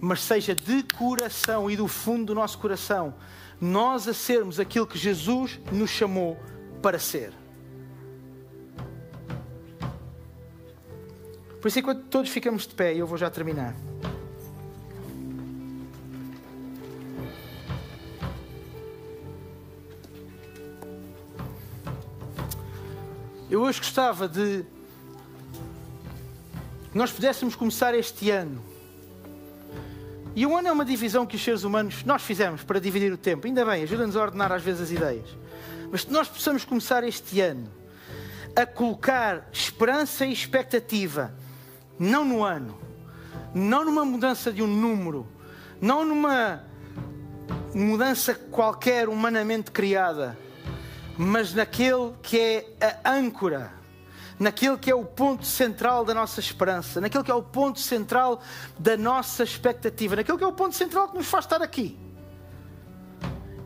mas 0.00 0.20
seja 0.20 0.54
de 0.54 0.82
coração 0.82 1.70
e 1.70 1.76
do 1.76 1.88
fundo 1.88 2.26
do 2.26 2.34
nosso 2.34 2.58
coração, 2.58 3.14
nós 3.60 4.06
a 4.08 4.12
sermos 4.12 4.58
aquilo 4.58 4.86
que 4.86 4.98
Jesus 4.98 5.60
nos 5.70 5.90
chamou 5.90 6.38
para 6.82 6.98
ser. 6.98 7.32
Por 11.62 11.68
isso, 11.68 11.78
enquanto 11.78 12.02
todos 12.06 12.28
ficamos 12.28 12.66
de 12.66 12.74
pé, 12.74 12.92
eu 12.92 13.06
vou 13.06 13.16
já 13.16 13.30
terminar. 13.30 13.72
Eu 23.48 23.62
hoje 23.62 23.78
gostava 23.78 24.28
de 24.28 24.64
nós 26.92 27.12
pudéssemos 27.12 27.54
começar 27.54 27.94
este 27.94 28.28
ano. 28.28 28.60
E 30.34 30.44
o 30.44 30.56
ano 30.56 30.66
é 30.66 30.72
uma 30.72 30.84
divisão 30.84 31.24
que 31.24 31.36
os 31.36 31.44
seres 31.44 31.62
humanos 31.62 32.02
nós 32.02 32.22
fizemos 32.22 32.64
para 32.64 32.80
dividir 32.80 33.12
o 33.12 33.16
tempo. 33.16 33.46
Ainda 33.46 33.64
bem, 33.64 33.84
ajuda-nos 33.84 34.16
a 34.16 34.22
ordenar 34.22 34.50
às 34.50 34.62
vezes 34.64 34.80
as 34.80 34.90
ideias. 34.90 35.28
Mas 35.92 36.06
nós 36.06 36.26
possamos 36.26 36.64
começar 36.64 37.04
este 37.04 37.40
ano 37.40 37.70
a 38.56 38.66
colocar 38.66 39.48
esperança 39.52 40.26
e 40.26 40.32
expectativa, 40.32 41.32
não 42.02 42.24
no 42.24 42.42
ano, 42.42 42.76
não 43.54 43.84
numa 43.84 44.04
mudança 44.04 44.52
de 44.52 44.60
um 44.60 44.66
número, 44.66 45.24
não 45.80 46.04
numa 46.04 46.64
mudança 47.72 48.34
qualquer 48.34 49.08
humanamente 49.08 49.70
criada, 49.70 50.36
mas 51.16 51.54
naquele 51.54 52.12
que 52.20 52.38
é 52.80 52.98
a 53.04 53.12
âncora, 53.12 53.72
naquele 54.36 54.76
que 54.78 54.90
é 54.90 54.94
o 54.94 55.04
ponto 55.04 55.46
central 55.46 56.04
da 56.04 56.12
nossa 56.12 56.40
esperança, 56.40 57.00
naquele 57.00 57.22
que 57.22 57.30
é 57.30 57.34
o 57.34 57.42
ponto 57.42 57.78
central 57.78 58.42
da 58.76 58.96
nossa 58.96 59.44
expectativa, 59.44 60.16
naquele 60.16 60.38
que 60.38 60.44
é 60.44 60.48
o 60.48 60.52
ponto 60.52 60.74
central 60.74 61.08
que 61.08 61.16
nos 61.16 61.28
faz 61.28 61.44
estar 61.44 61.62
aqui. 61.62 61.96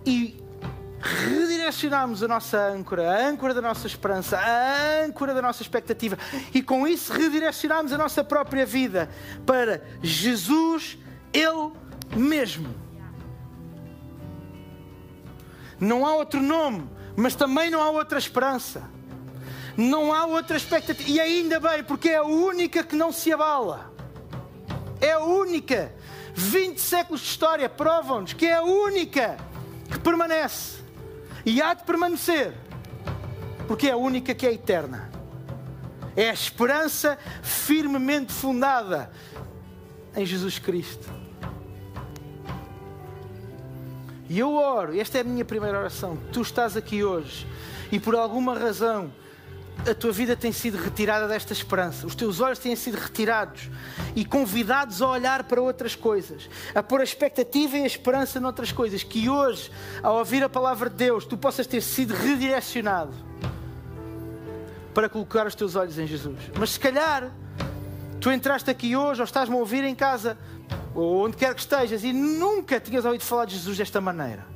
E 0.05 0.46
redirecionarmos 1.01 2.23
a 2.23 2.29
nossa 2.29 2.59
âncora, 2.69 3.11
a 3.11 3.29
âncora 3.29 3.55
da 3.55 3.63
nossa 3.63 3.87
esperança, 3.87 4.39
a 4.39 5.05
âncora 5.05 5.35
da 5.35 5.43
nossa 5.43 5.63
expectativa, 5.63 6.19
e 6.53 6.63
com 6.63 6.87
isso 6.87 7.13
redirecionarmos 7.13 7.93
a 7.93 7.99
nossa 7.99 8.25
própria 8.25 8.65
vida 8.65 9.09
para 9.45 9.83
Jesus, 10.03 10.99
Ele 11.33 11.73
mesmo. 12.17 12.75
Não 15.79 16.07
há 16.07 16.15
outro 16.15 16.41
nome 16.41 16.97
mas 17.17 17.35
também 17.35 17.71
não 17.71 17.83
há 17.83 17.91
outra 17.91 18.19
esperança. 18.19 18.83
Não 19.77 20.13
há 20.13 20.27
outra 20.27 20.57
expectativa. 20.57 21.09
E 21.09 21.19
ainda 21.19 21.59
bem, 21.59 21.83
porque 21.83 22.11
é 22.11 22.17
a 22.17 22.23
única 22.23 22.85
que 22.85 22.95
não 22.95 23.11
se 23.11 23.33
abala. 23.33 23.93
É 25.01 25.13
a 25.13 25.21
única. 25.21 25.93
20 26.35 26.79
séculos 26.79 27.23
de 27.23 27.29
história 27.29 27.67
provam-nos 27.67 28.35
que 28.35 28.47
é 28.47 28.57
a 28.57 28.63
única 28.63 29.39
que 29.91 29.99
permanece. 29.99 30.85
E 31.47 31.63
há 31.63 31.73
de 31.73 31.85
permanecer. 31.85 32.53
Porque 33.69 33.87
é 33.87 33.93
a 33.93 33.97
única 33.97 34.35
que 34.35 34.45
é 34.45 34.53
eterna. 34.53 35.09
É 36.17 36.29
a 36.29 36.33
esperança 36.33 37.17
firmemente 37.41 38.33
fundada 38.33 39.11
em 40.17 40.27
Jesus 40.27 40.59
Cristo. 40.59 41.09
E 44.29 44.41
eu 44.41 44.55
oro, 44.55 44.99
esta 44.99 45.19
é 45.19 45.21
a 45.21 45.25
minha 45.25 45.45
primeira 45.45 45.79
oração. 45.79 46.19
Tu 46.33 46.43
estás 46.43 46.77
aqui 46.77 47.05
hoje 47.05 47.47
e 47.93 48.01
por 48.01 48.17
alguma 48.17 48.59
razão 48.59 49.13
a 49.89 49.95
tua 49.95 50.13
vida 50.13 50.37
tem 50.37 50.53
sido 50.53 50.77
retirada 50.79 51.29
desta 51.29 51.53
esperança, 51.53 52.07
os 52.07 52.15
teus 52.15 52.41
olhos 52.41 52.59
têm 52.59 52.75
sido 52.75 52.97
retirados 52.97 53.71
e 54.15 54.25
convidados 54.25 55.03
a 55.03 55.09
olhar 55.09 55.45
para 55.45 55.61
outras 55.61 55.95
coisas, 55.95 56.49
a 56.75 56.83
pôr 56.83 57.01
a 57.01 57.05
expectativa 57.05 57.77
e 57.77 57.83
a 57.83 57.87
esperança 57.87 58.41
noutras 58.41 58.73
coisas. 58.73 59.03
Que 59.03 59.29
hoje, 59.29 59.71
ao 60.03 60.17
ouvir 60.19 60.43
a 60.43 60.49
palavra 60.49 60.91
de 60.91 60.97
Deus, 60.97 61.25
tu 61.25 61.37
possas 61.37 61.67
ter 61.67 61.81
sido 61.83 62.15
redirecionado 62.15 63.15
para 64.95 65.09
colocar 65.09 65.47
os 65.47 65.55
teus 65.55 65.77
olhos 65.77 65.99
em 65.99 66.07
Jesus. 66.07 66.39
Mas 66.59 66.71
se 66.71 66.81
calhar 66.81 67.31
tu 68.21 68.31
entraste 68.31 68.71
aqui 68.71 68.97
hoje 68.97 69.21
ou 69.21 69.25
estás-me 69.25 69.55
a 69.55 69.59
ouvir 69.59 69.85
em 69.85 69.95
casa 69.95 70.39
ou 70.95 71.25
onde 71.27 71.37
quer 71.37 71.55
que 71.55 71.61
estejas, 71.61 72.03
e 72.03 72.13
nunca 72.13 72.81
tinhas 72.81 73.05
ouvido 73.05 73.23
falar 73.23 73.45
de 73.45 73.55
Jesus 73.55 73.77
desta 73.77 74.01
maneira. 74.01 74.47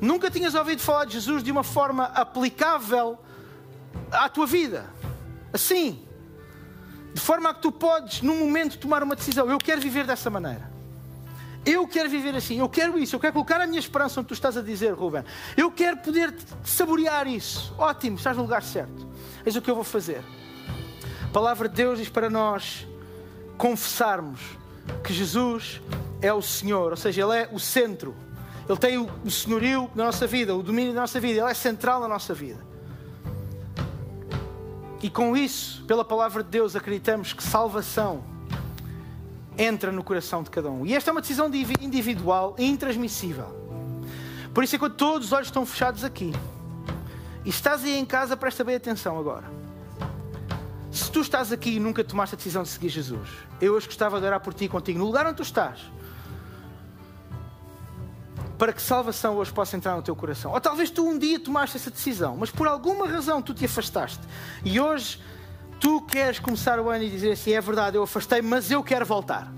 Nunca 0.00 0.30
tinhas 0.30 0.54
ouvido 0.54 0.80
falar 0.80 1.04
de 1.04 1.14
Jesus 1.14 1.42
de 1.42 1.50
uma 1.50 1.64
forma 1.64 2.04
aplicável 2.04 3.18
à 4.10 4.28
tua 4.28 4.46
vida. 4.46 4.86
Assim. 5.52 6.06
De 7.14 7.20
forma 7.20 7.50
a 7.50 7.54
que 7.54 7.60
tu 7.60 7.70
podes, 7.70 8.22
num 8.22 8.38
momento, 8.38 8.78
tomar 8.78 9.02
uma 9.02 9.14
decisão. 9.14 9.50
Eu 9.50 9.58
quero 9.58 9.80
viver 9.80 10.06
dessa 10.06 10.30
maneira. 10.30 10.70
Eu 11.64 11.86
quero 11.86 12.08
viver 12.08 12.34
assim. 12.34 12.58
Eu 12.58 12.68
quero 12.68 12.98
isso. 12.98 13.14
Eu 13.14 13.20
quero 13.20 13.32
colocar 13.32 13.60
a 13.60 13.66
minha 13.66 13.78
esperança 13.78 14.20
onde 14.20 14.28
tu 14.28 14.34
estás 14.34 14.56
a 14.56 14.62
dizer, 14.62 14.92
Ruben. 14.92 15.24
Eu 15.56 15.70
quero 15.70 15.98
poder 15.98 16.34
saborear 16.64 17.26
isso. 17.26 17.74
Ótimo, 17.78 18.16
estás 18.16 18.36
no 18.36 18.42
lugar 18.42 18.62
certo. 18.62 19.06
Eis 19.44 19.54
o 19.56 19.62
que 19.62 19.70
eu 19.70 19.74
vou 19.74 19.84
fazer. 19.84 20.22
A 21.24 21.28
palavra 21.32 21.68
de 21.68 21.76
Deus 21.76 21.98
diz 21.98 22.08
para 22.08 22.28
nós 22.28 22.86
confessarmos 23.56 24.40
que 25.04 25.12
Jesus 25.12 25.80
é 26.20 26.32
o 26.32 26.42
Senhor, 26.42 26.90
ou 26.90 26.96
seja, 26.96 27.22
Ele 27.22 27.36
é 27.36 27.48
o 27.52 27.58
centro. 27.58 28.14
Ele 28.68 28.78
tem 28.78 28.98
o, 28.98 29.30
senhorio 29.30 29.90
da 29.94 30.04
nossa 30.04 30.26
vida, 30.26 30.54
o 30.54 30.62
domínio 30.62 30.94
da 30.94 31.00
nossa 31.02 31.20
vida, 31.20 31.40
Ele 31.40 31.50
é 31.50 31.54
central 31.54 32.00
na 32.00 32.08
nossa 32.08 32.32
vida. 32.34 32.71
E 35.02 35.10
com 35.10 35.36
isso, 35.36 35.84
pela 35.84 36.04
palavra 36.04 36.44
de 36.44 36.48
Deus, 36.48 36.76
acreditamos 36.76 37.32
que 37.32 37.42
salvação 37.42 38.22
entra 39.58 39.90
no 39.90 40.04
coração 40.04 40.42
de 40.42 40.50
cada 40.50 40.70
um. 40.70 40.86
E 40.86 40.94
esta 40.94 41.10
é 41.10 41.12
uma 41.12 41.20
decisão 41.20 41.50
individual 41.80 42.54
e 42.56 42.64
intransmissível. 42.64 43.46
Por 44.54 44.62
isso 44.62 44.76
é 44.76 44.78
que 44.78 44.88
todos 44.90 45.26
os 45.26 45.32
olhos 45.32 45.48
estão 45.48 45.66
fechados 45.66 46.04
aqui. 46.04 46.32
E 47.44 47.50
estás 47.50 47.82
aí 47.82 47.98
em 47.98 48.04
casa, 48.04 48.36
presta 48.36 48.62
bem 48.62 48.76
atenção 48.76 49.18
agora. 49.18 49.44
Se 50.92 51.10
tu 51.10 51.20
estás 51.20 51.50
aqui 51.50 51.76
e 51.76 51.80
nunca 51.80 52.04
tomaste 52.04 52.34
a 52.34 52.36
decisão 52.36 52.62
de 52.62 52.68
seguir 52.68 52.90
Jesus, 52.90 53.28
eu 53.60 53.74
hoje 53.74 53.86
gostava 53.86 54.20
de 54.20 54.26
orar 54.26 54.40
por 54.40 54.54
ti 54.54 54.66
e 54.66 54.68
contigo, 54.68 54.98
no 54.98 55.06
lugar 55.06 55.26
onde 55.26 55.36
tu 55.36 55.42
estás, 55.42 55.80
para 58.58 58.72
que 58.72 58.80
salvação 58.80 59.36
hoje 59.36 59.52
possa 59.52 59.76
entrar 59.76 59.96
no 59.96 60.02
teu 60.02 60.14
coração. 60.14 60.52
Ou 60.52 60.60
talvez 60.60 60.90
tu 60.90 61.06
um 61.06 61.18
dia 61.18 61.38
tomaste 61.38 61.76
essa 61.76 61.90
decisão, 61.90 62.36
mas 62.36 62.50
por 62.50 62.66
alguma 62.66 63.08
razão 63.08 63.42
tu 63.42 63.52
te 63.52 63.64
afastaste 63.64 64.20
e 64.64 64.78
hoje 64.80 65.20
tu 65.80 66.00
queres 66.02 66.38
começar 66.38 66.78
o 66.78 66.88
ano 66.88 67.04
e 67.04 67.10
dizer 67.10 67.32
assim: 67.32 67.52
é 67.52 67.60
verdade, 67.60 67.96
eu 67.96 68.02
afastei, 68.02 68.40
mas 68.42 68.70
eu 68.70 68.82
quero 68.82 69.04
voltar. 69.04 69.52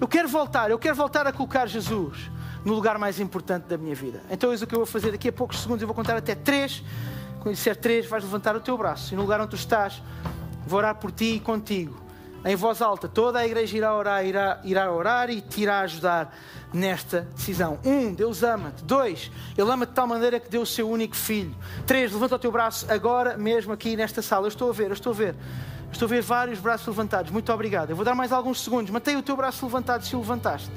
Eu 0.00 0.08
quero 0.08 0.28
voltar, 0.28 0.70
eu 0.70 0.78
quero 0.78 0.96
voltar 0.96 1.26
a 1.26 1.32
colocar 1.32 1.66
Jesus 1.66 2.30
no 2.64 2.74
lugar 2.74 2.98
mais 2.98 3.20
importante 3.20 3.64
da 3.64 3.78
minha 3.78 3.94
vida. 3.94 4.22
Então, 4.30 4.50
é 4.50 4.54
isso 4.54 4.66
que 4.66 4.74
eu 4.74 4.80
vou 4.80 4.86
fazer 4.86 5.12
daqui 5.12 5.28
a 5.28 5.32
poucos 5.32 5.60
segundos. 5.60 5.82
Eu 5.82 5.86
vou 5.86 5.94
contar 5.94 6.16
até 6.16 6.34
três. 6.34 6.82
Quando 7.40 7.54
disser 7.54 7.76
três, 7.76 8.06
vais 8.06 8.22
levantar 8.22 8.54
o 8.54 8.60
teu 8.60 8.76
braço 8.78 9.12
e 9.12 9.16
no 9.16 9.22
lugar 9.22 9.40
onde 9.40 9.50
tu 9.50 9.56
estás 9.56 10.00
Vou 10.66 10.78
orar 10.78 10.94
por 10.94 11.10
ti 11.10 11.36
e 11.36 11.40
contigo. 11.40 12.00
Em 12.44 12.56
voz 12.56 12.82
alta, 12.82 13.06
toda 13.06 13.38
a 13.38 13.46
igreja 13.46 13.76
irá 13.76 13.94
orar, 13.94 14.26
irá, 14.26 14.60
irá 14.64 14.90
orar 14.90 15.30
e 15.30 15.40
te 15.40 15.62
irá 15.62 15.80
ajudar 15.80 16.36
nesta 16.72 17.20
decisão. 17.36 17.78
Um, 17.84 18.12
Deus 18.12 18.42
ama-te. 18.42 18.82
Dois, 18.82 19.30
Ele 19.56 19.70
ama 19.70 19.86
de 19.86 19.92
tal 19.92 20.08
maneira 20.08 20.40
que 20.40 20.50
deu 20.50 20.62
o 20.62 20.66
seu 20.66 20.90
único 20.90 21.14
filho. 21.14 21.54
Três, 21.86 22.12
levanta 22.12 22.34
o 22.34 22.38
teu 22.38 22.50
braço 22.50 22.90
agora 22.90 23.36
mesmo 23.36 23.72
aqui 23.72 23.94
nesta 23.94 24.20
sala. 24.22 24.46
Eu 24.46 24.48
estou 24.48 24.70
a 24.70 24.72
ver, 24.72 24.86
eu 24.88 24.94
estou 24.94 25.12
a 25.12 25.16
ver. 25.16 25.36
Estou 25.92 26.06
a 26.06 26.08
ver 26.08 26.22
vários 26.22 26.58
braços 26.58 26.86
levantados. 26.86 27.30
Muito 27.30 27.52
obrigado. 27.52 27.90
Eu 27.90 27.96
vou 27.96 28.04
dar 28.04 28.14
mais 28.14 28.32
alguns 28.32 28.60
segundos. 28.62 28.90
Mantém 28.90 29.16
o 29.16 29.22
teu 29.22 29.36
braço 29.36 29.64
levantado 29.64 30.04
se 30.04 30.16
o 30.16 30.20
levantaste. 30.20 30.70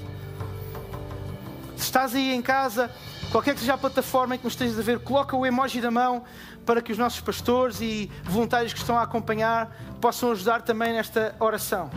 Se 1.77 1.83
estás 1.83 2.13
aí 2.13 2.31
em 2.31 2.41
casa, 2.41 2.91
qualquer 3.31 3.53
que 3.53 3.59
seja 3.59 3.73
a 3.73 3.77
plataforma 3.77 4.35
em 4.35 4.37
que 4.37 4.43
nos 4.43 4.53
estejas 4.53 4.79
a 4.79 4.81
ver, 4.81 4.99
coloca 4.99 5.35
o 5.35 5.45
emoji 5.45 5.81
da 5.81 5.91
mão 5.91 6.23
para 6.65 6.81
que 6.81 6.91
os 6.91 6.97
nossos 6.97 7.19
pastores 7.21 7.81
e 7.81 8.09
voluntários 8.23 8.73
que 8.73 8.79
estão 8.79 8.97
a 8.97 9.03
acompanhar 9.03 9.75
possam 10.01 10.31
ajudar 10.31 10.61
também 10.61 10.93
nesta 10.93 11.35
oração. 11.39 11.89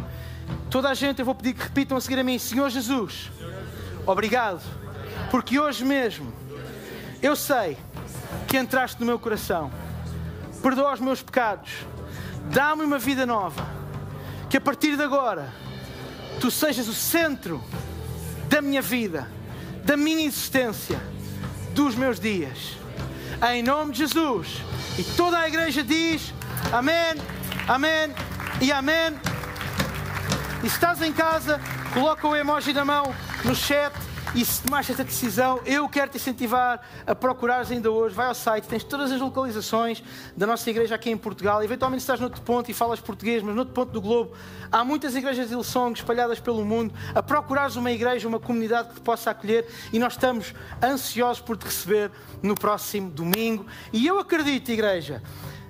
Toda 0.71 0.89
a 0.91 0.95
gente, 0.95 1.21
eu 1.21 1.25
vou 1.25 1.35
pedir 1.35 1.55
que 1.55 1.63
repitam 1.63 1.97
a 1.97 2.01
seguir 2.01 2.19
a 2.19 2.25
mim: 2.25 2.39
Senhor 2.39 2.69
Jesus, 2.69 3.31
obrigado, 4.07 4.63
porque 5.31 5.59
hoje 5.59 5.85
mesmo 5.85 6.33
eu 7.23 7.35
sei 7.35 7.77
que 8.47 8.57
entraste 8.57 9.01
no 9.01 9.07
meu 9.07 9.19
coração, 9.19 9.71
perdoa 10.63 10.93
os 10.93 11.01
meus 11.01 11.23
pecados, 11.23 11.71
dá-me 12.51 12.83
uma 12.83 12.99
vida 12.99 13.25
nova, 13.25 13.67
que 14.51 14.57
a 14.57 14.61
partir 14.61 14.97
de 14.97 15.03
agora 15.03 15.53
tu 16.41 16.51
sejas 16.51 16.89
o 16.89 16.95
centro 16.95 17.63
da 18.49 18.63
minha 18.63 18.81
vida, 18.81 19.29
da 19.85 19.97
minha 19.97 20.27
existência, 20.27 21.01
dos 21.79 21.95
meus 21.95 22.19
dias 22.19 22.77
em 23.53 23.63
nome 23.63 23.93
de 23.93 23.99
Jesus. 23.99 24.49
E 24.99 25.05
toda 25.05 25.39
a 25.39 25.47
igreja 25.47 25.81
diz 25.81 26.35
amém, 26.73 27.15
amém 27.69 28.13
e 28.61 28.73
amém. 28.73 29.17
E 30.65 30.69
se 30.69 30.75
estás 30.75 31.01
em 31.01 31.13
casa, 31.13 31.61
coloca 31.95 32.27
o 32.27 32.35
emoji 32.35 32.73
da 32.73 32.85
mão 32.85 33.15
no 33.45 33.55
chat. 33.55 33.93
E 34.35 34.45
se 34.45 34.63
tomaste 34.63 34.93
esta 34.93 35.03
decisão, 35.03 35.61
eu 35.65 35.89
quero 35.89 36.11
te 36.11 36.19
incentivar 36.19 36.81
a 37.07 37.15
procurares 37.15 37.71
ainda 37.71 37.91
hoje. 37.91 38.15
Vai 38.15 38.27
ao 38.27 38.35
site, 38.35 38.69
tens 38.69 38.85
todas 38.85 39.11
as 39.11 39.21
localizações 39.21 40.03
da 40.37 40.47
nossa 40.47 40.69
igreja 40.69 40.95
aqui 40.95 41.11
em 41.11 41.17
Portugal. 41.17 41.63
Eventualmente 41.65 42.03
estás 42.03 42.21
noutro 42.21 42.41
ponto 42.43 42.71
e 42.71 42.75
falas 42.75 43.01
português, 43.01 43.43
mas 43.43 43.55
noutro 43.55 43.73
ponto 43.73 43.91
do 43.91 44.01
globo. 44.01 44.33
Há 44.71 44.85
muitas 44.85 45.17
igrejas 45.17 45.49
de 45.49 45.55
Ilsong 45.55 45.97
espalhadas 45.97 46.39
pelo 46.39 46.65
mundo. 46.65 46.95
A 47.15 47.23
procurares 47.23 47.77
uma 47.77 47.91
igreja, 47.91 48.29
uma 48.29 48.39
comunidade 48.39 48.89
que 48.89 48.95
te 48.97 49.01
possa 49.01 49.31
acolher. 49.31 49.67
E 49.93 49.99
nós 49.99 50.13
estamos 50.13 50.55
ansiosos 50.83 51.41
por 51.41 51.57
te 51.57 51.65
receber 51.65 52.11
no 52.43 52.55
próximo 52.55 53.11
domingo. 53.11 53.67
E 53.93 54.07
eu 54.07 54.19
acredito, 54.19 54.71
igreja, 54.71 55.23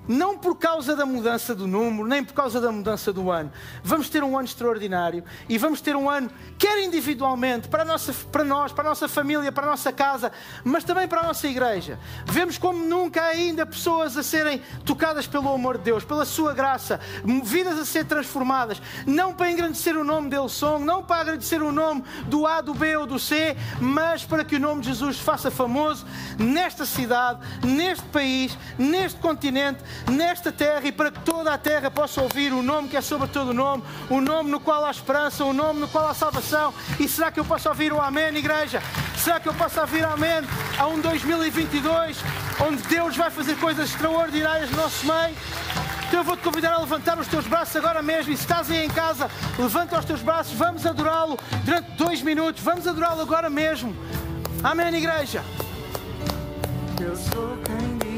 não 0.09 0.39
por 0.39 0.57
causa 0.57 0.97
da 0.97 1.05
mudança 1.05 1.55
do 1.55 1.67
número, 1.67 2.09
nem 2.09 2.25
por 2.25 2.33
causa 2.33 2.61
da 2.61 2.73
mudança 2.73 3.13
do 3.13 3.31
ano. 3.31 3.53
Vamos 3.85 4.09
ter 4.09 4.25
um 4.25 4.37
ano 4.37 4.47
extraordinário 4.47 5.23
e 5.49 5.59
vamos 5.59 5.83
ter 5.83 5.95
um 5.95 6.09
ano, 6.09 6.31
quer 6.59 6.83
individualmente, 6.83 7.69
para, 7.69 7.85
nossa, 7.85 8.13
para 8.33 8.43
nós, 8.43 8.73
para 8.73 8.85
a 8.85 8.89
nossa 8.89 9.07
família, 9.07 9.53
para 9.53 9.67
a 9.67 9.71
nossa 9.71 9.93
casa, 9.93 10.33
mas 10.65 10.83
também 10.83 11.07
para 11.07 11.21
a 11.21 11.25
nossa 11.25 11.47
igreja. 11.47 11.99
Vemos 12.25 12.57
como 12.57 12.83
nunca 12.85 13.23
ainda 13.23 13.67
pessoas 13.67 14.17
a 14.17 14.23
serem 14.23 14.63
tocadas 14.85 15.27
pelo 15.27 15.53
amor 15.53 15.77
de 15.77 15.85
Deus, 15.85 16.05
pela 16.05 16.25
sua 16.25 16.55
graça, 16.55 16.99
vidas 17.45 17.79
a 17.79 17.85
ser 17.85 18.07
transformadas, 18.07 18.81
não 19.07 19.35
para 19.35 19.51
engrandecer 19.51 19.97
o 19.97 20.05
nome 20.05 20.31
dele 20.31 20.49
som, 20.49 20.79
não 20.79 21.03
para 21.03 21.21
agradecer 21.21 21.61
o 21.61 21.71
nome 21.71 22.03
do 22.27 22.47
A, 22.47 22.61
do 22.63 22.73
B 22.73 22.97
ou 22.97 23.07
do 23.07 23.19
C, 23.19 23.57
mas 23.81 24.25
para 24.25 24.45
que 24.45 24.57
o 24.57 24.61
nome 24.61 24.81
de 24.81 24.89
Jesus 24.89 25.19
faça 25.19 25.51
famoso 25.51 26.07
nesta 26.39 26.87
cidade, 26.87 27.41
neste 27.63 28.05
país, 28.07 28.57
neste 28.79 29.21
continente 29.21 29.83
nesta 30.11 30.53
terra 30.53 30.87
e 30.87 30.93
para 30.93 31.11
que 31.11 31.21
toda 31.21 31.53
a 31.53 31.59
terra 31.59 31.91
possa 31.91 32.21
ouvir 32.21 32.53
o 32.53 32.63
nome 32.63 32.89
que 32.89 32.97
é 32.97 33.01
sobre 33.01 33.29
todo 33.29 33.51
o 33.51 33.55
nome, 33.55 33.83
o 34.09 34.21
nome 34.21 34.51
no 34.51 34.61
qual 34.61 34.85
há 34.85 34.91
esperança, 34.91 35.45
o 35.45 35.53
nome 35.53 35.81
no 35.81 35.89
qual 35.89 36.09
há 36.09 36.15
salvação. 36.15 36.73
E 36.99 37.09
será 37.09 37.31
que 37.31 37.41
eu 37.41 37.45
posso 37.45 37.69
ouvir 37.69 37.93
o 37.93 38.01
Amém, 38.01 38.37
igreja? 38.37 38.83
Será 39.17 39.41
que 39.41 39.49
eu 39.49 39.55
posso 39.55 39.81
ouvir 39.81 40.05
Amém 40.05 40.29
a 40.79 40.87
um 40.87 41.01
2022 41.01 42.19
onde 42.67 42.83
Deus 42.85 43.17
vai 43.17 43.31
fazer 43.31 43.57
coisas 43.57 43.91
extraordinárias 43.91 44.71
no 44.71 44.77
nosso 44.77 45.07
meio? 45.07 45.37
Então 46.09 46.21
eu 46.21 46.25
vou-te 46.25 46.43
convidar 46.43 46.73
a 46.73 46.79
levantar 46.79 47.19
os 47.19 47.27
teus 47.27 47.47
braços 47.47 47.77
agora 47.77 48.01
mesmo. 48.03 48.33
E 48.33 48.37
se 48.37 48.43
estás 48.43 48.71
aí 48.71 48.85
em 48.85 48.89
casa, 48.89 49.31
levanta 49.59 49.99
os 49.99 50.05
teus 50.07 50.23
braços. 50.23 50.55
Vamos 50.55 50.87
adorá-lo 50.87 51.39
durante 51.65 51.91
dois 51.93 52.23
minutos. 52.23 52.63
Vamos 52.63 52.87
adorá-lo 52.87 53.21
agora 53.21 53.51
mesmo. 53.51 53.95
Amém, 54.65 54.95
igreja. 54.95 55.45
Eu 56.99 57.15
sou 57.15 57.59
quem 57.59 58.18